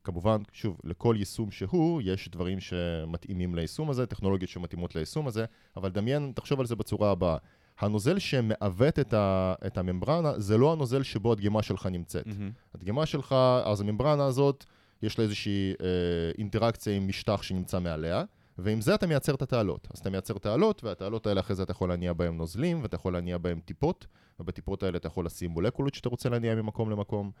כמובן, 0.03 0.41
שוב, 0.51 0.77
לכל 0.83 1.15
יישום 1.19 1.51
שהוא, 1.51 2.01
יש 2.05 2.29
דברים 2.29 2.59
שמתאימים 2.59 3.55
ליישום 3.55 3.89
הזה, 3.89 4.05
טכנולוגיות 4.05 4.49
שמתאימות 4.49 4.95
ליישום 4.95 5.27
הזה, 5.27 5.45
אבל 5.77 5.89
דמיין, 5.89 6.31
תחשוב 6.35 6.59
על 6.59 6.65
זה 6.65 6.75
בצורה 6.75 7.11
הבאה. 7.11 7.37
הנוזל 7.79 8.19
שמעוות 8.19 8.99
את, 8.99 9.13
ה, 9.13 9.53
את 9.67 9.77
הממברנה, 9.77 10.39
זה 10.39 10.57
לא 10.57 10.73
הנוזל 10.73 11.03
שבו 11.03 11.31
הדגימה 11.31 11.63
שלך 11.63 11.85
נמצאת. 11.85 12.27
אמהם. 12.27 12.51
הדגימה 12.75 13.05
שלך, 13.05 13.35
אז 13.63 13.81
הממברנה 13.81 14.25
הזאת, 14.25 14.65
יש 15.03 15.19
לה 15.19 15.23
איזושהי 15.23 15.73
אה, 15.81 15.85
אינטראקציה 16.37 16.95
עם 16.95 17.07
משטח 17.07 17.41
שנמצא 17.41 17.79
מעליה, 17.79 18.23
ועם 18.57 18.81
זה 18.81 18.95
אתה 18.95 19.07
מייצר 19.07 19.35
את 19.35 19.41
התעלות. 19.41 19.87
אז 19.93 19.99
אתה 19.99 20.09
מייצר 20.09 20.33
תעלות, 20.33 20.83
והתעלות 20.83 21.27
האלה 21.27 21.39
אחרי 21.39 21.55
זה 21.55 21.63
אתה 21.63 21.71
יכול 21.71 21.89
להניע 21.89 22.13
בהם 22.13 22.37
נוזלים, 22.37 22.81
ואתה 22.81 22.95
יכול 22.95 23.13
להניע 23.13 23.37
בהם 23.37 23.59
טיפות, 23.65 24.07
ובטיפות 24.39 24.83
האלה 24.83 24.97
אתה 24.97 25.07
יכול 25.07 25.25
לשים 25.25 25.51
מולקולות 25.51 25.93
שאתה 25.93 26.09
רוצה 26.09 26.29
להניע 26.29 26.55
ממקום 26.55 26.89
למקום, 26.89 27.31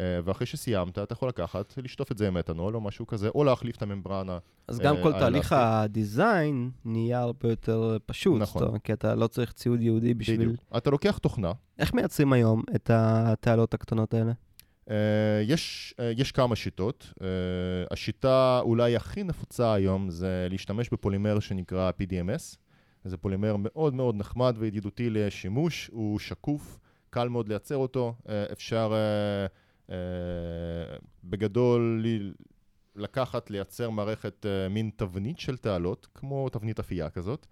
אה, 0.00 0.20
ואחרי 0.24 0.46
שסיימת, 0.46 0.98
אתה 0.98 1.12
יכול 1.12 1.28
לקחת, 1.28 1.74
לשטוף 1.76 2.12
את 2.12 2.18
זה 2.18 2.28
עם 2.28 2.34
מתנול 2.34 2.74
או 2.74 2.80
משהו 2.80 3.06
כזה, 3.06 3.28
או 3.28 3.44
להחליף 3.44 3.76
את 3.76 3.82
הממברנה. 3.82 4.38
אז 4.68 4.78
גם 4.78 4.96
אה, 4.96 5.02
כל 5.02 5.12
תהליך. 5.12 5.52
הדיזיין 5.52 6.70
נהיה 6.84 7.20
הרבה 7.20 7.48
יותר 7.48 7.96
פשוט. 8.06 8.40
נכון. 8.40 8.62
אומרת, 8.62 8.82
כי 8.82 8.92
אתה 8.92 9.14
לא 9.14 9.26
צריך 9.26 9.52
ציוד 9.52 9.80
ייעודי 9.80 10.14
בשביל... 10.14 10.40
בדיוק. 10.40 10.60
אתה 10.76 10.90
לוקח 10.90 11.18
תוכנה, 11.18 11.52
איך 11.78 11.94
מייצרים 11.94 12.32
היום 12.32 12.62
את 12.74 12.90
התעלות 12.94 13.74
הקטנות 13.74 14.14
האלה? 14.14 14.32
Uh, 14.90 14.92
יש, 15.46 15.94
uh, 15.96 16.02
יש 16.20 16.32
כמה 16.32 16.56
שיטות. 16.56 17.12
Uh, 17.18 17.22
השיטה 17.90 18.60
אולי 18.62 18.96
הכי 18.96 19.22
נפוצה 19.22 19.74
היום 19.74 20.10
זה 20.10 20.46
להשתמש 20.50 20.88
בפולימר 20.88 21.40
שנקרא 21.40 21.90
PDMS. 21.90 22.56
זה 23.04 23.16
פולימר 23.16 23.56
מאוד 23.58 23.94
מאוד 23.94 24.16
נחמד 24.16 24.54
וידידותי 24.58 25.10
לשימוש, 25.10 25.90
הוא 25.92 26.18
שקוף, 26.18 26.78
קל 27.10 27.28
מאוד 27.28 27.48
לייצר 27.48 27.76
אותו, 27.76 28.14
אפשר 28.52 28.92
בגדול 31.24 32.04
לקחת, 32.96 33.50
לייצר 33.50 33.90
מערכת 33.90 34.46
מין 34.70 34.90
תבנית 34.96 35.38
של 35.38 35.56
תעלות, 35.56 36.08
כמו 36.14 36.48
תבנית 36.48 36.78
אפייה 36.78 37.10
כזאת. 37.10 37.46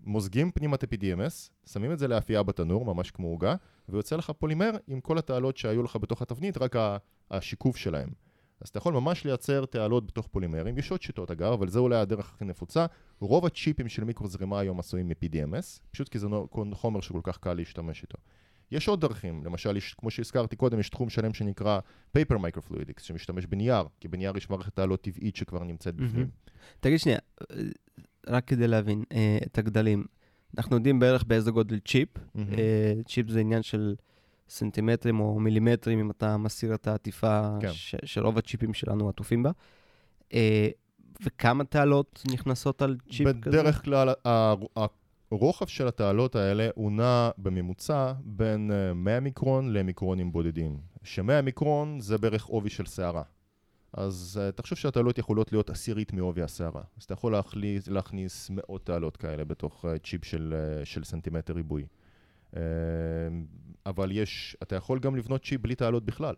מוזגים 0.00 0.50
פנימה 0.50 0.76
את 0.76 0.82
ה-PDMS, 0.82 1.50
שמים 1.72 1.92
את 1.92 1.98
זה 1.98 2.08
לאפייה 2.08 2.42
בתנור, 2.42 2.94
ממש 2.94 3.10
כמו 3.10 3.28
עוגה, 3.28 3.54
ויוצא 3.88 4.16
לך 4.16 4.30
פולימר 4.38 4.70
עם 4.86 5.00
כל 5.00 5.18
התעלות 5.18 5.56
שהיו 5.56 5.82
לך 5.82 5.96
בתוך 5.96 6.22
התבנית, 6.22 6.58
רק 6.58 6.76
השיקוף 7.30 7.76
שלהם. 7.76 8.08
אז 8.60 8.68
אתה 8.68 8.78
יכול 8.78 8.94
ממש 8.94 9.24
לייצר 9.24 9.64
תעלות 9.64 10.06
בתוך 10.06 10.26
פולימרים, 10.26 10.78
יש 10.78 10.90
עוד 10.90 11.02
שיטות 11.02 11.30
אגב, 11.30 11.52
אבל 11.52 11.68
זה 11.68 11.78
אולי 11.78 11.96
הדרך 11.96 12.32
הכי 12.34 12.44
נפוצה. 12.44 12.86
רוב 13.20 13.46
הצ'יפים 13.46 13.88
של 13.88 14.04
מיקרוזרימה 14.04 14.60
היום 14.60 14.80
עשויים 14.80 15.08
מ-PDMS, 15.08 15.80
פשוט 15.90 16.08
כי 16.08 16.18
זה 16.18 16.26
חומר 16.72 17.00
שכל 17.00 17.20
כך 17.22 17.38
קל 17.38 17.54
להשתמש 17.54 18.02
איתו. 18.02 18.18
יש 18.70 18.88
עוד 18.88 19.00
דרכים, 19.00 19.44
למשל, 19.44 19.76
יש, 19.76 19.94
כמו 19.94 20.10
שהזכרתי 20.10 20.56
קודם, 20.56 20.80
יש 20.80 20.90
תחום 20.90 21.10
שלם 21.10 21.34
שנקרא 21.34 21.80
Paper 22.18 22.34
Microfluidics, 22.34 23.02
שמשתמש 23.02 23.46
בנייר, 23.46 23.84
כי 24.00 24.08
בנייר 24.08 24.36
יש 24.36 24.50
מערכת 24.50 24.76
תעלות 24.76 25.02
טבעית 25.02 25.36
שכבר 25.36 25.64
נמצאת 25.64 25.94
בפנים. 25.94 26.14
מהמם. 26.14 26.30
תגיד 26.80 26.98
שנייה, 26.98 27.18
אה, 27.40 27.56
רק 28.26 28.44
כדי 28.44 28.68
להבין 28.68 29.04
אה, 29.12 29.38
את 29.46 29.58
הגדלים. 29.58 30.04
אנחנו 30.58 30.76
יודעים 30.76 30.98
בערך 31.00 31.24
באיזה 31.24 31.50
גודל 31.50 31.78
צ'יפ. 31.78 32.08
אה, 32.58 32.92
צ'יפ 33.08 33.28
זה 33.28 33.40
עניין 33.40 33.62
של 33.62 33.94
סנטימטרים 34.48 35.20
או 35.20 35.40
מילימטרים, 35.40 35.98
אם 35.98 36.10
אתה 36.10 36.36
מסיר 36.36 36.74
את 36.74 36.86
העטיפה 36.86 37.56
כן. 37.60 37.72
ש- 37.72 37.94
של 38.04 38.24
רוב 38.26 38.38
הצ'יפים 38.38 38.74
שלנו 38.74 39.08
עטופים 39.08 39.42
בה. 39.42 39.50
אה, 40.34 40.68
וכמה 41.24 41.64
תעלות 41.64 42.22
נכנסות 42.32 42.82
על 42.82 42.96
צ'יפ 43.10 43.28
כזה? 43.28 43.32
בדרך 43.32 43.84
כלל, 43.84 44.08
הרוחב 45.30 45.66
של 45.66 45.88
התעלות 45.88 46.36
האלה 46.36 46.68
הוא 46.74 46.92
נע 46.92 47.30
בממוצע 47.38 48.12
בין 48.24 48.70
אה, 48.72 48.94
100 48.94 49.20
מיקרון 49.20 49.72
למיקרונים 49.72 50.32
בודדים. 50.32 50.76
ש-100 51.02 51.42
מיקרון 51.42 52.00
זה 52.00 52.18
בערך 52.18 52.44
עובי 52.44 52.70
של 52.70 52.86
שערה. 52.86 53.22
אז 53.92 54.40
אה, 54.48 54.52
תחשוב 54.52 54.78
שהתעלות 54.78 55.18
יכולות 55.18 55.52
להיות 55.52 55.70
עשירית 55.70 56.12
מעובי 56.12 56.42
השערה. 56.42 56.82
אז 56.96 57.02
אתה 57.04 57.12
יכול 57.12 57.32
להכניס, 57.32 57.88
להכניס 57.88 58.50
מאות 58.50 58.86
תעלות 58.86 59.16
כאלה 59.16 59.44
בתוך 59.44 59.84
אה, 59.84 59.88
צ'יפ 60.06 60.24
של, 60.24 60.54
אה, 60.82 60.84
של 60.84 61.04
סנטימטר 61.04 61.52
ריבועי. 61.52 61.86
אה, 62.50 62.56
אבל 63.86 64.12
יש, 64.12 64.56
אתה 64.62 64.76
יכול 64.76 64.98
גם 64.98 65.16
לבנות 65.16 65.44
צ'יפ 65.44 65.60
בלי 65.60 65.74
תעלות 65.74 66.04
בכלל. 66.04 66.34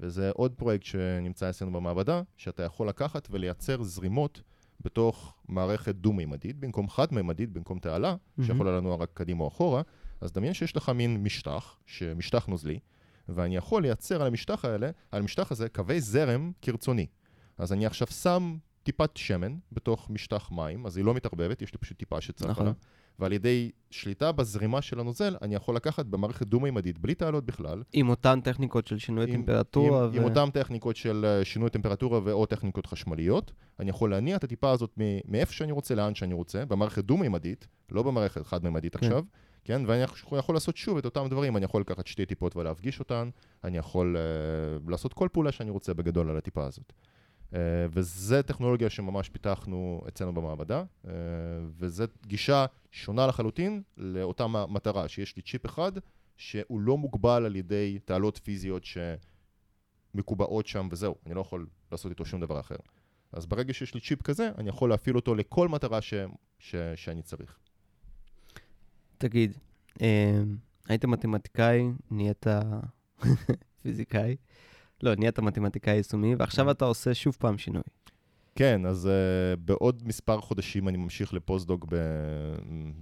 וזה 0.00 0.30
עוד 0.34 0.52
פרויקט 0.54 0.84
שנמצא 0.84 1.50
אצלנו 1.50 1.72
במעבדה, 1.72 2.22
שאתה 2.36 2.62
יכול 2.62 2.88
לקחת 2.88 3.28
ולייצר 3.30 3.82
זרימות 3.82 4.42
בתוך 4.80 5.36
מערכת 5.48 5.94
דו-מימדית, 5.94 6.56
במקום 6.56 6.88
חד-מימדית, 6.88 7.52
במקום 7.52 7.78
תעלה, 7.78 8.16
אמהם. 8.36 8.48
שיכולה 8.48 8.76
לנוע 8.76 8.96
רק 8.96 9.10
קדימה 9.14 9.44
או 9.44 9.48
אחורה, 9.48 9.82
אז 10.20 10.32
דמיין 10.32 10.54
שיש 10.54 10.76
לך 10.76 10.88
מין 10.88 11.22
משטח, 11.22 11.78
משטח 12.16 12.46
נוזלי, 12.46 12.78
ואני 13.28 13.56
יכול 13.56 13.82
לייצר 13.82 14.20
על 14.20 14.26
המשטח 14.26 14.64
האלה, 14.64 14.90
על 15.12 15.20
המשטח 15.20 15.52
הזה, 15.52 15.68
קווי 15.68 16.00
זרם 16.00 16.52
כרצוני. 16.62 17.06
אז 17.58 17.72
אני 17.72 17.86
עכשיו 17.86 18.06
שם 18.06 18.56
טיפת 18.82 19.16
שמן 19.16 19.56
בתוך 19.72 20.10
משטח 20.10 20.50
מים, 20.52 20.86
אז 20.86 20.96
היא 20.96 21.04
לא 21.04 21.14
מתערבבת, 21.14 21.62
יש 21.62 21.72
לי 21.72 21.78
פשוט 21.78 21.98
טיפה 21.98 22.20
שצפה 22.20 22.48
נכון. 22.48 22.66
לה, 22.66 22.72
ועל 23.18 23.32
ידי 23.32 23.70
שליטה 23.90 24.32
בזרימה 24.32 24.82
של 24.82 25.00
הנוזל, 25.00 25.36
אני 25.42 25.54
יכול 25.54 25.76
לקחת 25.76 26.06
במערכת 26.06 26.46
דו-מימדית, 26.46 26.98
בלי 26.98 27.14
תעלות 27.14 27.44
בכלל, 27.44 27.82
עם 27.92 28.08
אותן 28.08 28.40
טכניקות 28.40 28.86
של 28.86 28.98
שינוי 28.98 29.24
עם- 29.24 29.30
טמפרטורה. 29.32 30.04
עם, 30.06 30.14
עם 30.14 30.24
אותן 30.24 30.50
טכניקות 30.50 30.96
של 30.96 31.24
אה, 31.24 31.44
שינוי 31.44 31.70
טמפרטורה 31.70 32.20
ואו 32.24 32.46
טכניקות 32.46 32.86
חשמליות, 32.86 33.52
אני 33.80 33.90
יכול 33.90 34.10
להניע 34.10 34.36
את 34.36 34.44
הטיפה 34.44 34.70
הזאת 34.70 34.98
מאיפה 35.28 35.52
שאני 35.52 35.72
רוצה 35.72 35.94
לאן 35.94 36.14
שאני 36.14 36.34
רוצה, 36.34 36.64
במערכת 36.64 37.04
דו-מימדית, 37.04 37.66
לא 37.90 38.02
במערכת 38.02 38.46
חד-מימדית 38.46 38.96
כן. 38.96 39.06
עכשיו, 39.06 39.22
כן, 39.68 39.82
ואני 39.86 40.02
יכול, 40.38 40.54
לעשות 40.54 40.76
שוב 40.76 40.98
את 40.98 41.04
אותם 41.04 41.26
דברים, 41.30 41.56
אני 41.56 41.64
יכול 41.64 41.80
לקחת 41.80 42.06
שתי 42.06 42.26
טיפות 42.26 42.56
ולהפגיש 42.56 43.00
אותן, 43.00 43.30
אני 43.64 43.78
יכול 43.78 44.16
uh, 44.16 44.90
לעשות 44.90 45.12
כל 45.12 45.28
פעולה 45.32 45.52
שאני 45.52 45.70
רוצה 45.70 45.94
בגדול 45.94 46.30
על 46.30 46.36
הטיפה 46.36 46.66
הזאת. 46.66 46.92
Uh, 47.52 47.54
וזו 47.90 48.42
טכנולוגיה 48.42 48.90
שממש 48.90 49.28
פיתחנו 49.28 50.02
אצלנו 50.08 50.34
במעבדה, 50.34 50.82
uh, 51.04 51.08
וזו 51.78 52.04
גישה 52.26 52.66
שונה 52.90 53.26
לחלוטין 53.26 53.82
לאותה 53.96 54.46
מטרה, 54.46 55.08
שיש 55.08 55.36
לי 55.36 55.42
צ'יפ 55.42 55.66
אחד 55.66 55.92
שהוא 56.36 56.80
לא 56.80 56.96
מוגבל 56.96 57.44
על 57.44 57.56
ידי 57.56 57.98
תעלות 58.04 58.40
פיזיות 58.44 58.82
שמקובעות 60.14 60.66
שם 60.66 60.88
וזהו, 60.90 61.14
אני 61.26 61.34
לא 61.34 61.40
יכול 61.40 61.66
לעשות 61.92 62.10
איתו 62.10 62.24
שום 62.24 62.40
דבר 62.40 62.60
אחר. 62.60 62.76
אז 63.32 63.46
ברגע 63.46 63.74
שיש 63.74 63.94
לי 63.94 64.00
צ'יפ 64.00 64.22
כזה, 64.22 64.50
אני 64.58 64.68
יכול 64.68 64.90
להפעיל 64.90 65.16
אותו 65.16 65.34
לכל 65.34 65.68
מטרה 65.68 66.00
ש... 66.00 66.14
ש... 66.58 66.74
שאני 66.96 67.22
צריך. 67.22 67.58
תגיד, 69.18 69.52
אה, 70.02 70.42
היית 70.88 71.04
מתמטיקאי, 71.04 71.88
נהיית 72.10 72.46
פיזיקאי, 73.82 74.36
לא, 75.02 75.14
נהיית 75.14 75.38
מתמטיקאי 75.38 75.94
יישומי, 75.94 76.34
ועכשיו 76.34 76.70
אתה 76.70 76.84
עושה 76.84 77.14
שוב 77.14 77.36
פעם 77.38 77.58
שינוי. 77.58 77.82
כן, 78.58 78.86
אז 78.86 79.08
uh, 79.08 79.60
בעוד 79.64 80.02
מספר 80.06 80.40
חודשים 80.40 80.88
אני 80.88 80.96
ממשיך 80.96 81.34
לפוסט-דוק 81.34 81.86
ב... 81.88 81.94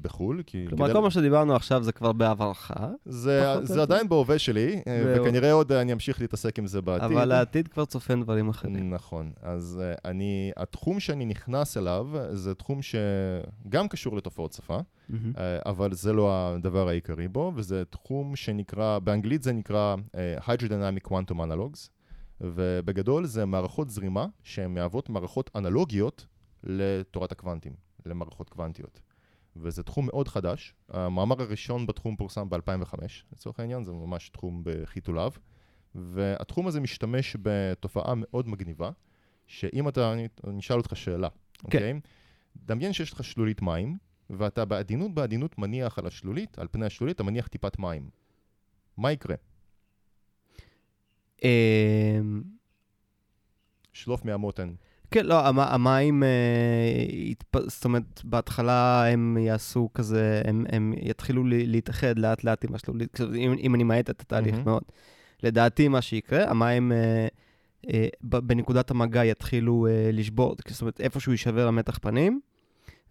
בחו"ל, 0.00 0.42
כי... 0.46 0.66
כלומר, 0.68 0.92
כל 0.92 1.00
מה 1.02 1.10
שדיברנו 1.10 1.56
עכשיו 1.56 1.82
זה 1.82 1.92
כבר 1.92 2.12
בעברך, 2.12 2.70
זה, 3.04 3.56
זה 3.62 3.74
יותר. 3.74 3.82
עדיין 3.82 4.08
בהווה 4.08 4.38
שלי, 4.38 4.82
אה, 4.86 5.00
זהו. 5.04 5.24
וכנראה 5.24 5.52
עוד 5.52 5.72
אני 5.72 5.92
אמשיך 5.92 6.20
להתעסק 6.20 6.58
עם 6.58 6.66
זה 6.66 6.82
בעתיד. 6.82 7.04
אבל 7.04 7.32
העתיד 7.32 7.68
כבר 7.68 7.84
צופן 7.84 8.22
דברים 8.22 8.48
אחרים. 8.48 8.90
נכון, 8.94 9.32
אז 9.42 9.80
uh, 9.82 10.00
אני, 10.04 10.50
התחום 10.56 11.00
שאני 11.00 11.26
נכנס 11.26 11.76
אליו 11.76 12.06
זה 12.30 12.54
תחום 12.54 12.80
שגם 12.82 13.88
קשור 13.88 14.16
לתופעות 14.16 14.52
שפה, 14.52 14.78
מהמם. 15.08 15.32
אה, 15.38 15.58
אבל 15.66 15.92
זה 15.92 16.12
לא 16.12 16.30
הדבר 16.32 16.88
העיקרי 16.88 17.28
בו, 17.28 17.52
וזה 17.54 17.82
תחום 17.90 18.36
שנקרא, 18.36 18.98
באנגלית 18.98 19.42
זה 19.42 19.52
נקרא 19.52 19.96
אה, 20.14 20.36
Hydrodynamic 20.38 21.08
Quantum 21.08 21.36
Analogs, 21.36 21.95
ובגדול 22.40 23.26
זה 23.26 23.44
מערכות 23.44 23.90
זרימה 23.90 24.26
שהן 24.44 24.74
מהוות 24.74 25.08
מערכות 25.08 25.50
אנלוגיות 25.54 26.26
לתורת 26.64 27.32
הקוונטים, 27.32 27.74
למערכות 28.06 28.48
קוונטיות. 28.48 29.00
וזה 29.56 29.82
תחום 29.82 30.06
מאוד 30.06 30.28
חדש. 30.28 30.74
המאמר 30.88 31.42
הראשון 31.42 31.86
בתחום 31.86 32.16
פורסם 32.16 32.48
ב-2005, 32.48 32.94
לצורך 33.32 33.60
העניין, 33.60 33.84
זה 33.84 33.92
ממש 33.92 34.28
תחום 34.28 34.62
בחיתוליו. 34.64 35.30
והתחום 35.94 36.66
הזה 36.66 36.80
משתמש 36.80 37.36
בתופעה 37.42 38.14
מאוד 38.16 38.48
מגניבה, 38.48 38.90
שאם 39.46 39.88
אתה, 39.88 40.12
אני, 40.12 40.28
אני 40.46 40.58
אשאל 40.58 40.76
אותך 40.76 40.96
שאלה, 40.96 41.28
אוקיי? 41.64 42.00
דמיין 42.56 42.92
שיש 42.92 43.12
לך 43.12 43.24
שלולית 43.24 43.62
מים, 43.62 43.98
ואתה 44.30 44.64
בעדינות 44.64 45.14
בעדינות 45.14 45.58
מניח 45.58 45.98
על 45.98 46.06
השלולית, 46.06 46.58
על 46.58 46.68
פני 46.70 46.86
השלולית, 46.86 47.14
אתה 47.14 47.22
מניח 47.22 47.46
טיפת 47.46 47.78
מים. 47.78 48.10
מה 48.96 49.12
יקרה? 49.12 49.36
אמ, 51.44 52.42
שלוף 53.92 54.24
מהמותן. 54.24 54.70
כן, 55.10 55.26
לא, 55.26 55.46
המ- 55.46 55.58
המים, 55.58 56.22
אה, 56.22 57.58
זאת 57.66 57.84
אומרת, 57.84 58.20
בהתחלה 58.24 59.06
הם 59.06 59.36
יעשו 59.40 59.88
כזה, 59.94 60.42
הם, 60.44 60.66
הם 60.72 60.92
יתחילו 60.96 61.44
להתאחד 61.46 62.18
לאט 62.18 62.44
לאט 62.44 62.64
עם 62.64 62.74
השלולית, 62.74 63.14
כאילו, 63.14 63.34
אם, 63.34 63.54
אם 63.58 63.74
אני 63.74 63.84
מאט 63.84 64.10
את 64.10 64.20
התהליך 64.20 64.54
מהמם. 64.54 64.64
מאוד. 64.66 64.82
לדעתי, 65.42 65.88
מה 65.88 66.02
שיקרה, 66.02 66.50
המים 66.50 66.92
אה, 66.92 67.26
אה, 67.92 68.06
ב- 68.22 68.36
בנקודת 68.38 68.90
המגע 68.90 69.24
יתחילו 69.24 69.86
אה, 69.86 70.10
לשבור, 70.12 70.56
זאת 70.68 70.80
אומרת, 70.80 71.00
איפשהו 71.00 71.32
יישבר 71.32 71.68
המתח 71.68 71.98
פנים, 72.02 72.40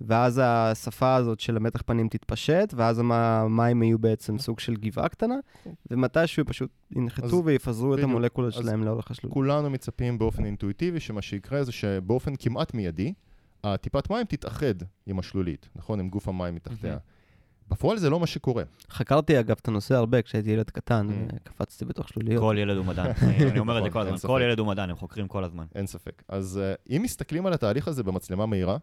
ואז 0.01 0.41
השפה 0.43 1.15
הזאת 1.15 1.39
של 1.39 1.57
המתח 1.57 1.81
פנים 1.85 2.07
תתפשט, 2.09 2.73
ואז 2.75 2.99
המ- 2.99 3.11
המים 3.11 3.83
יהיו 3.83 3.99
בעצם 3.99 4.39
סוג 4.39 4.59
של 4.59 4.75
גבעה 4.75 5.09
קטנה, 5.09 5.35
ומתישהו 5.91 6.45
פשוט 6.45 6.69
ינחתו 6.91 7.41
ויפזרו 7.45 7.93
את 7.93 7.97
בדיוק. 7.97 8.09
המולקולות 8.09 8.53
שלהם 8.53 8.83
לאורך 8.83 9.11
השלולית. 9.11 9.33
כולנו 9.33 9.69
מצפים 9.69 10.17
באופן 10.19 10.45
אינטואיטיבי 10.45 10.99
שמה 10.99 11.21
שיקרה 11.21 11.63
זה 11.63 11.71
שבאופן 11.71 12.33
כמעט 12.39 12.73
מיידי, 12.73 13.13
הטיפת 13.63 14.09
מים 14.09 14.25
תתאחד 14.25 14.73
עם 15.05 15.19
השלולית, 15.19 15.69
נכון? 15.75 15.99
עם 15.99 16.09
גוף 16.09 16.27
המים 16.27 16.55
מתחתיה. 16.55 16.97
בפועל 17.69 17.97
זה 17.97 18.09
לא 18.09 18.19
מה 18.19 18.27
שקורה. 18.27 18.63
חקרתי 18.89 19.39
אגב 19.39 19.55
את 19.61 19.67
הנושא 19.67 19.95
הרבה 19.95 20.21
כשהייתי 20.21 20.49
ילד 20.49 20.69
קטן. 20.69 21.07
וקפצתי 21.35 21.85
בתוך 21.85 22.09
שלוליות. 22.09 22.41
כל 22.41 22.55
ילד 22.59 22.77
הוא 22.77 22.85
מדען. 22.85 23.11
אני 23.51 23.59
אומר 23.59 23.77
את 23.77 23.83
זה 23.83 23.89
כל 23.89 24.05
אין 24.05 24.13
הזמן. 24.13 24.27
כל 24.29 24.41
ילד 24.43 24.59
הוא 24.59 24.67
מדען, 24.67 24.89
הם 24.89 24.95
חוקרים 24.95 25.27
כל 25.27 25.43
הזמן. 25.43 25.65
אין 25.75 25.87
ספק. 25.87 26.23
אז 26.27 26.59
uh, 26.89 26.95
אם 26.95 27.01
מסתכלים 27.03 27.45
על 27.45 27.53
התהליך 27.53 27.87
הזה 27.87 28.03
במצלמה 28.03 28.45
מהירה, 28.45 28.77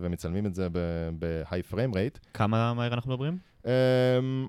ומצלמים 0.00 0.46
את 0.46 0.54
זה 0.54 0.68
ב-high 1.18 1.72
frame 1.72 1.94
rate, 1.94 2.18
כמה 2.34 2.74
מהר 2.74 2.94
אנחנו 2.94 3.10
מדברים? 3.10 3.38
Um, 3.62 3.68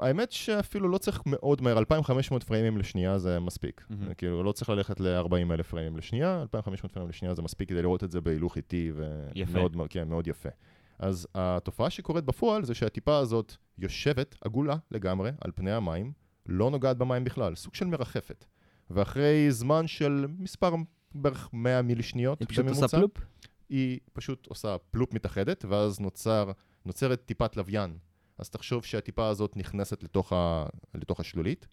האמת 0.02 0.32
שאפילו 0.32 0.90
לא 0.90 0.98
צריך 0.98 1.22
מאוד 1.26 1.62
מהר, 1.62 1.78
2,500 1.78 2.44
פריימים 2.44 2.78
לשנייה 2.78 3.18
זה 3.18 3.40
מספיק. 3.40 3.86
מהמם. 3.90 4.14
כאילו, 4.14 4.44
לא 4.44 4.52
צריך 4.52 4.70
ללכת 4.70 5.00
ל-40 5.00 5.54
אלף 5.54 5.70
פריימים 5.70 5.98
לשנייה, 5.98 6.42
2,500 6.42 6.92
פריימים 6.92 7.10
לשנייה 7.10 7.36
זה 7.36 7.42
מספיק 7.42 7.70
כדי 7.70 7.82
לראות 7.82 8.04
את 8.04 8.12
זה 8.12 8.22
בהילוך 8.22 8.58
איטי 8.58 8.92
יפה. 9.36 9.60
ומאוד 9.60 9.88
כן, 9.90 10.10
מאוד 10.10 10.28
יפה. 10.28 10.50
אז 11.00 11.28
התופעה 11.36 11.90
שקורית 11.90 12.26
בפועל 12.26 12.64
זה 12.64 12.74
שהטיפה 12.74 13.18
הזאת 13.18 13.56
יושבת 13.78 14.36
עגולה 14.42 14.76
לגמרי 14.92 15.32
על 15.42 15.52
פני 15.56 15.72
המים, 15.72 16.12
לא 16.46 16.72
נוגעת 16.72 16.98
במים 16.98 17.24
בכלל, 17.24 17.56
סוג 17.56 17.76
של 17.76 17.86
מרחפת. 17.86 18.46
ואחרי 18.90 19.52
זמן 19.52 19.88
של 19.88 20.26
מספר 20.40 20.76
בערך 21.16 21.50
100 21.54 21.82
מילי 21.82 22.04
שניות 22.04 22.40
היא 22.40 22.48
פשוט 22.48 22.66
בממוצע, 22.66 22.86
עושה 22.86 22.98
פלופ? 22.98 23.12
היא 23.70 24.00
פשוט 24.14 24.48
עושה 24.48 24.78
פלופ 24.92 25.14
מתאחדת, 25.14 25.66
ואז 25.70 26.00
נוצר, 26.00 26.52
נוצרת 26.86 27.22
טיפת 27.26 27.58
לוויין. 27.58 27.98
אז 28.38 28.50
תחשוב 28.50 28.86
שהטיפה 28.86 29.28
הזאת 29.28 29.58
נכנסת 29.58 30.04
לתוך, 30.04 30.34
ה, 30.34 30.66
לתוך 30.96 31.20
השלולית. 31.20 31.68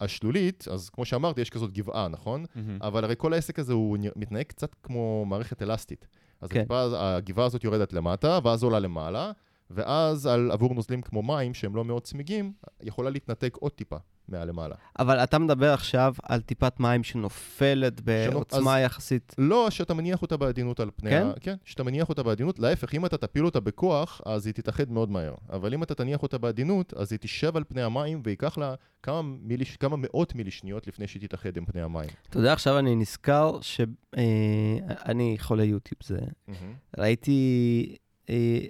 השלולית, 0.00 0.68
אז 0.70 0.90
כמו 0.90 1.04
שאמרתי, 1.04 1.40
יש 1.40 1.50
כזאת 1.50 1.72
גבעה, 1.72 2.08
נכון? 2.08 2.44
אבל 2.80 3.04
הרי 3.04 3.14
כל 3.18 3.32
העסק 3.32 3.58
הזה 3.58 3.72
הוא 3.72 3.98
מתנהג 4.16 4.46
קצת 4.46 4.74
כמו 4.82 5.24
מערכת 5.26 5.62
אלסטית. 5.62 6.08
אז 6.40 6.48
כן. 6.48 6.60
הטיפה, 6.60 6.86
הגבעה 6.94 7.46
הזאת 7.46 7.64
יורדת 7.64 7.92
למטה, 7.92 8.38
ואז 8.44 8.62
עולה 8.62 8.78
למעלה, 8.78 9.32
ואז 9.74 10.26
על, 10.26 10.50
עבור 10.50 10.74
נוזלים 10.74 11.02
כמו 11.02 11.22
מים, 11.22 11.54
שהם 11.54 11.76
לא 11.76 11.84
מאוד 11.84 12.02
צמיגים, 12.02 12.52
יכולה 12.82 13.10
להתנתק 13.10 13.56
עוד 13.60 13.72
טיפה 13.72 13.96
מהלמעלה. 14.28 14.74
אבל 14.98 15.18
אתה 15.18 15.38
מדבר 15.38 15.72
עכשיו 15.72 16.14
על 16.22 16.40
טיפת 16.40 16.80
מים 16.80 17.04
שנופלת 17.04 18.00
בעוצמה 18.00 18.80
יחסית. 18.80 19.34
לא 19.38 19.70
שאתה 19.70 19.94
מניח 19.94 20.22
אותה 20.22 20.36
בעדינות 20.36 20.80
על 20.80 20.90
פני 20.96 21.10
כן? 21.10 21.26
ה... 21.26 21.32
כן, 21.40 21.54
שאתה 21.64 21.82
מניח 21.82 22.08
אותה 22.08 22.22
בעדינות. 22.22 22.58
להפך, 22.58 22.94
אם 22.94 23.06
אתה 23.06 23.16
תפיל 23.16 23.44
אותה 23.44 23.60
בכוח, 23.60 24.20
אז 24.24 24.46
היא 24.46 24.54
תתאחד 24.54 24.90
מאוד 24.90 25.10
מהר. 25.10 25.34
אבל 25.50 25.74
אם 25.74 25.82
אתה 25.82 25.94
תניח 25.94 26.22
אותה 26.22 26.38
בעדינות, 26.38 26.94
אז 26.94 27.12
היא 27.12 27.18
תשב 27.18 27.56
על 27.56 27.64
פני 27.68 27.82
המים, 27.82 28.22
וייקח 28.24 28.58
לה 28.58 28.74
כמה, 29.02 29.22
מילי, 29.22 29.64
כמה 29.64 29.96
מאות 29.98 30.34
מילי 30.34 30.50
שניות 30.50 30.86
לפני 30.86 31.06
שהיא 31.08 31.22
תתאחד 31.22 31.56
עם 31.56 31.64
פני 31.64 31.82
המים. 31.82 32.08
אתה 32.28 32.38
יודע, 32.38 32.52
עכשיו 32.52 32.78
אני 32.78 32.94
נזכר 32.94 33.58
שאני 33.60 35.36
חולה 35.38 35.64
יוטיוב. 35.64 36.00
זה... 36.04 36.18
ראיתי 36.98 37.86
אה, 37.90 37.96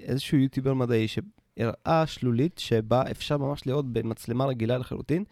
איזשהו 0.07 0.39
יוטיובר 0.39 0.75
מדעי 0.75 1.07
שהראה 1.09 2.07
שלולית 2.07 2.59
שבה 2.59 3.03
אפשר 3.11 3.39
ממש 3.39 3.67
לראות 3.67 3.93
במצלמה 3.93 4.47
רגילה 4.47 4.79
לחלוטין, 4.79 5.25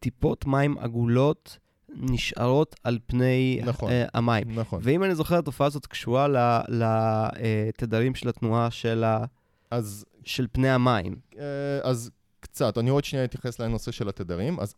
טיפות 0.00 0.46
מים 0.46 0.78
עגולות 0.78 1.58
נשארות 1.88 2.76
על 2.82 2.98
פני 3.06 3.60
נכון. 3.64 3.90
אה, 3.90 4.04
המים. 4.14 4.58
נכון. 4.58 4.80
ואם 4.82 5.04
אני 5.04 5.14
זוכר, 5.14 5.38
התופעה 5.38 5.66
הזאת 5.66 5.86
קשורה 5.86 6.26
לתדרים 6.68 8.14
של 8.14 8.28
התנועה 8.28 8.70
של, 8.70 9.04
ה, 9.04 9.24
אז, 9.70 10.04
של 10.24 10.46
פני 10.52 10.70
המים. 10.70 11.16
אה, 11.38 11.44
אז 11.82 12.10
קצת, 12.40 12.78
אני 12.78 12.90
עוד 12.90 13.04
שנייה 13.04 13.24
אתייחס 13.24 13.58
לנושא 13.58 13.90
של 13.90 14.08
התדרים, 14.08 14.60
אז, 14.60 14.74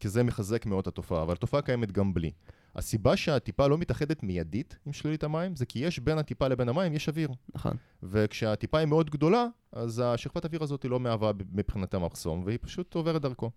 כי 0.00 0.08
זה 0.08 0.22
מחזק 0.22 0.66
מאוד 0.66 0.88
התופעה, 0.88 1.22
אבל 1.22 1.32
התופעה 1.32 1.62
קיימת 1.62 1.92
גם 1.92 2.14
בלי. 2.14 2.30
הסיבה 2.76 3.16
שהטיפה 3.16 3.66
לא 3.66 3.78
מתאחדת 3.78 4.22
מיידית 4.22 4.76
עם 4.86 4.92
שלולית 4.92 5.24
המים, 5.24 5.56
זה 5.56 5.66
כי 5.66 5.78
יש 5.78 5.98
בין 5.98 6.18
הטיפה 6.18 6.48
לבין 6.48 6.68
המים, 6.68 6.94
יש 6.94 7.08
אוויר. 7.08 7.30
נכון. 7.54 7.72
וכשהטיפה 8.02 8.78
היא 8.78 8.86
מאוד 8.86 9.10
גדולה, 9.10 9.46
אז 9.72 10.02
השכבת 10.04 10.44
האוויר 10.44 10.62
הזאת 10.62 10.84
לא 10.84 11.00
מהווה 11.00 11.32
מבחינתה 11.52 11.98
מחסום, 11.98 12.42
והיא 12.44 12.58
פשוט 12.62 12.94
עוברת 12.94 13.22
דרכו. 13.22 13.50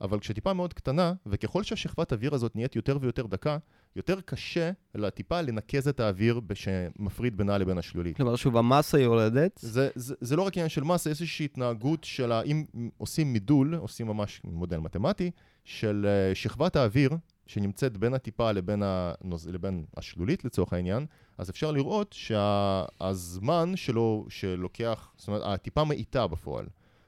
אבל 0.00 0.18
כשטיפה 0.18 0.52
מאוד 0.52 0.74
קטנה, 0.74 1.12
וככל 1.26 1.62
שהשכבת 1.62 2.12
האוויר 2.12 2.34
הזאת 2.34 2.56
נהיית 2.56 2.76
יותר 2.76 2.98
ויותר 3.00 3.26
דקה, 3.26 3.58
יותר 3.96 4.20
קשה 4.20 4.70
לטיפה 4.94 5.40
לנקז 5.40 5.88
את 5.88 6.00
האוויר 6.00 6.40
שמפריד 6.54 7.36
בינה 7.36 7.58
לבין 7.58 7.78
השלולית. 7.78 8.16
כלומר, 8.16 8.36
שוב, 8.36 8.56
המסה 8.56 8.98
יורדת. 9.00 9.58
זה, 9.62 9.88
זה, 9.94 10.14
זה 10.20 10.36
לא 10.36 10.42
רק 10.42 10.56
עניין 10.56 10.68
של 10.68 10.84
מסה, 10.84 11.10
איזושהי 11.10 11.44
התנהגות 11.44 12.04
של, 12.04 12.32
אם 12.32 12.64
עושים 12.98 13.32
מידול, 13.32 13.74
עושים 13.74 14.06
ממש 14.06 14.40
מודל 14.44 14.78
מתמטי, 14.78 15.30
של 15.64 16.06
אה, 16.08 16.34
שכבת 16.34 16.76
האוויר 16.76 17.10
שנמצאת 17.48 17.96
בין 17.96 18.14
הטיפה 18.14 18.52
לבין, 18.52 18.82
הנוז... 18.84 19.48
לבין 19.48 19.84
השלולית 19.96 20.44
לצורך 20.44 20.72
העניין, 20.72 21.06
אז 21.38 21.50
אפשר 21.50 21.70
לראות 21.70 22.12
שהזמן 22.18 23.72
שלו, 23.76 24.26
שלוקח, 24.28 25.12
זאת 25.16 25.28
אומרת, 25.28 25.42
הטיפה 25.44 25.84
מאיטה 25.84 26.26
בפועל. 26.26 26.66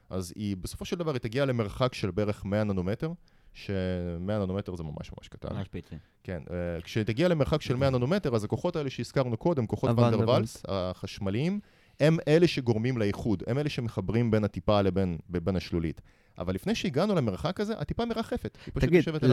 אז 0.09 0.33
היא, 0.35 0.57
בסופו 0.57 0.85
של 0.85 0.95
דבר, 0.95 1.11
היא 1.11 1.19
תגיע 1.19 1.45
למרחק 1.45 1.93
של 1.93 2.11
בערך 2.11 2.45
100 2.45 2.63
ננומטר, 2.63 3.11
ש-100 3.53 4.31
ננומטר 4.31 4.75
זה 4.75 4.83
ממש 4.83 5.11
ממש 5.17 5.27
קטן. 5.27 5.55
ממש 5.55 5.67
פיצי. 5.67 5.95
כן, 6.23 6.41
אה, 6.51 6.81
כשתגיע 6.81 7.27
למרחק 7.27 7.61
של 7.61 7.75
100 7.75 7.89
ננומטר, 7.89 8.35
אז 8.35 8.43
הכוחות 8.43 8.75
האלה 8.75 8.89
שהזכרנו 8.89 9.37
קודם, 9.37 9.67
כוחות 9.67 9.89
ונדרוולס, 9.89 10.63
החשמליים, 10.67 11.59
הם 11.99 12.17
אלה 12.27 12.47
שגורמים 12.47 12.97
לאיחוד, 12.97 13.43
הם 13.47 13.57
אלה 13.57 13.69
שמחברים 13.69 14.31
בין 14.31 14.43
הטיפה 14.43 14.81
לבין 14.81 15.17
בין 15.29 15.55
השלולית. 15.55 16.01
אבל 16.37 16.53
לפני 16.53 16.75
שהגענו 16.75 17.15
למרחק 17.15 17.59
הזה, 17.59 17.73
הטיפה 17.77 18.05
מרחפת. 18.05 18.57
תגיד, 18.73 18.93
יושבת 18.93 19.23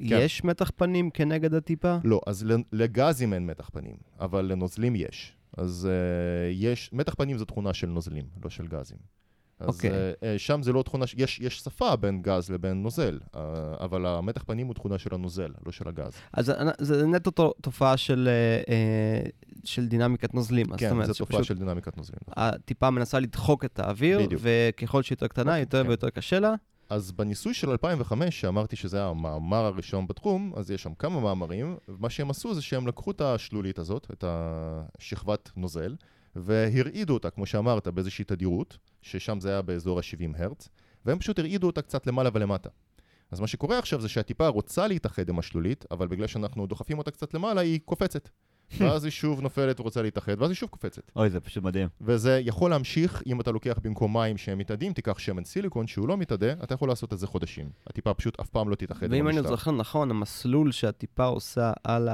לאוויר, 0.00 0.20
יש 0.24 0.44
מתח 0.44 0.70
פנים 0.76 1.10
כנגד 1.10 1.54
הטיפה? 1.54 1.96
לא, 2.04 2.20
אז 2.26 2.46
לגזים 2.72 3.32
אין 3.32 3.46
מתח 3.46 3.68
פנים, 3.72 3.96
אבל 4.20 4.44
לנוזלים 4.44 4.96
יש. 4.96 5.32
אז 5.56 5.88
uh, 5.90 6.54
יש, 6.54 6.90
מתח 6.92 7.14
פנים 7.14 7.38
זו 7.38 7.44
תכונה 7.44 7.74
של 7.74 7.86
נוזלים, 7.86 8.24
לא 8.44 8.50
של 8.50 8.66
גזים. 8.66 8.98
אז 9.60 9.68
אוקיי. 9.68 9.90
uh, 9.90 9.94
uh, 9.94 10.38
שם 10.38 10.62
זה 10.62 10.72
לא 10.72 10.82
תכונה, 10.82 11.06
ש- 11.06 11.14
יש, 11.18 11.40
יש 11.40 11.58
שפה 11.58 11.96
בין 11.96 12.22
גז 12.22 12.50
לבין 12.50 12.82
נוזל, 12.82 13.18
uh, 13.22 13.38
אבל 13.80 14.06
המתח 14.06 14.42
פנים 14.46 14.66
הוא 14.66 14.74
תכונה 14.74 14.98
של 14.98 15.14
הנוזל, 15.14 15.50
לא 15.66 15.72
של 15.72 15.88
הגז. 15.88 16.12
אז 16.32 16.46
זה- 16.46 16.54
זה 16.78 17.06
נטו 17.06 17.30
תו- 17.30 17.52
תופעה 17.62 17.96
של, 17.96 18.28
אה, 18.30 18.74
אה, 18.74 19.22
של 19.64 19.86
דינמיקת 19.86 20.34
נוזלים. 20.34 20.66
כן, 20.76 20.90
אומרת 20.90 21.06
זו 21.06 21.14
תופעה 21.14 21.44
של 21.44 21.58
דינמיקת 21.58 21.96
נוזלים. 21.96 22.20
הטיפה 22.28 22.90
מנסה 22.90 23.18
לדחוק 23.20 23.64
את 23.64 23.78
האוויר, 23.78 24.18
בדיוק. 24.22 24.42
וככל 24.44 25.02
שהיא 25.02 25.16
יותר 25.16 25.26
קטנה, 25.28 25.50
אוקיי, 25.50 25.60
יותר 25.60 25.82
כן. 25.82 25.88
ויותר 25.88 26.10
קשה 26.10 26.40
לה. 26.40 26.54
אז 26.88 27.12
בניסוי 27.12 27.54
של 27.54 27.70
2005, 27.70 28.40
שאמרתי 28.40 28.76
שזה 28.76 28.96
היה 28.96 29.06
המאמר 29.06 29.64
הראשון 29.64 30.06
בתחום, 30.06 30.52
אז 30.56 30.70
יש 30.70 30.82
שם 30.82 30.94
כמה 30.94 31.20
מאמרים, 31.20 31.76
ומה 31.88 32.10
שהם 32.10 32.30
עשו 32.30 32.54
זה 32.54 32.62
שהם 32.62 32.86
לקחו 32.86 33.10
את 33.10 33.20
השלולית 33.20 33.78
הזאת, 33.78 34.10
את 34.12 34.24
השכבת 34.26 35.50
נוזל, 35.56 35.96
והרעידו 36.36 37.14
אותה, 37.14 37.30
כמו 37.30 37.46
שאמרת, 37.46 37.88
באיזושהי 37.88 38.24
תדירות, 38.24 38.78
ששם 39.02 39.40
זה 39.40 39.50
היה 39.50 39.62
באזור 39.62 39.98
ה-70 39.98 40.42
הרץ, 40.42 40.68
והם 41.04 41.18
פשוט 41.18 41.38
הרעידו 41.38 41.66
אותה 41.66 41.82
קצת 41.82 42.06
למעלה 42.06 42.30
ולמטה. 42.32 42.68
אז 43.30 43.40
מה 43.40 43.46
שקורה 43.46 43.78
עכשיו 43.78 44.00
זה 44.00 44.08
שהטיפה 44.08 44.48
רוצה 44.48 44.86
להתאחד 44.86 45.28
עם 45.28 45.38
השלולית, 45.38 45.84
אבל 45.90 46.06
בגלל 46.06 46.26
שאנחנו 46.26 46.66
דוחפים 46.66 46.98
אותה 46.98 47.10
קצת 47.10 47.34
למעלה, 47.34 47.60
היא 47.60 47.80
קופצת. 47.84 48.28
ואז 48.78 49.04
היא 49.04 49.10
שוב 49.10 49.40
נופלת 49.40 49.80
ורוצה 49.80 50.02
להתאחד, 50.02 50.42
ואז 50.42 50.50
היא 50.50 50.56
שוב 50.56 50.68
קופצת. 50.68 51.10
אוי, 51.16 51.30
זה 51.30 51.40
פשוט 51.40 51.64
מדהים. 51.64 51.88
וזה 52.00 52.40
יכול 52.44 52.70
להמשיך, 52.70 53.22
אם 53.26 53.40
אתה 53.40 53.50
לוקח 53.50 53.78
במקום 53.82 54.12
מים 54.12 54.36
שהם 54.36 54.58
מתאדים, 54.58 54.92
תיקח 54.92 55.18
שמן 55.18 55.44
סיליקון 55.44 55.86
שהוא 55.86 56.08
לא 56.08 56.16
מתאדה, 56.16 56.52
אתה 56.52 56.74
יכול 56.74 56.88
לעשות 56.88 57.12
את 57.12 57.18
זה 57.18 57.26
חודשים. 57.26 57.70
הטיפה 57.86 58.14
פשוט 58.14 58.40
אף 58.40 58.48
פעם 58.48 58.68
לא 58.68 58.74
תתאחד 58.74 59.06
ואם 59.10 59.28
אני. 59.28 59.42
זוכר 59.42 59.70
נכון, 59.70 60.10
המסלול 60.10 60.72
שהטיפה 60.72 61.24
עושה 61.24 61.72
על 61.84 62.08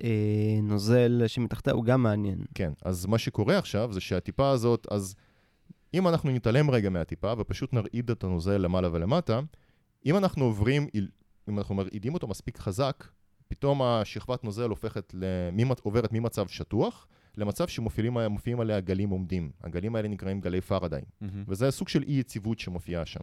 הנוזל 0.00 1.22
שמתחתיה 1.26 1.72
הוא 1.72 1.84
גם 1.84 2.02
מעניין. 2.02 2.38
כן, 2.54 2.72
אז 2.84 3.06
מה 3.06 3.18
שקורה 3.18 3.58
עכשיו 3.58 3.92
זה 3.92 4.00
שהטיפה 4.00 4.50
הזאת, 4.50 4.86
אז 4.90 5.14
אם 5.94 6.08
אנחנו 6.08 6.30
נתעלם 6.30 6.70
רגע 6.70 6.90
מהטיפה 6.90 7.34
ופשוט 7.38 7.72
נרעיד 7.72 8.10
את 8.10 8.24
הנוזל 8.24 8.58
למעלה 8.58 8.88
ולמטה, 8.92 9.40
אם 10.06 10.16
אנחנו 10.16 10.44
עוברים, 10.44 10.86
אם 11.48 11.58
אנחנו 11.58 11.74
מרעידים 11.74 12.14
אותו 12.14 12.26
מספיק 12.26 12.58
חזק, 12.58 13.04
פתאום 13.48 13.82
השכבת 13.82 14.44
נוזל 14.44 14.68
הופכת, 14.70 15.14
למ- 15.14 15.70
עוברת 15.82 16.12
ממצב 16.12 16.48
שטוח 16.48 17.06
למצב 17.36 17.68
שמופיעים 17.68 18.18
מופיעים 18.18 18.60
עליה 18.60 18.80
גלים 18.80 19.10
עומדים. 19.10 19.50
הגלים 19.64 19.96
האלה 19.96 20.08
נקראים 20.08 20.40
גלי 20.40 20.60
פרדיי. 20.60 21.02
וזה 21.48 21.70
סוג 21.70 21.88
של 21.88 22.02
אי 22.02 22.12
יציבות 22.12 22.58
שמופיעה 22.58 23.06
שם. 23.06 23.20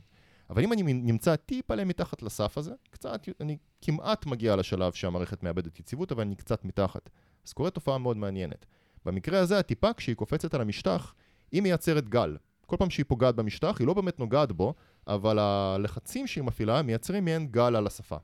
אבל 0.50 0.64
אם 0.64 0.74
אני 0.74 0.94
נמצא 0.94 1.36
טיפה 1.36 1.86
מתחת 1.86 2.22
לסף 2.22 2.58
הזה, 2.58 2.72
קצת, 2.90 3.22
אני 3.42 3.58
כמעט 3.82 4.26
מגיע 4.26 4.56
לשלב 4.56 4.94
שהמערכת 4.94 5.44
מאבדת 5.44 5.80
יציבות, 5.80 6.12
אבל 6.12 6.22
אני 6.22 6.36
קצת 6.36 6.66
מתחת. 6.66 7.10
אז 7.46 7.54
קורית 7.54 7.74
תופעה 7.74 7.98
מאוד 7.98 8.18
מעניינת. 8.18 8.66
במקרה 9.06 9.40
הזה, 9.40 9.60
הטיפה, 9.60 9.94
כשהיא 9.94 10.16
קופצת 10.16 10.54
על 10.54 10.62
המשטח, 10.62 11.14
היא 11.52 11.62
מייצרת 11.62 12.10
גל. 12.10 12.38
כל 12.66 12.76
פעם 12.78 12.90
שהיא 12.90 13.06
פוגעת 13.08 13.36
במשטח, 13.36 13.76
היא 13.80 13.88
לא 13.88 13.94
באמת 13.94 14.20
נוגעת 14.20 14.52
בו, 14.52 14.74
אבל 15.08 15.40
הלחצים 15.40 16.28
שהיא 16.28 16.44
מפעילה 16.44 16.82
מייצרים 16.82 17.26
מעין 17.26 17.48
גל 17.48 17.76
על 17.76 17.88
השפה. 17.88 18.18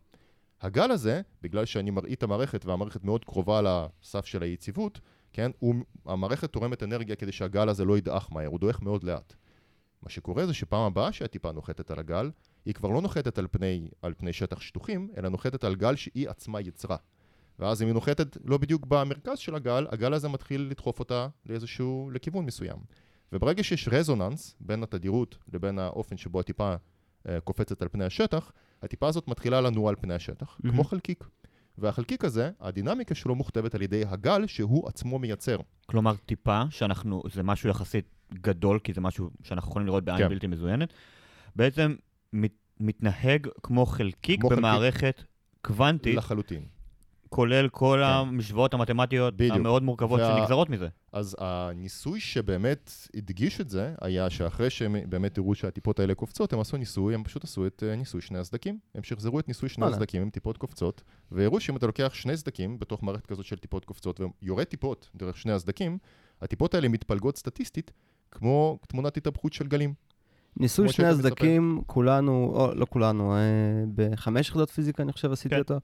הגל 0.61 0.91
הזה, 0.91 1.21
בגלל 1.41 1.65
שאני 1.65 1.91
מרעיד 1.91 2.17
את 2.17 2.23
המערכת 2.23 2.65
והמערכת 2.65 3.03
מאוד 3.03 3.25
קרובה 3.25 3.61
לסף 3.61 4.25
של 4.25 4.43
היציבות, 4.43 4.99
כן, 5.33 5.51
הוא, 5.59 5.75
המערכת 6.05 6.51
תורמת 6.53 6.83
אנרגיה 6.83 7.15
כדי 7.15 7.31
שהגל 7.31 7.69
הזה 7.69 7.85
לא 7.85 7.97
ידעך 7.97 8.31
מהר, 8.31 8.47
הוא 8.47 8.59
דועך 8.59 8.81
מאוד 8.81 9.03
לאט. 9.03 9.33
מה 10.03 10.09
שקורה 10.09 10.45
זה 10.45 10.53
שפעם 10.53 10.81
הבאה 10.81 11.11
שהטיפה 11.11 11.51
נוחתת 11.51 11.91
על 11.91 11.99
הגל, 11.99 12.31
היא 12.65 12.73
כבר 12.73 12.89
לא 12.89 13.01
נוחתת 13.01 13.37
על 13.37 13.47
פני, 13.51 13.89
על 14.01 14.13
פני 14.17 14.33
שטח 14.33 14.61
שטוחים, 14.61 15.09
אלא 15.17 15.29
נוחתת 15.29 15.63
על 15.63 15.75
גל 15.75 15.95
שהיא 15.95 16.29
עצמה 16.29 16.61
יצרה. 16.61 16.97
ואז 17.59 17.81
אם 17.81 17.87
היא 17.87 17.93
נוחתת 17.93 18.37
לא 18.45 18.57
בדיוק 18.57 18.85
במרכז 18.85 19.37
של 19.37 19.55
הגל, 19.55 19.87
הגל 19.89 20.13
הזה 20.13 20.27
מתחיל 20.27 20.61
לדחוף 20.61 20.99
אותה 20.99 21.27
לאיזשהו, 21.45 22.09
לכיוון 22.13 22.45
מסוים. 22.45 22.77
וברגע 23.33 23.63
שיש 23.63 23.87
רזוננס 23.91 24.55
בין 24.59 24.83
התדירות 24.83 25.37
לבין 25.53 25.79
האופן 25.79 26.17
שבו 26.17 26.39
הטיפה 26.39 26.75
אה, 27.29 27.39
קופצת 27.39 27.81
על 27.81 27.87
פני 27.87 28.05
השטח, 28.05 28.51
הטיפה 28.81 29.07
הזאת 29.07 29.27
מתחילה 29.27 29.61
לנוע 29.61 29.89
על 29.89 29.95
פני 29.95 30.13
השטח, 30.13 30.57
מהמם. 30.59 30.75
כמו 30.75 30.83
חלקיק. 30.83 31.23
והחלקיק 31.77 32.25
הזה, 32.25 32.51
הדינמיקה 32.59 33.15
שלו 33.15 33.35
מוכתבת 33.35 33.75
על 33.75 33.81
ידי 33.81 34.03
הגל 34.07 34.47
שהוא 34.47 34.87
עצמו 34.87 35.19
מייצר. 35.19 35.57
כלומר, 35.85 36.15
טיפה, 36.25 36.61
שאנחנו, 36.69 37.23
זה 37.33 37.43
משהו 37.43 37.69
יחסית 37.69 38.05
גדול, 38.33 38.79
כי 38.79 38.93
זה 38.93 39.01
משהו 39.01 39.29
שאנחנו 39.43 39.69
יכולים 39.69 39.87
לראות 39.87 40.03
בעין 40.03 40.17
כן. 40.17 40.29
בלתי 40.29 40.47
מזוינת, 40.47 40.93
בעצם 41.55 41.95
מת, 42.33 42.53
מתנהג 42.79 43.47
כמו 43.63 43.85
חלקיק 43.85 44.41
כמו 44.41 44.49
חלקיק. 44.49 44.59
במערכת 44.59 45.23
קוונטית, 45.61 46.15
לחלוטין. 46.15 46.65
כולל 47.29 47.69
כל 47.69 47.99
כן. 48.03 48.09
המשוואות 48.09 48.73
המתמטיות 48.73 49.35
בדיוק. 49.37 49.55
המאוד 49.55 49.83
מורכבות 49.83 50.19
וה- 50.19 50.37
שנגזרות 50.37 50.69
מזה. 50.69 50.87
אז 51.13 51.35
הניסוי 51.39 52.19
שבאמת 52.19 52.91
הדגיש 53.15 53.61
את 53.61 53.69
זה, 53.69 53.93
היה 54.01 54.29
שאחרי 54.29 54.69
שהם 54.69 54.95
באמת 55.09 55.37
הראו 55.37 55.55
שהטיפות 55.55 55.99
האלה 55.99 56.15
קופצות, 56.15 56.53
הם 56.53 56.59
עשו 56.59 56.77
ניסוי, 56.77 57.13
הם 57.15 57.23
פשוט 57.23 57.43
עשו 57.43 57.67
את 57.67 57.83
אה, 57.87 57.95
ניסוי 57.95 58.21
שני 58.21 58.39
הסדקים. 58.39 58.77
הם 58.95 59.03
שחזרו 59.03 59.39
את 59.39 59.47
ניסוי 59.47 59.69
שני. 59.69 59.85
הסדקים 59.85 60.21
עם 60.21 60.29
טיפות 60.29 60.57
קופצות, 60.57 61.03
והראו 61.31 61.59
שאם 61.59 61.77
אתה 61.77 61.87
לוקח 61.87 62.11
שני 62.13 62.37
סדקים 62.37 62.79
בתוך 62.79 63.03
מערכת 63.03 63.25
כזאת 63.25 63.45
של 63.45 63.57
טיפות 63.57 63.85
קופצות, 63.85 64.21
ויורה 64.41 64.65
טיפות 64.65 65.09
דרך 65.15 65.37
שני 65.37 65.51
הסדקים, 65.51 65.97
הטיפות 66.41 66.73
האלה 66.73 66.87
מתפלגות 66.87 67.37
סטטיסטית 67.37 67.91
כמו 68.31 68.79
תמונת 68.87 69.17
התהפכות 69.17 69.53
של 69.53 69.67
גלים. 69.67 69.93
ניסוי 70.57 70.89
שני. 70.89 71.05
הסדקים, 71.05 71.81
כולנו, 71.85 72.51
או 72.55 72.75
לא 72.75 72.85
כולנו, 72.89 73.35
אה, 73.35 73.39
בחמש 73.95 74.49
יחידות 74.49 74.69
פיזיקה 74.69 75.03
אני 75.03 75.11
חושב 75.11 75.31
עשיתי 75.31 75.55
כן. 75.55 75.61
אותו. 75.61 75.79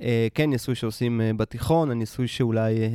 אה, 0.00 0.28
כן, 0.34 0.50
ניסוי 0.50 0.74
שעושים 0.74 1.20
אה, 1.20 1.30
בתיכון, 1.36 1.90
הניסוי 1.90 2.28
שאולי 2.28 2.80
אה, 2.80 2.88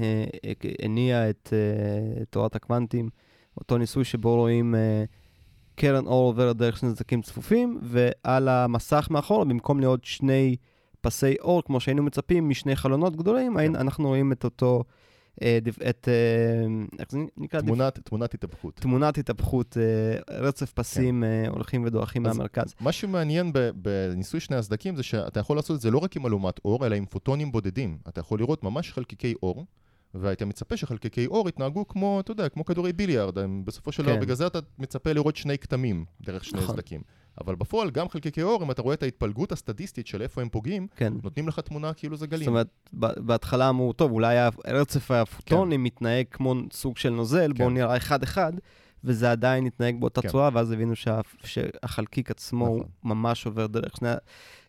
אה, 0.46 0.54
הניע 0.82 1.30
את 1.30 1.54
אה, 1.54 2.24
תורת 2.30 2.56
הקוונטים, 2.56 3.10
אותו 3.58 3.78
ניסוי 3.78 4.04
שבו 4.04 4.36
רואים 4.36 4.76
אה, 4.76 5.04
קרן 5.76 6.06
אור 6.06 6.28
עוברת 6.28 6.58
דרך 6.58 6.78
שני 6.78 6.90
סדקים 6.96 7.22
צפופים, 7.22 7.80
ועל 7.82 8.48
המסך 8.48 9.08
מאחור, 9.12 9.44
במקום 9.44 9.80
להיות 9.80 10.06
שני 10.06 10.56
פסי 11.02 11.36
אור, 11.42 11.64
כמו 11.64 11.80
שהיינו 11.80 12.04
מצפים 12.04 12.50
משני 12.50 12.76
חלונות 12.76 13.16
גדולים, 13.16 13.58
כן. 13.58 13.76
אנחנו 13.76 14.08
רואים 14.08 14.32
את 14.32 14.44
אותו, 14.44 14.84
את, 15.90 16.08
אה, 16.08 16.14
איך 17.00 17.12
זה 17.12 17.18
נקרא? 17.38 17.62
תמונת, 17.62 18.00
תמונת 18.00 18.34
התהפכות. 18.34 18.76
תמונת 18.76 19.18
התהפכות, 19.18 19.78
אה, 19.78 20.38
רצף 20.38 20.74
פסים 20.74 21.24
אה, 21.24 21.48
הולכים 21.50 21.84
ודועכים 21.86 22.24
כן. 22.24 22.30
מהמרכז. 22.30 22.76
מה 22.80 22.92
שמעניין 22.92 23.52
בניסוי 23.76 24.40
שני 24.40 24.56
הסדקים 24.56 24.96
זה 24.96 25.04
שאתה 25.04 25.40
יכול 25.40 25.56
לעשות 25.56 25.76
את 25.76 25.82
זה 25.82 25.92
לא 25.92 25.98
רק 25.98 26.16
עם 26.16 26.26
אלומת 26.26 26.60
אור, 26.66 26.86
אלא 26.86 26.96
עם 26.96 27.06
פוטונים 27.06 27.52
בודדים. 27.52 27.98
אתה 28.08 28.20
יכול 28.20 28.40
לראות 28.40 28.64
ממש 28.64 28.92
חלקיקי 28.92 29.34
אור, 29.44 29.66
והיית 30.14 30.42
מצפה 30.44 30.78
שחלקיקי 30.78 31.26
אור 31.26 31.50
יתנהגו 31.50 31.88
כמו, 31.88 32.20
אתה 32.20 32.32
יודע, 32.32 32.50
כמו 32.50 32.66
כדורי 32.66 32.94
ביליארד. 32.94 33.38
בסופו 33.66 33.92
של 33.92 34.04
דבר, 34.04 34.16
כן. 34.16 34.20
בגלל 34.20 34.36
זה 34.36 34.48
אתה 34.48 34.60
מצפה 34.80 35.14
לראות 35.14 35.36
שני 35.36 35.58
כתמים 35.58 36.06
דרך 36.22 36.46
שני 36.46 36.60
נכון. 36.60 36.76
סדקים. 36.76 37.02
אבל 37.42 37.56
בפועל, 37.56 37.92
גם 37.92 38.10
חלקיקי 38.10 38.42
אור, 38.42 38.64
אם 38.64 38.72
אתה 38.72 38.82
רואה 38.82 38.94
את 38.94 39.04
ההתפלגות 39.04 39.52
הסטטיסטית 39.52 40.08
של 40.08 40.22
איפה 40.22 40.42
הם 40.42 40.50
פוגעים, 40.50 40.88
כן. 40.96 41.14
נותנים 41.24 41.48
לך 41.48 41.60
תמונה 41.60 41.94
כאילו 41.94 42.18
זה 42.18 42.28
גלים. 42.28 42.44
זאת 42.46 42.48
אומרת, 42.48 42.68
בהתחלה 43.18 43.70
אמרו, 43.70 43.94
טוב, 43.94 44.12
אולי 44.12 44.38
הרצף 44.66 45.12
הפוטונים 45.12 45.84
מתנהג 45.84 46.26
כמו 46.32 46.56
סוג 46.72 46.98
של 46.98 47.10
נוזל, 47.10 47.54
בואו 47.54 47.68
כן. 47.70 47.74
נראה 47.74 47.98
אחד-אחד, 47.98 48.54
וזה 49.04 49.32
עדיין 49.32 49.66
התנהג 49.66 50.00
באותה 50.00 50.22
כן. 50.22 50.28
צורה, 50.30 50.50
ואז 50.54 50.72
הבינו 50.72 50.96
שה, 50.96 51.20
שהחלקיק 51.44 52.32
עצמו 52.32 52.66
נכון. 52.66 52.88
ממש 53.04 53.46
עובר 53.46 53.68
דרך 53.68 53.98
שני... 53.98 54.10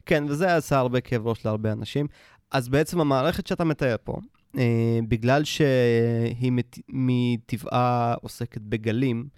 כן, 0.06 0.24
וזה 0.28 0.56
עשה 0.56 0.78
הרבה 0.78 1.00
כאב 1.00 1.26
ראש 1.26 1.44
להרבה 1.44 1.72
אנשים. 1.72 2.06
אז 2.50 2.68
בעצם 2.68 3.00
המערכת 3.00 3.46
שאתה 3.46 3.64
מתאר 3.64 3.96
פה, 4.04 4.16
אה, 4.58 4.98
בגלל 5.08 5.44
שהיא 5.44 6.52
מת- 6.52 6.78
מטבעה 6.88 8.14
עוסקת 8.22 8.60
בגלים, 8.60 9.28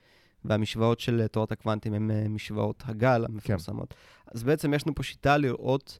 והמשוואות 0.48 1.00
של 1.00 1.26
תורת 1.26 1.52
הקוונטים 1.52 1.94
הן 1.94 2.10
אה, 2.10 2.28
משוואות 2.28 2.82
הגל 2.86 3.24
המפורסמות, 3.24 3.94
אז 4.34 4.42
בעצם 4.42 4.74
יש 4.74 4.86
לנו 4.86 4.94
פה 4.94 5.02
שיטה 5.02 5.36
לראות 5.36 5.98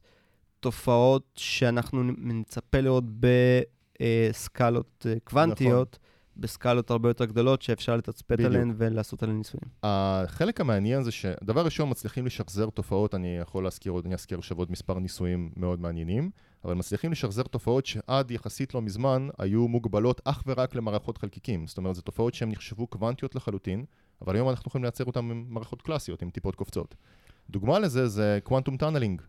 תופעות 0.59 1.23
שאנחנו 1.35 2.03
נצפה 2.03 2.79
לראות 2.79 3.03
בסקלות 3.99 5.05
אה, 5.09 5.13
קוונטיות, 5.23 5.99
בסקלות 6.37 6.91
הרבה 6.91 7.09
יותר 7.09 7.25
גדולות 7.25 7.61
שאפשר 7.61 7.95
לתצפת 7.95 8.31
בדיוק. 8.31 8.49
עליהן 8.49 8.73
ולעשות 8.77 9.23
עליהן 9.23 9.37
ניסויים. 9.37 9.67
החלק 9.83 10.61
המעניין 10.61 11.03
זה 11.03 11.11
שדבר 11.11 11.65
ראשון, 11.65 11.89
מצליחים 11.89 12.25
לשחזר 12.25 12.69
תופעות, 12.69 13.15
אני 13.15 13.37
יכול 13.37 13.63
להזכיר 13.63 13.91
עוד, 13.91 14.05
אני 14.05 14.13
אזכיר 14.13 14.37
עכשיו 14.37 14.57
עוד 14.57 14.71
מספר 14.71 14.99
ניסויים 14.99 15.51
מאוד 15.55 15.81
מעניינים, 15.81 16.29
אבל 16.63 16.73
מצליחים 16.73 17.11
לשחזר 17.11 17.43
תופעות 17.43 17.85
שעד 17.85 18.31
יחסית 18.31 18.73
לא 18.73 18.81
מזמן 18.81 19.27
היו 19.37 19.67
מוגבלות 19.67 20.21
אך 20.25 20.43
ורק 20.47 20.75
למערכות 20.75 21.17
חלקיקים. 21.17 21.67
זאת 21.67 21.77
אומרת, 21.77 21.95
זה 21.95 22.01
תופעות 22.01 22.33
שהן 22.33 22.49
נחשבו 22.49 22.87
קוונטיות 22.87 23.35
לחלוטין, 23.35 23.85
אבל 24.21 24.35
היום 24.35 24.49
אנחנו 24.49 24.69
יכולים 24.69 24.83
לייצר 24.83 25.05
אותן 25.05 25.19
עם 25.19 25.45
מערכות 25.49 25.81
קלאסיות, 25.81 26.21
עם 26.21 26.29
טיפות 26.29 26.55
קופצות. 26.55 26.95
דוגמה 27.49 27.79
לזה 27.79 28.07
זה 28.07 28.39
quantum 28.43 28.77
tunneling. 28.77 29.21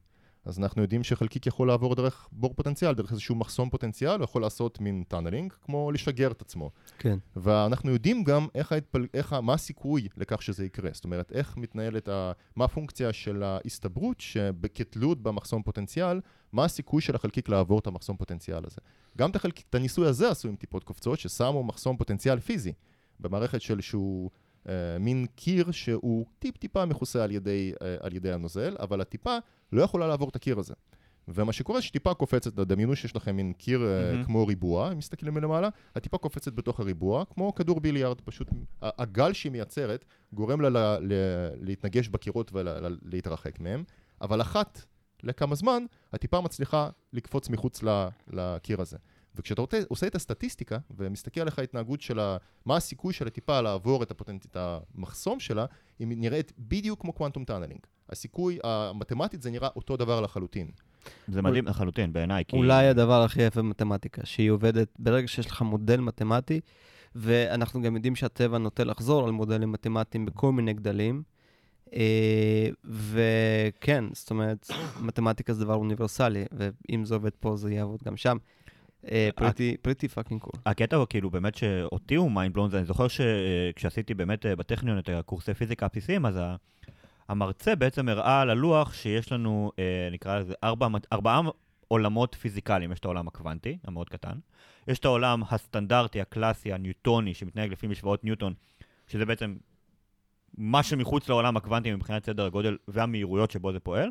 אז 0.44 0.58
אנחנו 0.58 0.82
יודעים 0.82 1.04
שחלקיק 1.04 1.46
יכול 1.46 1.68
לעבור 1.68 1.94
דרך 1.94 2.28
בור 2.32 2.54
פוטנציאל, 2.54 2.94
דרך 2.94 3.10
איזשהו 3.12 3.34
מחסום 3.34 3.70
פוטנציאל, 3.70 4.14
הוא 4.14 4.24
יכול 4.24 4.42
לעשות 4.42 4.80
מין 4.80 5.04
tunneling, 5.08 5.52
כמו 5.62 5.92
לשגר 5.92 6.30
את 6.30 6.42
עצמו. 6.42 6.70
כן. 6.98 7.18
ואנחנו 7.36 7.90
יודעים 7.90 8.24
גם 8.24 8.46
איך 8.54 8.72
ההתפל... 8.72 9.06
איך... 9.14 9.32
מה 9.32 9.54
הסיכוי 9.54 10.08
לכך 10.16 10.42
שזה 10.42 10.64
יקרה. 10.64 10.90
זאת 10.92 11.04
אומרת, 11.04 11.32
איך 11.32 11.56
מתנהלת, 11.56 12.08
ה... 12.08 12.32
מה 12.56 12.64
הפונקציה 12.64 13.12
של 13.12 13.42
ההסתברות 13.42 14.20
שכתלות 14.20 15.22
במחסום 15.22 15.62
פוטנציאל, 15.62 16.20
מה 16.52 16.64
הסיכוי 16.64 17.02
של 17.02 17.14
החלקיק 17.14 17.48
לעבור 17.48 17.78
את 17.78 17.86
המחסום 17.86 18.16
פוטנציאל 18.16 18.64
הזה. 18.66 18.80
גם 19.18 19.30
את, 19.30 19.36
החלק... 19.36 19.60
את 19.70 19.74
הניסוי 19.74 20.08
הזה 20.08 20.30
עשו 20.30 20.48
עם 20.48 20.56
טיפות 20.56 20.84
קופצות, 20.84 21.18
ששמו 21.18 21.64
מחסום 21.64 21.96
פוטנציאל 21.96 22.40
פיזי, 22.40 22.72
במערכת 23.20 23.62
של 23.62 23.74
איזשהו 23.74 24.30
אה, 24.30 24.47
מין 25.00 25.26
קיר 25.36 25.70
שהוא 25.70 26.26
טיפ-טיפה 26.38 26.84
מכוסה 26.84 27.24
על 27.24 27.30
ידי, 27.30 27.72
אה, 27.82 27.96
על 28.00 28.14
ידי 28.14 28.32
הנוזל, 28.32 28.76
אבל 28.80 29.00
הטיפה 29.00 29.36
לא 29.72 29.82
יכולה 29.82 30.06
לעבור 30.06 30.28
את 30.28 30.36
הקיר 30.36 30.58
הזה. 30.58 30.74
ומה 31.28 31.52
שקורה 31.52 31.82
שטיפה 31.82 32.14
קופצת, 32.14 32.54
דמיינו 32.54 32.96
שיש 32.96 33.16
לכם 33.16 33.36
מין 33.36 33.52
קיר 33.52 33.80
mm-hmm. 33.80 34.26
כמו 34.26 34.46
ריבוע, 34.46 34.92
אם 34.92 34.98
מסתכלים 34.98 35.34
מלמעלה, 35.34 35.68
הטיפה 35.96 36.18
קופצת 36.18 36.52
בתוך 36.52 36.80
הריבוע, 36.80 37.24
כמו 37.24 37.54
כדור 37.54 37.80
ביליארד, 37.80 38.20
פשוט 38.20 38.48
הגל 38.82 39.32
שהיא 39.32 39.52
מייצרת 39.52 40.04
גורם 40.32 40.60
לה 40.60 40.68
ל- 40.68 40.98
ל- 41.12 41.50
להתנגש 41.60 42.08
בקירות 42.08 42.50
ולהתרחק 42.54 43.60
מהם, 43.60 43.84
אבל 44.20 44.40
אחת 44.40 44.82
לכמה 45.22 45.54
זמן, 45.54 45.82
הטיפה 46.12 46.40
מצליחה 46.40 46.90
לקפוץ 47.12 47.48
מחוץ 47.48 47.82
ל- 47.82 48.08
לקיר 48.30 48.80
הזה. 48.80 48.96
וכשאתה 49.38 49.60
רוצה- 49.60 49.82
עושה 49.88 50.06
את 50.06 50.14
הסטטיסטיקה 50.14 50.78
ומסתכל 50.90 51.40
עליך 51.40 51.58
ההתנהגות 51.58 52.00
של 52.00 52.18
ה... 52.18 52.36
מה 52.66 52.76
הסיכוי 52.76 53.12
של 53.12 53.26
הטיפה 53.26 53.60
לעבור 53.60 54.02
את, 54.02 54.10
הפוטנט... 54.10 54.46
את 54.46 54.56
המחסום 54.56 55.40
שלה, 55.40 55.66
היא 55.98 56.08
נראית 56.10 56.52
בדיוק 56.58 57.00
כמו 57.00 57.12
quantum 57.12 57.44
tunneling. 57.44 57.80
הסיכוי, 58.08 58.58
המתמטית 58.64 59.42
זה 59.42 59.50
נראה 59.50 59.68
אותו 59.76 59.96
דבר 59.96 60.20
לחלוטין. 60.20 60.70
זה 61.28 61.42
מדהים 61.42 61.66
לחלוטין 61.66 62.12
בעיניי, 62.12 62.44
כי... 62.48 62.56
אולי 62.56 62.88
הדבר 62.88 63.22
הכי 63.22 63.42
יפה 63.42 63.62
במתמטיקה, 63.62 64.26
שהיא 64.26 64.50
עובדת 64.50 64.88
ברגע 64.98 65.28
שיש 65.28 65.46
לך 65.46 65.62
מודל 65.62 66.00
מתמטי, 66.00 66.60
ואנחנו 67.14 67.82
גם 67.82 67.96
יודעים 67.96 68.16
שהטבע 68.16 68.58
נוטה 68.58 68.84
לחזור 68.84 69.24
על 69.24 69.30
מודלים 69.30 69.72
מתמטיים 69.72 70.26
בכל 70.26 70.52
מיני 70.52 70.72
גדלים. 70.72 71.22
אה, 71.94 72.68
וכן, 72.84 74.04
זאת 74.12 74.30
אומרת, 74.30 74.70
מתמטיקה 75.00 75.52
זה 75.52 75.64
דבר 75.64 75.74
אוניברסלי, 75.74 76.44
ואם 76.52 77.04
זה 77.04 77.14
עובד 77.14 77.30
פה, 77.40 77.56
זה 77.56 77.74
יעבוד 77.74 78.02
גם 78.04 78.16
שם. 78.16 78.36
Pretty 79.82 80.08
fucking 80.08 80.40
cool. 80.40 80.60
הקטע 80.66 80.96
הוא 80.96 81.06
כאילו 81.10 81.30
באמת 81.30 81.54
שאותי 81.54 82.14
הוא 82.14 82.30
mind 82.30 82.54
blown, 82.54 82.70
אני 82.74 82.84
זוכר 82.84 83.06
שכשעשיתי 83.08 84.14
באמת 84.14 84.46
אה, 84.46 84.56
בטכניון 84.56 84.98
את 84.98 85.08
הקורסי 85.08 85.54
פיזיקה 85.54 85.86
הבסיסיים, 85.86 86.26
אז 86.26 86.38
המרצה 87.28 87.76
בעצם 87.76 88.08
הראה 88.08 88.40
על 88.40 88.50
הלוח 88.50 88.94
שיש 88.94 89.32
לנו, 89.32 89.72
אה, 89.78 90.08
נקרא 90.12 90.38
לזה, 90.38 90.54
ארבע, 90.64 90.88
ארבעה 91.12 91.40
עולמות 91.88 92.34
פיזיקליים. 92.34 92.92
יש 92.92 92.98
את 92.98 93.04
העולם 93.04 93.28
הקוונטי, 93.28 93.78
המאוד 93.84 94.08
קטן, 94.08 94.38
יש 94.88 94.98
את 94.98 95.04
העולם 95.04 95.42
הסטנדרטי, 95.50 96.20
הקלאסי, 96.20 96.72
הניוטוני, 96.72 97.34
שמתנהג 97.34 97.72
לפי 97.72 97.86
משוואות 97.86 98.24
ניוטון, 98.24 98.54
שזה 99.06 99.26
בעצם 99.26 99.56
מה 100.58 100.82
שמחוץ 100.82 101.28
לעולם 101.28 101.56
הקוונטי 101.56 101.94
מבחינת 101.94 102.24
סדר 102.24 102.46
הגודל 102.46 102.76
והמהירויות 102.88 103.50
שבו 103.50 103.72
זה 103.72 103.80
פועל. 103.80 104.10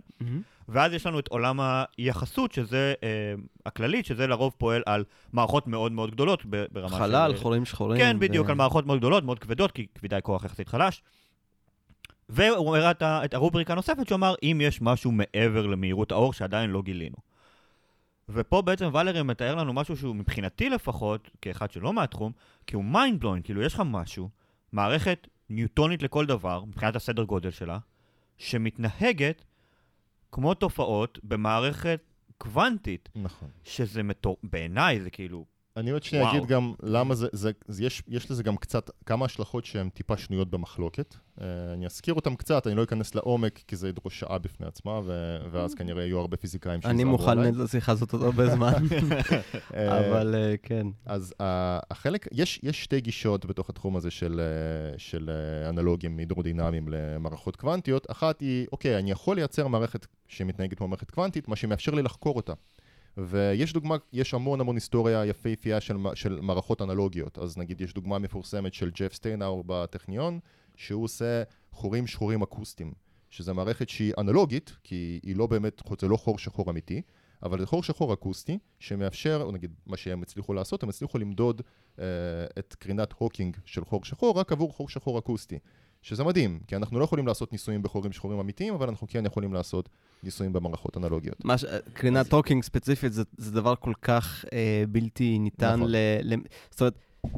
ואז 0.69 0.93
יש 0.93 1.05
לנו 1.05 1.19
את 1.19 1.27
עולם 1.27 1.59
היחסות, 1.97 2.51
שזה 2.51 2.93
אה, 3.03 3.33
הכללית, 3.65 4.05
שזה 4.05 4.27
לרוב 4.27 4.55
פועל 4.57 4.83
על 4.85 5.03
מערכות 5.33 5.67
מאוד 5.67 5.91
מאוד 5.91 6.11
גדולות 6.11 6.45
ברמה 6.45 6.89
של... 6.89 6.95
חלל, 6.95 7.35
חורים 7.35 7.65
שחורים. 7.65 7.99
כן, 7.99 8.19
בדיוק, 8.19 8.47
ו- 8.47 8.49
על 8.49 8.55
מערכות 8.55 8.85
מאוד 8.85 8.99
גדולות, 8.99 9.23
מאוד 9.23 9.39
כבדות, 9.39 9.71
כי 9.71 9.87
כבידה 9.95 10.15
היא 10.15 10.21
כוח 10.21 10.45
יחסית 10.45 10.67
חלש. 10.67 11.01
והוא 12.29 12.77
הראה 12.77 12.91
את 12.91 13.01
את 13.03 13.33
הרובריקה 13.33 13.73
הנוספת, 13.73 14.07
שאמר, 14.07 14.35
אם 14.43 14.61
יש 14.63 14.81
משהו 14.81 15.11
מעבר 15.11 15.67
למהירות 15.67 16.11
האור 16.11 16.33
שעדיין 16.33 16.69
לא 16.69 16.81
גילינו. 16.81 17.15
ופה 18.29 18.61
בעצם 18.61 18.89
ולרי 18.93 19.23
מתאר 19.23 19.55
לנו 19.55 19.73
משהו 19.73 19.97
שהוא 19.97 20.15
מבחינתי 20.15 20.69
לפחות, 20.69 21.29
כאחד 21.41 21.71
שלא 21.71 21.93
מהתחום, 21.93 22.31
כי 22.67 22.75
הוא 22.75 22.83
mind 22.83 23.19
blowing, 23.19 23.45
כאילו 23.45 23.61
יש 23.61 23.73
לך 23.73 23.81
משהו, 23.85 24.29
מערכת 24.71 25.27
ניוטונית 25.49 26.03
לכל 26.03 26.25
דבר, 26.25 26.63
מבחינת 26.65 26.95
הסדר 26.95 27.23
גודל 27.23 27.51
שלה, 27.51 27.79
שמתנהגת 28.37 29.45
כמו 30.31 30.53
תופעות 30.53 31.19
במערכת 31.23 32.01
קוונטית, 32.37 33.09
נכון. 33.15 33.49
שזה 33.63 34.03
מטור... 34.03 34.37
בעיניי 34.43 35.01
זה 35.01 35.09
כאילו... 35.09 35.45
אני 35.77 35.91
עוד 35.91 36.03
שנייה. 36.03 36.29
אגיד 36.29 36.45
גם 36.45 36.73
למה 36.83 37.15
זה, 37.15 37.27
זה, 37.31 37.51
זה 37.67 37.83
יש, 37.83 38.03
יש 38.07 38.31
לזה 38.31 38.43
גם 38.43 38.57
קצת, 38.57 38.89
כמה 39.05 39.25
השלכות 39.25 39.65
שהן 39.65 39.89
טיפה 39.89 40.17
שנויות 40.17 40.49
במחלוקת. 40.49 41.15
אה, 41.15 41.41
אני 41.73 41.85
אזכיר 41.85 42.13
אותן 42.13 42.35
קצת, 42.35 42.67
אני 42.67 42.75
לא 42.75 42.83
אכנס 42.83 43.15
לעומק, 43.15 43.59
כי 43.67 43.75
זה 43.75 43.89
ידרוש 43.89 44.19
שעה 44.19 44.37
בפני 44.37 44.67
עצמה, 44.67 44.99
ו, 45.05 45.37
ואז 45.51 45.73
כנראה 45.73 46.03
יהיו 46.03 46.19
הרבה 46.19 46.37
פיזיקאים 46.37 46.79
אני 46.85 46.93
שיזרמו 46.93 47.11
מוכן 47.11 47.31
עליי. 47.31 47.51
לשיחה 47.51 47.91
הזאת 47.91 48.13
עוד 48.13 48.21
הרבה 48.23 48.49
זמן, 48.49 48.73
אה, 49.75 49.99
אבל 49.99 50.35
אה, 50.35 50.55
כן. 50.63 50.87
אז 51.05 51.31
uh, 51.31 51.35
החלק, 51.91 52.27
יש, 52.31 52.59
יש 52.63 52.83
שתי 52.83 53.01
גישות 53.01 53.45
בתוך 53.45 53.69
התחום 53.69 53.95
הזה 53.95 54.11
של, 54.11 54.41
uh, 54.95 54.99
של 54.99 55.29
uh, 55.65 55.69
אנלוגים 55.69 56.17
הידרודינמיים 56.17 56.87
למערכות 56.89 57.55
קוונטיות. 57.55 58.11
אחת 58.11 58.41
היא, 58.41 58.67
אוקיי, 58.71 58.99
אני 58.99 59.11
יכול 59.11 59.35
לייצר 59.35 59.67
מערכת 59.67 60.07
שמתנהגת 60.27 60.77
כמו 60.77 60.87
מערכת 60.87 61.11
קוונטית, 61.11 61.47
מה 61.47 61.55
שמאפשר 61.55 61.91
לי 61.91 62.01
לחקור 62.01 62.35
אותה. 62.35 62.53
ויש 63.17 63.73
דוגמה, 63.73 63.95
יש 64.13 64.33
המון 64.33 64.61
המון 64.61 64.75
היסטוריה 64.75 65.25
יפהפייה 65.25 65.81
של, 65.81 65.97
של 66.13 66.39
מערכות 66.41 66.81
אנלוגיות. 66.81 67.37
אז 67.37 67.57
נגיד 67.57 67.81
יש 67.81 67.93
דוגמה 67.93 68.19
מפורסמת 68.19 68.73
של 68.73 68.89
ג'ף 68.89 69.13
סטיינאור 69.13 69.63
בטכניון, 69.67 70.39
שהוא 70.75 71.03
עושה 71.03 71.43
חורים 71.71 72.07
שחורים 72.07 72.41
אקוסטיים, 72.41 72.93
שזה 73.29 73.53
מערכת 73.53 73.89
שהיא 73.89 74.13
אנלוגית, 74.17 74.77
כי 74.83 75.19
היא 75.23 75.35
לא 75.35 75.47
באמת, 75.47 75.81
זה 76.01 76.07
לא 76.07 76.17
חור 76.17 76.37
שחור 76.37 76.69
אמיתי, 76.69 77.01
אבל 77.43 77.59
זה 77.59 77.65
חור 77.65 77.83
שחור 77.83 78.13
אקוסטי, 78.13 78.57
שמאפשר, 78.79 79.41
או 79.43 79.51
נגיד 79.51 79.73
מה 79.85 79.97
שהם 79.97 80.21
הצליחו 80.21 80.53
לעשות, 80.53 80.83
הם 80.83 80.89
הצליחו 80.89 81.17
למדוד 81.17 81.61
אה, 81.99 82.05
את 82.59 82.75
קרינת 82.79 83.13
הוקינג 83.17 83.57
של 83.65 83.85
חור 83.85 84.05
שחור 84.05 84.39
רק 84.39 84.51
עבור 84.51 84.73
חור 84.73 84.89
שחור 84.89 85.19
אקוסטי. 85.19 85.59
שזה 86.07 86.23
מדהים, 86.23 86.59
כי 86.67 86.75
אנחנו 86.75 86.99
לא 86.99 87.03
יכולים 87.03 87.27
לעשות 87.27 87.51
ניסויים 87.51 87.83
בחורים 87.83 88.11
שחורים 88.11 88.39
אמיתיים, 88.39 88.73
אבל 88.73 88.89
אנחנו 88.89 89.07
כן 89.09 89.25
יכולים 89.25 89.53
לעשות 89.53 89.89
ניסויים 90.23 90.53
במערכות 90.53 90.97
אנלוגיות. 90.97 91.45
מה 91.45 91.57
ש- 91.57 91.65
קרינת 91.93 92.29
הוקינג 92.29 92.63
ספציפית 92.63 93.13
זה, 93.13 93.23
זה 93.37 93.51
דבר 93.51 93.75
כל 93.75 93.93
כך 94.01 94.45
אה, 94.53 94.83
בלתי 94.89 95.39
ניתן 95.39 95.75
נכון. 95.75 95.91
ל, 95.91 95.95
ל... 96.21 96.35
זאת 96.69 96.81
אומרת, 96.81 96.93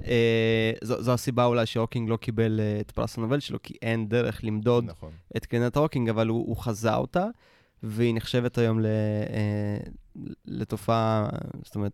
אה, 0.06 0.72
זו, 0.84 1.02
זו 1.02 1.14
הסיבה 1.14 1.46
אולי 1.46 1.66
שהוקינג 1.66 2.10
לא 2.10 2.18
קיבל 2.18 2.60
אה, 2.60 2.80
את 2.80 2.92
פרס 2.92 3.18
הנובל 3.18 3.40
שלו, 3.40 3.62
כי 3.64 3.74
אין 3.82 4.10
דרך 4.10 4.44
למדוד 4.44 4.86
נכון. 4.86 5.12
את 5.38 5.46
קרינת 5.46 5.76
ההוקינג, 5.76 6.10
אבל 6.10 6.28
הוא, 6.28 6.48
הוא 6.48 6.58
חזה 6.58 6.96
אותה, 6.96 7.26
והיא 7.84 8.16
נחשבת 8.16 8.58
היום 8.58 8.80
ל, 8.80 8.86
אה, 8.86 9.78
לתופעה, 10.46 11.30
זאת 11.64 11.76
אומרת, 11.76 11.94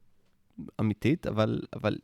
אמיתית, 0.79 1.27
אבל, 1.27 1.61
אבל 1.73 1.95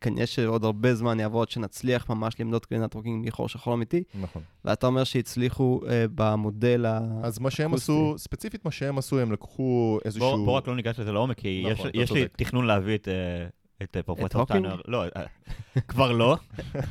כנראה 0.00 0.26
שעוד 0.26 0.64
הרבה 0.64 0.94
זמן 0.94 1.20
יעבור 1.20 1.42
עד 1.42 1.50
שנצליח 1.50 2.10
ממש 2.10 2.40
למדוד 2.40 2.66
קרינת 2.66 2.94
הוקינג 2.94 3.26
מחור 3.26 3.48
שחור 3.48 3.74
אמיתי, 3.74 4.02
נכון. 4.20 4.42
ואתה 4.64 4.86
אומר 4.86 5.04
שהצליחו 5.04 5.80
אה, 5.88 6.04
במודל 6.14 6.86
ה... 6.86 7.00
אז 7.22 7.38
מה 7.38 7.50
שהם. 7.50 7.74
עשו, 7.74 8.14
ספציפית 8.18 8.64
מה 8.64 8.70
שהם 8.70 8.98
עשו, 8.98 9.18
הם 9.18 9.32
לקחו 9.32 9.98
איזשהו... 10.04 10.36
בוא, 10.36 10.44
בוא 10.44 10.56
רק 10.56 10.68
לא 10.68 10.76
ניגש 10.76 11.00
לזה 11.00 11.12
לעומק, 11.12 11.38
כי 11.38 11.64
נכון, 11.72 11.86
יש, 11.86 11.90
אתה 11.90 11.98
יש 11.98 12.12
לי. 12.12 12.28
תכנון 12.36 12.66
להביא 12.66 12.94
את, 12.94 13.08
אה, 13.08 13.46
את 13.82 13.96
אה, 13.96 14.02
פרופסור 14.02 14.40
הוקינג? 14.40 14.64
שטיינר, 14.64 14.80
לא, 14.88 15.04
אה, 15.04 15.22
כבר 15.88 16.12
לא, 16.12 16.36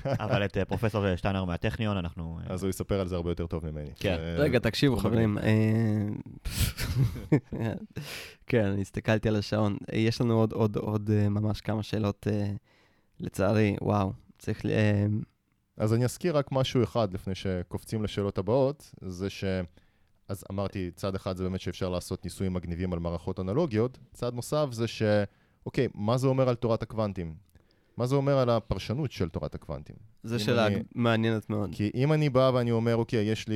אבל 0.05 0.45
את 0.45 0.57
פרופסור 0.67 1.15
שטיינר 1.15 1.45
מהטכניון, 1.45 1.97
אנחנו... 1.97 2.39
אז 2.47 2.63
הוא 2.63 2.69
יספר 2.69 2.99
על 2.99 3.07
זה 3.07 3.15
הרבה 3.15 3.31
יותר 3.31 3.47
טוב 3.47 3.69
ממני. 3.69 3.89
כן. 3.99 4.17
רגע, 4.37 4.59
תקשיבו, 4.59 4.97
חברים. 4.97 5.37
כן, 8.47 8.65
אני 8.65 8.81
הסתכלתי 8.81 9.27
על 9.29 9.35
השעון. 9.35 9.77
יש 9.93 10.21
לנו 10.21 10.39
עוד, 10.39 10.53
עוד, 10.53 10.77
עוד 10.77 11.09
ממש 11.29 11.61
כמה 11.61 11.83
שאלות, 11.83 12.27
לצערי, 13.19 13.75
וואו. 13.81 14.13
צריך 14.39 14.65
ל... 14.65 14.69
אה, 14.69 15.05
אז 15.77 15.93
אני 15.93 16.05
אזכיר 16.05 16.37
רק 16.37 16.51
משהו 16.51 16.83
אחד 16.83 17.13
לפני 17.13 17.35
שקופצים 17.35 18.03
לשאלות 18.03 18.37
הבאות, 18.37 18.93
זה 19.01 19.29
ש... 19.29 19.43
אז 20.29 20.43
אמרתי, 20.51 20.91
צד 20.95 21.15
אחד 21.15 21.37
זה 21.37 21.43
באמת 21.43 21.61
שאפשר 21.61 21.89
לעשות 21.89 22.23
ניסויים 22.23 22.53
מגניבים 22.53 22.93
על 22.93 22.99
מערכות 22.99 23.39
אנלוגיות, 23.39 23.97
צד 24.13 24.33
נוסף 24.33 24.67
זה 24.71 24.87
ש... 24.87 25.01
אוקיי, 25.65 25.87
מה 25.95 26.17
זה 26.17 26.27
אומר 26.27 26.49
על 26.49 26.55
תורת 26.55 26.83
הקוונטים? 26.83 27.35
מה 27.97 28.05
זה 28.07 28.15
אומר 28.15 28.37
על 28.37 28.49
הפרשנות 28.49 29.11
של 29.11 29.29
תורת 29.29 29.55
הקוונטים? 29.55 29.95
זו 30.23 30.39
שאלה 30.43 30.67
אני- 30.67 30.83
מעניינת 30.95 31.49
מאוד. 31.49 31.69
כי 31.71 31.91
אם 31.95 32.13
אני 32.13 32.29
בא 32.29 32.51
ואני 32.53 32.71
אומר, 32.71 32.95
אוקיי, 32.95 33.25
יש 33.25 33.47
לי 33.47 33.55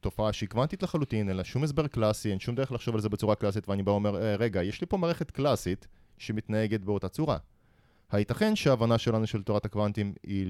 תופעה 0.00 0.32
שהיא 0.32 0.48
קוונטית 0.48 0.82
לחלוטין, 0.82 1.28
אין 1.28 1.36
לה 1.36 1.44
שום 1.44 1.64
הסבר 1.64 1.86
קלאסי, 1.86 2.30
אין 2.30 2.40
שום 2.40 2.54
דרך 2.54 2.72
לחשוב 2.72 2.94
על 2.94 3.00
זה 3.00 3.08
בצורה 3.08 3.34
קלאסית, 3.34 3.68
ואני 3.68 3.82
בא 3.82 3.90
ואומר, 3.90 4.22
"אה, 4.22 4.36
רגע, 4.36 4.62
יש 4.62 4.80
לי 4.80 4.86
פה 4.86 4.96
מערכת 4.96 5.30
קלאסית 5.30 5.86
שמתנהגת 6.18 6.80
באותה 6.80 7.08
צורה. 7.08 7.36
הייתכן 8.12 8.56
שההבנה 8.56 8.98
שלנו 8.98 9.26
של 9.26 9.42
תורת 9.42 9.64
הקוונטים 9.64 10.14
היא 10.22 10.44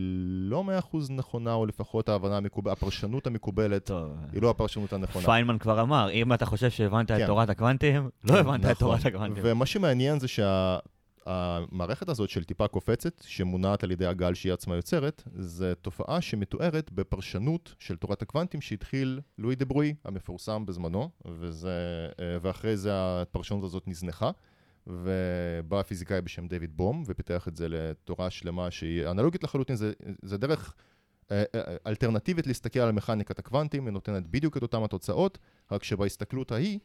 לא 0.50 0.64
מאה 0.64 0.78
אחוז 0.78 1.10
נכונה, 1.10 1.52
או 1.54 1.66
לפחות 1.66 2.08
ההבנה 2.08 2.36
המקובלת, 2.36 2.76
הפרשנות 2.76 3.26
המקובלת 3.26 3.84
טוב, 3.84 4.16
היא 4.32 4.42
לא 4.42 4.50
הפרשנות 4.50 4.92
הנכונה. 4.92 5.24
פיינמן 5.24 5.58
כבר 5.58 5.80
אמר, 5.80 6.10
אם 6.10 6.32
אתה 6.32 6.46
חושב 6.46 6.70
שהבנת 6.70 7.10
את 7.10 7.16
כן. 7.16 7.26
תורת 7.26 7.50
הקוונטים, 7.50 8.10
לא 8.24 8.38
הבנת 8.38 8.60
את 8.60 8.64
נכון. 8.64 8.74
תורת 8.74 9.06
הקוונטים. 9.06 9.42
ומה 9.46 9.66
שמעניין 9.66 10.18
זה 10.20 10.26
שהמערכת 10.28 12.08
הזאת 12.08 12.30
של 12.30 12.44
טיפה 12.44 12.68
קופצת, 12.68 13.22
שמונעת 13.26 13.84
על 13.84 13.90
ידי 13.90 14.06
הגל 14.06 14.34
שהיא 14.34 14.52
עצמה 14.52 14.76
יוצרת, 14.76 15.22
זה 15.34 15.74
תופעה 15.74 16.20
שמתוארת 16.20 16.92
בפרשנות 16.92 17.74
של 17.78 17.96
תורת 17.96 18.22
הקוונטים 18.22 18.60
שהתחיל 18.60 19.20
לואי 19.38 19.54
דה 19.54 19.64
ברוי, 19.64 19.94
המפורסם 20.04 20.66
בזמנו, 20.66 21.10
וזה, 21.24 22.08
אה, 22.20 22.36
ואחרי 22.42 22.76
זה 22.76 22.90
הפרשנות 22.94 23.64
הזאת 23.64 23.88
נזנחה. 23.88 24.30
ובא 24.86 25.82
פיזיקאי 25.82 26.20
בשם 26.20 26.46
דיוויד 26.46 26.76
בום 26.76 27.04
ופיתח 27.06 27.48
את 27.48 27.56
זה 27.56 27.68
לתורה 27.68 28.30
שלמה 28.30 28.70
שהיא 28.70 29.06
אנלוגית 29.06 29.44
לחלוטין, 29.44 29.76
זה, 29.76 29.92
זה 30.22 30.38
דרך 30.38 30.74
אה, 31.30 31.44
אה, 31.54 31.76
אלטרנטיבית 31.86 32.46
להסתכל 32.46 32.80
על 32.80 32.92
מכניקת 32.92 33.38
הקוונטים, 33.38 33.86
היא 33.86 33.92
נותנת 33.92 34.26
בדיוק 34.26 34.56
את 34.56 34.62
אותם 34.62 34.84
התוצאות, 34.84 35.38
רק 35.70 35.84
שבהסתכלות 35.84 36.52
ההיא 36.52 36.78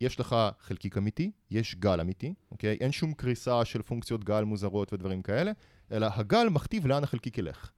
יש 0.00 0.20
לך 0.20 0.36
חלקיק 0.60 0.98
אמיתי, 0.98 1.30
יש 1.50 1.74
גל 1.74 2.00
אמיתי, 2.00 2.34
אוקיי? 2.50 2.76
אין 2.80 2.92
שום 2.92 3.12
קריסה 3.14 3.64
של 3.64 3.82
פונקציות 3.82 4.24
גל 4.24 4.44
מוזרות 4.44 4.92
ודברים 4.92 5.22
כאלה, 5.22 5.52
אלא 5.92 6.06
הגל 6.12 6.48
מכתיב 6.48 6.86
לאן 6.86 7.04
החלקיק 7.04 7.38
ילך. 7.38 7.70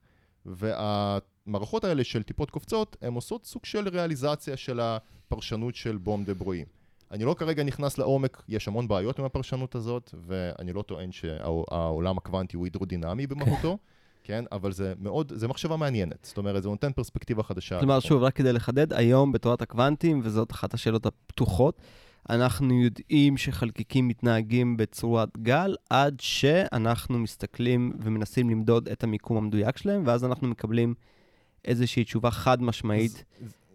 והמערכות 0.45 1.83
האלה 1.83 2.03
של 2.03 2.23
טיפות 2.23 2.51
קופצות, 2.51 2.97
הן 3.01 3.13
עושות 3.13 3.45
סוג 3.45 3.65
של 3.65 3.87
ריאליזציה 3.87 4.57
של 4.57 4.79
הפרשנות 4.79 5.75
של 5.75 5.97
בום 5.97 6.23
דה 6.23 6.33
ברוי. 6.33 6.65
אני 7.11 7.23
לא 7.23 7.33
כרגע 7.33 7.63
נכנס 7.63 7.97
לעומק, 7.97 8.43
יש 8.47 8.67
המון 8.67 8.87
בעיות 8.87 9.19
עם 9.19 9.25
הפרשנות 9.25 9.75
הזאת, 9.75 10.13
ואני 10.27 10.73
לא 10.73 10.81
טוען 10.81 11.11
שהעולם 11.11 12.17
הקוונטי 12.17 12.57
הוא 12.57 12.65
הידרודינמי 12.65 13.27
במהותו, 13.27 13.77
כן? 14.23 14.45
אבל 14.51 14.71
זה 14.71 14.93
מאוד, 14.99 15.31
זה 15.35 15.47
מחשבה 15.47 15.77
מעניינת. 15.77 16.25
זאת 16.25 16.37
אומרת, 16.37 16.63
זה 16.63 16.69
נותן 16.69 16.91
פרספקטיבה 16.91 17.43
חדשה. 17.43 17.79
כלומר. 17.79 17.99
שוב, 17.99 18.23
רק 18.23 18.35
כדי 18.35 18.53
לחדד, 18.53 18.93
היום 18.93 19.31
בתורת 19.31 19.61
הקוונטים, 19.61 20.21
וזאת 20.23 20.51
אחת 20.51 20.73
השאלות 20.73 21.05
הפתוחות, 21.05 21.81
אנחנו 22.29 22.83
יודעים 22.83 23.37
שחלקיקים 23.37 24.07
מתנהגים 24.07 24.77
בצורת 24.77 25.37
גל 25.37 25.75
עד 25.89 26.15
שאנחנו 26.19 27.19
מסתכלים 27.19 27.93
ומנסים 27.99 28.49
למדוד 28.49 28.89
את 28.89 29.03
המיקום 29.03 29.37
המדויק 29.37 29.77
שלהם, 29.77 30.03
ואז 30.05 30.25
אנחנו 30.25 30.47
מקבלים 30.47 30.93
איזושהי 31.65 32.03
תשובה 32.03 32.31
חד 32.31 32.61
משמעית. 32.61 33.23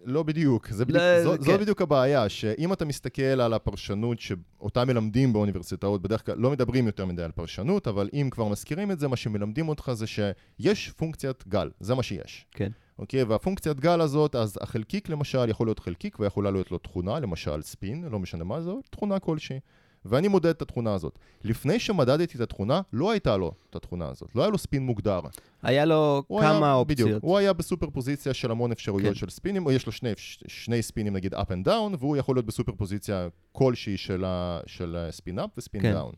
לא 0.05 0.23
בדיוק, 0.23 0.71
זה 0.71 0.85
בדיוק, 0.85 1.03
לא, 1.03 1.23
זו, 1.23 1.33
כן. 1.39 1.43
זו 1.43 1.59
בדיוק 1.59 1.83
הבעיה, 1.83 2.29
שאם 2.29 2.73
אתה 2.73 2.85
מסתכל 2.85 3.23
על 3.23 3.53
הפרשנות 3.53 4.21
שאותה 4.21 4.85
מלמדים 4.85 5.33
באוניברסיטאות, 5.33 6.03
בדרך 6.03 6.27
כלל 6.27 6.39
לא 6.39 6.51
מדברים 6.51 6.87
יותר 6.87 7.07
מדי 7.07 7.23
על 7.23 7.33
פרשנות, 7.33 7.89
אבל 7.89 8.09
אם 8.13 8.29
כבר 8.31 8.49
מזכירים 8.49 8.91
את 8.91 8.99
זה, 8.99 9.09
מה 9.09 9.17
שמלמדים 9.17 9.69
אותך 9.69 9.93
זה 9.95 10.07
שיש 10.07 10.91
פונקציית 10.91 11.45
גל, 11.49 11.71
זה 11.81 11.95
מה 11.95 12.03
שיש. 12.03 12.47
כן. 12.51 12.71
אוקיי, 12.99 13.23
והפונקציית 13.23 13.81
גל 13.81 14.01
הזאת, 14.01 14.35
אז 14.35 14.59
החלקיק 14.61 15.09
למשל 15.09 15.49
יכול 15.49 15.67
להיות 15.67 15.79
חלקיק 15.79 16.21
ויכולה 16.21 16.51
להיות 16.51 16.71
לו 16.71 16.79
תכונה, 16.79 17.21
למשל 17.21 17.63
ספין, 17.63 18.05
לא 18.05 18.19
משנה 18.19 18.45
מה 18.45 18.61
זו, 18.61 18.81
תכונה 18.91 19.19
כלשהי. 19.19 19.61
ואני 20.05 20.29
מודד 20.29 20.51
את 20.51 20.63
התכונה 20.63 20.95
הזאת. 20.95 21.19
לפני 21.45 21.79
שמדדתי 21.79 22.37
את 22.37 22.41
התכונה, 22.41 22.81
לא 22.93 23.11
הייתה 23.11 23.37
לו 23.37 23.53
את 23.71 23.77
התכונה 23.77 24.09
הזאת, 24.09 24.35
לא 24.35 24.43
היה 24.43 24.51
לו 24.51 24.59
ספין 24.59 24.83
מוגדר. 24.83 25.21
היה 25.63 25.85
לו 25.85 26.23
כמה 26.29 26.67
היה, 26.67 26.75
אופציות. 26.75 27.09
בדיוק, 27.09 27.23
הוא 27.25 27.39
היה 27.39 27.53
בסופר 27.53 27.91
פוזיציה 27.91 28.35
של 28.35 28.51
המון 28.51 28.73
אפשרויות 28.73 29.09
כן. 29.09 29.15
של 29.15 29.31
ספינים, 29.31 29.67
או 29.67 29.73
יש 29.73 29.87
לו 29.87 29.93
שני, 29.93 30.13
שני 30.47 30.83
ספינים 30.83 31.13
נגיד 31.13 31.35
up 31.35 31.39
and 31.39 31.69
down, 31.69 31.97
והוא 31.99 32.17
יכול 32.17 32.37
להיות 32.37 32.47
בסופר 32.47 32.73
פוזיציה 32.73 33.29
כלשהי 33.53 33.97
של, 33.97 34.25
ה, 34.25 34.61
של 34.67 35.09
ספין 35.11 35.39
up 35.39 35.49
וספין 35.59 35.83
כן. 35.83 35.93
down. 35.93 36.15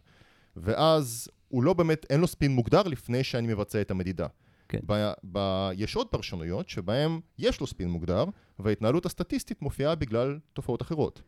ואז 0.56 1.28
הוא 1.48 1.62
לא 1.62 1.72
באמת, 1.72 2.06
אין 2.10 2.20
לו 2.20 2.26
ספין 2.26 2.52
מוגדר 2.52 2.82
לפני 2.82 3.24
שאני 3.24 3.46
מבצע 3.54 3.80
את 3.80 3.90
המדידה. 3.90 4.26
כן. 4.68 4.78
ב, 4.86 5.12
ב, 5.32 5.68
יש 5.76 5.96
עוד 5.96 6.06
פרשנויות 6.06 6.68
שבהן 6.68 7.20
יש 7.38 7.60
לו 7.60 7.66
ספין 7.66 7.88
מוגדר, 7.88 8.24
וההתנהלות 8.58 9.06
הסטטיסטית 9.06 9.62
מופיעה 9.62 9.94
בגלל 9.94 10.38
תופעות 10.52 10.82
אחרות. 10.82 11.22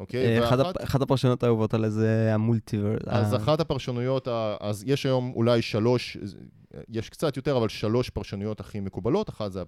אוקיי? 0.00 0.38
אה, 0.40 0.44
אחת 0.48 0.58
ואחת- 0.58 0.82
אחת 0.84 1.02
הפרשנות 1.02 1.42
האהובות 1.42 1.74
עליי 1.74 1.90
זה 1.90 2.30
המולטיבר. 2.34 2.96
אז 3.06 3.32
ה- 3.32 3.36
אחת 3.36 3.60
הפרשנויות, 3.60 4.28
אז 4.60 4.84
יש 4.86 5.06
היום 5.06 5.32
אולי 5.36 5.62
שלוש, 5.62 6.16
יש 6.88 7.08
קצת 7.10 7.36
יותר, 7.36 7.56
אבל 7.56 7.68
שלוש 7.68 8.10
פרשנויות 8.10 8.60
הכי 8.60 8.80
מקובלות. 8.80 9.28
אחת 9.28 9.52
זה 9.52 9.62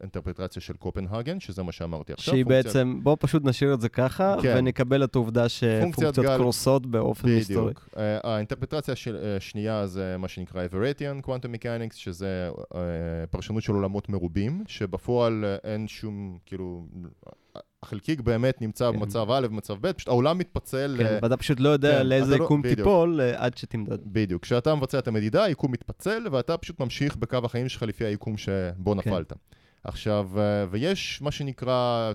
האינטרפרטציה 0.00 0.62
של 0.62 0.74
קופנהגן, 0.74 1.40
שזה 1.40 1.62
מה 1.62 1.72
שאמרתי 1.72 2.12
עכשיו. 2.12 2.34
שהיא 2.34 2.44
פונקציית- 2.44 2.64
בעצם, 2.66 3.00
בואו 3.02 3.16
פשוט 3.18 3.44
נשאיר 3.44 3.74
את 3.74 3.80
זה 3.80 3.88
ככה, 3.88 4.36
כן. 4.42 4.54
ונקבל 4.58 5.04
את 5.04 5.14
העובדה 5.14 5.48
שפונקציות 5.48 6.18
גל- 6.18 6.36
קורסות 6.38 6.86
באופן 6.86 7.28
היסטורי. 7.28 7.60
בדיוק. 7.64 7.88
אה, 7.96 8.18
האינטרפרטציה 8.24 8.96
של- 8.96 9.16
אה, 9.16 9.36
השנייה 9.36 9.86
זה 9.86 10.16
מה 10.18 10.28
שנקרא 10.28 10.66
Everettian 10.66 11.26
Quantum 11.26 11.30
Mechanics, 11.58 11.94
שזה 11.96 12.50
פרשנות 13.30 13.62
של 13.62 13.72
עולמות 13.72 14.08
מרובים, 14.08 14.64
שבפועל 14.68 15.44
אין 15.64 15.88
שום, 15.88 16.38
כאילו, 16.46 16.86
החלקיק 17.82 18.20
באמת 18.20 18.60
נמצא 18.60 18.90
כן. 18.92 18.98
במצב 18.98 19.30
א', 19.30 19.46
במצב 19.46 19.74
ב', 19.80 19.92
פשוט 19.92 20.08
העולם 20.08 20.38
מתפצל. 20.38 20.94
כן, 20.98 21.06
אה, 21.06 21.18
ואתה 21.22 21.36
פשוט 21.36 21.60
לא 21.60 21.68
יודע 21.68 21.98
כן, 21.98 22.06
לאיזה 22.06 22.38
לא- 22.38 22.44
יקום 22.44 22.62
בדיוק. 22.62 22.78
תיפול 22.78 23.20
אה, 23.20 23.44
עד 23.44 23.56
שתמדד. 23.56 23.98
בדיוק. 24.06 24.42
כשאתה 24.42 24.74
מבצע 24.74 24.98
את 24.98 25.08
המדידה, 25.08 25.44
היקום 25.44 25.72
מתפצל, 25.72 26.26
ואתה 26.30 26.56
פשוט 26.56 26.80
ממשיך 26.80 27.16
בקו 27.16 27.38
החיים 27.44 27.68
שלך 27.68 27.82
לפי 27.82 28.04
היקום 28.04 28.36
שבו 28.36 28.92
כן. 28.92 28.98
נפלת. 28.98 29.32
עכשיו, 29.84 30.30
אה, 30.36 30.66
ויש 30.70 31.22
מה 31.22 31.30
שנקרא 31.30 32.12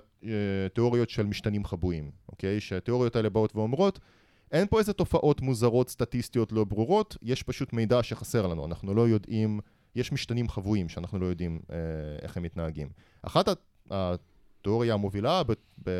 תיאוריות 0.74 1.10
של 1.10 1.26
משתנים 1.26 1.64
חבויים, 1.64 2.10
אוקיי? 2.28 2.60
שהתיאוריות 2.60 3.16
האלה 3.16 3.30
באות 3.30 3.56
ואומרות, 3.56 3.98
אין 4.52 4.66
פה 4.66 4.78
איזה 4.78 4.92
תופעות 4.92 5.40
מוזרות, 5.40 5.88
סטטיסטיות 5.88 6.52
לא 6.52 6.64
ברורות, 6.64 7.16
יש 7.22 7.42
פשוט 7.42 7.72
מידע 7.72 8.02
שחסר 8.02 8.46
לנו, 8.46 8.66
אנחנו 8.66 8.94
לא 8.94 9.08
יודעים, 9.08 9.60
יש 9.94 10.12
משתנים 10.12 10.48
חבויים 10.48 10.88
שאנחנו 10.88 11.18
לא 11.18 11.26
יודעים 11.26 11.60
אה, 11.70 11.76
איך 12.22 12.36
הם 12.36 12.42
מתנהגים. 12.42 12.88
אחת 13.22 13.48
התיאוריה 14.60 14.94
המובילה 14.94 15.42
ב, 15.42 15.52
ב, 15.84 15.90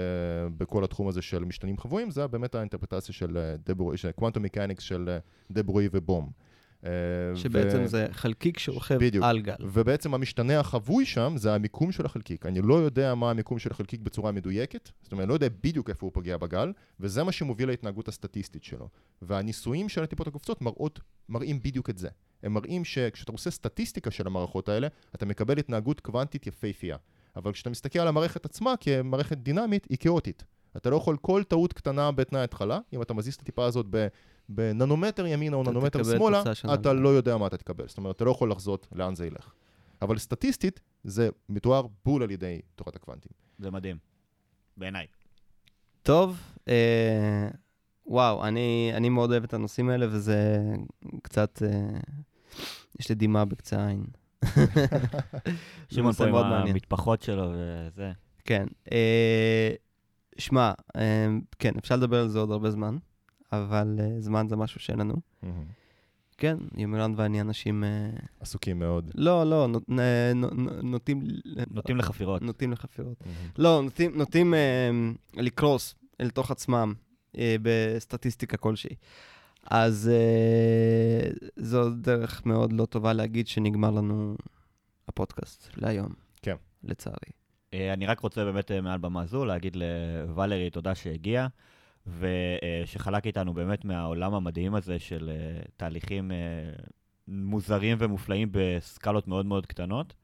בכל 0.56 0.84
התחום 0.84 1.08
הזה 1.08 1.22
של 1.22 1.44
משתנים 1.44 1.78
חבויים, 1.78 2.10
זה 2.10 2.26
באמת 2.26 2.54
האינטרפרטציה 2.54 3.14
של 3.14 3.36
אה, 3.36 3.54
דברוי, 3.66 3.96
של 3.96 4.10
קוונטום 4.10 4.42
מקניקס 4.42 4.82
של 4.82 5.08
אה, 5.08 5.18
דברוי 5.50 5.88
ובום. 5.92 6.30
אה, 6.84 6.90
שבעצם 7.34 7.80
ו- 7.82 7.86
זה 7.86 8.06
חלקיק 8.10 8.58
שרוכב 8.58 8.98
בדיוק. 9.00 9.24
על 9.24 9.40
גל. 9.40 9.54
ובעצם 9.60 10.14
המשתנה 10.14 10.60
החבוי 10.60 11.06
שם 11.06 11.34
זה 11.36 11.54
המיקום 11.54 11.92
של 11.92 12.06
החלקיק. 12.06 12.46
אני 12.46 12.60
לא 12.62 12.74
יודע 12.74 13.14
מה 13.14 13.30
המיקום 13.30 13.58
של 13.58 13.70
החלקיק 13.70 14.00
בצורה 14.00 14.32
מדויקת, 14.32 14.90
זאת 15.02 15.12
אומרת, 15.12 15.24
אני 15.24 15.28
לא 15.28 15.34
יודע 15.34 15.48
בדיוק 15.62 15.90
איפה 15.90 16.06
הוא 16.06 16.12
פוגע 16.12 16.36
בגל, 16.36 16.72
וזה 17.00 17.24
מה 17.24 17.32
שמוביל 17.32 17.68
להתנהגות 17.68 18.08
הסטטיסטית 18.08 18.64
שלו. 18.64 18.88
והניסויים 19.22 19.88
של 19.88 20.02
הטיפות 20.02 20.26
הקופצות 20.26 20.62
מראות, 20.62 21.00
מראים 21.28 21.62
בדיוק 21.62 21.90
את 21.90 21.98
זה. 21.98 22.08
הם 22.42 22.54
מראים 22.54 22.84
שכשאתה 22.84 23.32
עושה 23.32 23.50
סטטיסטיקה 23.50 24.10
של 24.10 24.26
המערכות 24.26 24.68
האלה, 24.68 24.88
אתה 25.14 25.26
מקבל 25.26 25.58
התנהגות 25.58 26.00
קוונטית 26.00 26.46
יפהפייה. 26.46 26.96
אבל 27.38 27.52
כשאתה 27.52 27.70
מסתכל 27.70 27.98
על 27.98 28.08
המערכת 28.08 28.44
עצמה 28.44 28.74
כמערכת 28.80 29.38
דינמית, 29.38 29.86
היא 29.90 29.98
כאוטית. 30.00 30.44
אתה 30.76 30.90
לא 30.90 30.96
יכול 30.96 31.16
כל 31.16 31.42
טעות 31.48 31.72
קטנה 31.72 32.12
בתנאי 32.12 32.40
התחלה, 32.40 32.78
אם 32.92 33.02
אתה 33.02 33.14
מזיז 33.14 33.34
את 33.34 33.40
הטיפה 33.40 33.64
הזאת 33.64 33.86
ב- 33.90 34.06
בננומטר 34.48 35.26
ימינה 35.26 35.56
או 35.56 35.62
ננומטר 35.62 36.04
שמאלה, 36.04 36.42
אתה. 36.74 36.92
לא 36.92 37.08
יודע 37.08 37.36
מה 37.36 37.46
אתה 37.46 37.56
תקבל. 37.56 37.88
זאת 37.88 37.98
אומרת, 37.98 38.16
אתה 38.16 38.24
לא 38.24 38.30
יכול 38.30 38.50
לחזות 38.50 38.86
לאן 38.92 39.14
זה 39.14 39.26
ילך. 39.26 39.52
אבל 40.02 40.18
סטטיסטית, 40.18 40.80
זה 41.04 41.28
מתואר 41.48 41.86
בול 42.04 42.22
על 42.22 42.30
ידי 42.30 42.60
תורת 42.74 42.96
הקוונטים. 42.96 43.32
זה 43.58 43.70
מדהים. 43.70 43.96
בעיניי. 44.76 45.06
טוב, 46.02 46.40
אה, 46.68 47.48
וואו, 48.06 48.44
אני, 48.44 48.92
אני 48.94 49.08
מאוד 49.08 49.30
אוהב 49.30 49.44
את 49.44 49.54
הנושאים 49.54 49.88
האלה, 49.88 50.06
וזה 50.10 50.58
קצת, 51.22 51.62
אה, 51.62 52.00
יש 53.00 53.08
לי 53.08 53.14
דמעה 53.14 53.44
בקצה 53.44 53.80
העין. 53.80 54.04
שמעון 55.92 56.12
פה 56.12 56.24
עם. 56.24 56.34
המטפחות 56.68 57.22
שלו 57.22 57.52
וזה. 57.52 58.12
כן. 58.44 58.66
אה, 58.92 59.72
שמע, 60.38 60.72
אה, 60.96 61.26
כן, 61.58 61.72
אפשר 61.78 61.96
לדבר 61.96 62.20
על 62.20 62.28
זה 62.28 62.38
עוד 62.38 62.50
הרבה 62.50 62.70
זמן, 62.70 62.96
אבל 63.52 63.96
אה, 64.00 64.20
זמן 64.20 64.46
זה 64.48 64.56
משהו 64.56 64.80
שאין 64.80 64.98
לנו. 64.98 65.14
כן, 66.40 66.56
יומירן 66.76 67.14
ואני 67.16 67.40
אנשים... 67.40 67.84
עסוקים 68.40 68.78
מאוד. 68.78 69.10
לא, 69.14 69.44
לא, 69.44 69.68
נוטים... 70.82 71.22
נוטים 71.70 71.96
לחפירות. 71.96 72.42
נוטים 72.42 72.72
לחפירות. 72.72 73.24
לא, 73.58 73.82
נוטים, 74.14 74.54
לקרוס 75.34 75.94
אל 76.20 76.30
תוך 76.30 76.50
עצמם 76.50 76.94
בסטטיסטיקה 77.62 78.56
כלשהי. 78.56 78.96
אז 79.70 80.10
אה, 80.12 81.30
זו 81.56 81.90
דרך 81.90 82.46
מאוד 82.46 82.72
לא 82.72 82.86
טובה 82.86 83.12
להגיד 83.12 83.48
שנגמר 83.48 83.90
לנו 83.90 84.36
הפודקאסט 85.08 85.70
להיום. 85.76 86.12
כן. 86.42 86.56
לצערי. 86.84 87.30
אה, 87.74 87.92
אני 87.92 88.06
רק 88.06 88.20
רוצה 88.20 88.44
באמת 88.44 88.70
אה, 88.70 88.80
מעל 88.80 88.98
במה 88.98 89.26
זו 89.26 89.44
להגיד 89.44 89.76
לוולרי 89.76 90.70
תודה 90.70 90.94
שהגיע, 90.94 91.46
ושחלק 92.06 93.26
איתנו 93.26 93.54
באמת 93.54 93.84
מהעולם 93.84 94.34
המדהים 94.34 94.74
הזה 94.74 94.98
של 94.98 95.30
אה, 95.32 95.62
תהליכים 95.76 96.32
אה, 96.32 96.36
מוזרים 97.28 97.96
ומופלאים 98.00 98.48
בסקלות 98.52 99.28
מאוד 99.28 99.46
מאוד 99.46 99.66
קטנות. 99.66 100.14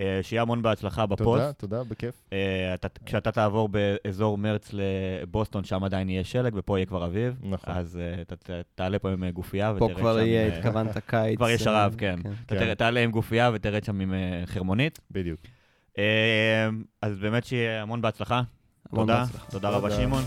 אה, 0.00 0.18
שיהיה 0.22 0.42
המון 0.42 0.62
בהצלחה 0.62 1.06
בפוסט. 1.06 1.42
תודה, 1.42 1.52
תודה, 1.52 1.84
בכיף. 1.84 2.14
אה, 2.32 2.74
אתה, 2.74 2.88
כשאתה 3.06 3.30
תעבור 3.32 3.68
באזור 3.68 4.38
מרץ 4.38 4.70
לבוסטון, 4.72 5.64
שם 5.64 5.84
עדיין 5.84 6.08
יהיה 6.10 6.24
שלג, 6.24 6.52
ופה 6.56 6.78
יהיה 6.78 6.86
כבר 6.86 7.04
אביב. 7.06 7.36
נכון. 7.42 7.74
אז 7.74 7.96
אה, 8.02 8.22
אתה 8.22 8.36
ת- 8.36 8.50
תעלה 8.74 8.98
פה 8.98 9.10
עם 9.10 9.30
גופייה 9.30 9.72
פה 9.78 9.84
ותרד 9.84 9.96
כבר 9.98 10.18
שם 10.20 10.26
יהיה, 10.26 10.46
עם, 10.46 10.52
אה, 10.52 10.56
התכוונת 10.58 10.96
קיץ. 11.10 11.36
כבר 11.36 11.50
יש 11.50 11.60
אה, 11.60 11.64
שרב, 11.64 11.94
כן. 11.98 12.18
אתה 12.46 12.54
כן. 12.58 12.74
תעלה 12.74 13.00
עם 13.00 13.10
גופייה 13.10 13.50
ותרד 13.54 13.84
שם 13.84 14.00
עם 14.00 14.14
חרמונית. 14.46 14.98
בדיוק. 15.10 15.40
אז 17.02 17.18
באמת 17.20 17.44
שיהיה 17.44 17.82
המון 17.82 18.02
בהצלחה. 18.02 18.42
המון 18.92 19.06
תודה, 19.06 19.20
בהצלחה. 19.24 19.50
תודה 19.50 19.68
רבה. 19.70 19.90
שמעון. 19.90 20.22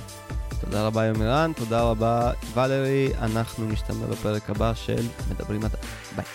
תודה 0.61 0.87
רבה 0.87 1.05
יומירן, 1.05 1.51
תודה 1.55 1.81
רבה 1.81 2.31
ולרי, 2.53 3.09
אנחנו 3.21 3.67
נשתמע 3.67 4.05
בפרק 4.11 4.49
הבא 4.49 4.73
של 4.73 5.01
מדברים 5.31 5.59
מדע. 5.61 5.77
ביי. 6.15 6.25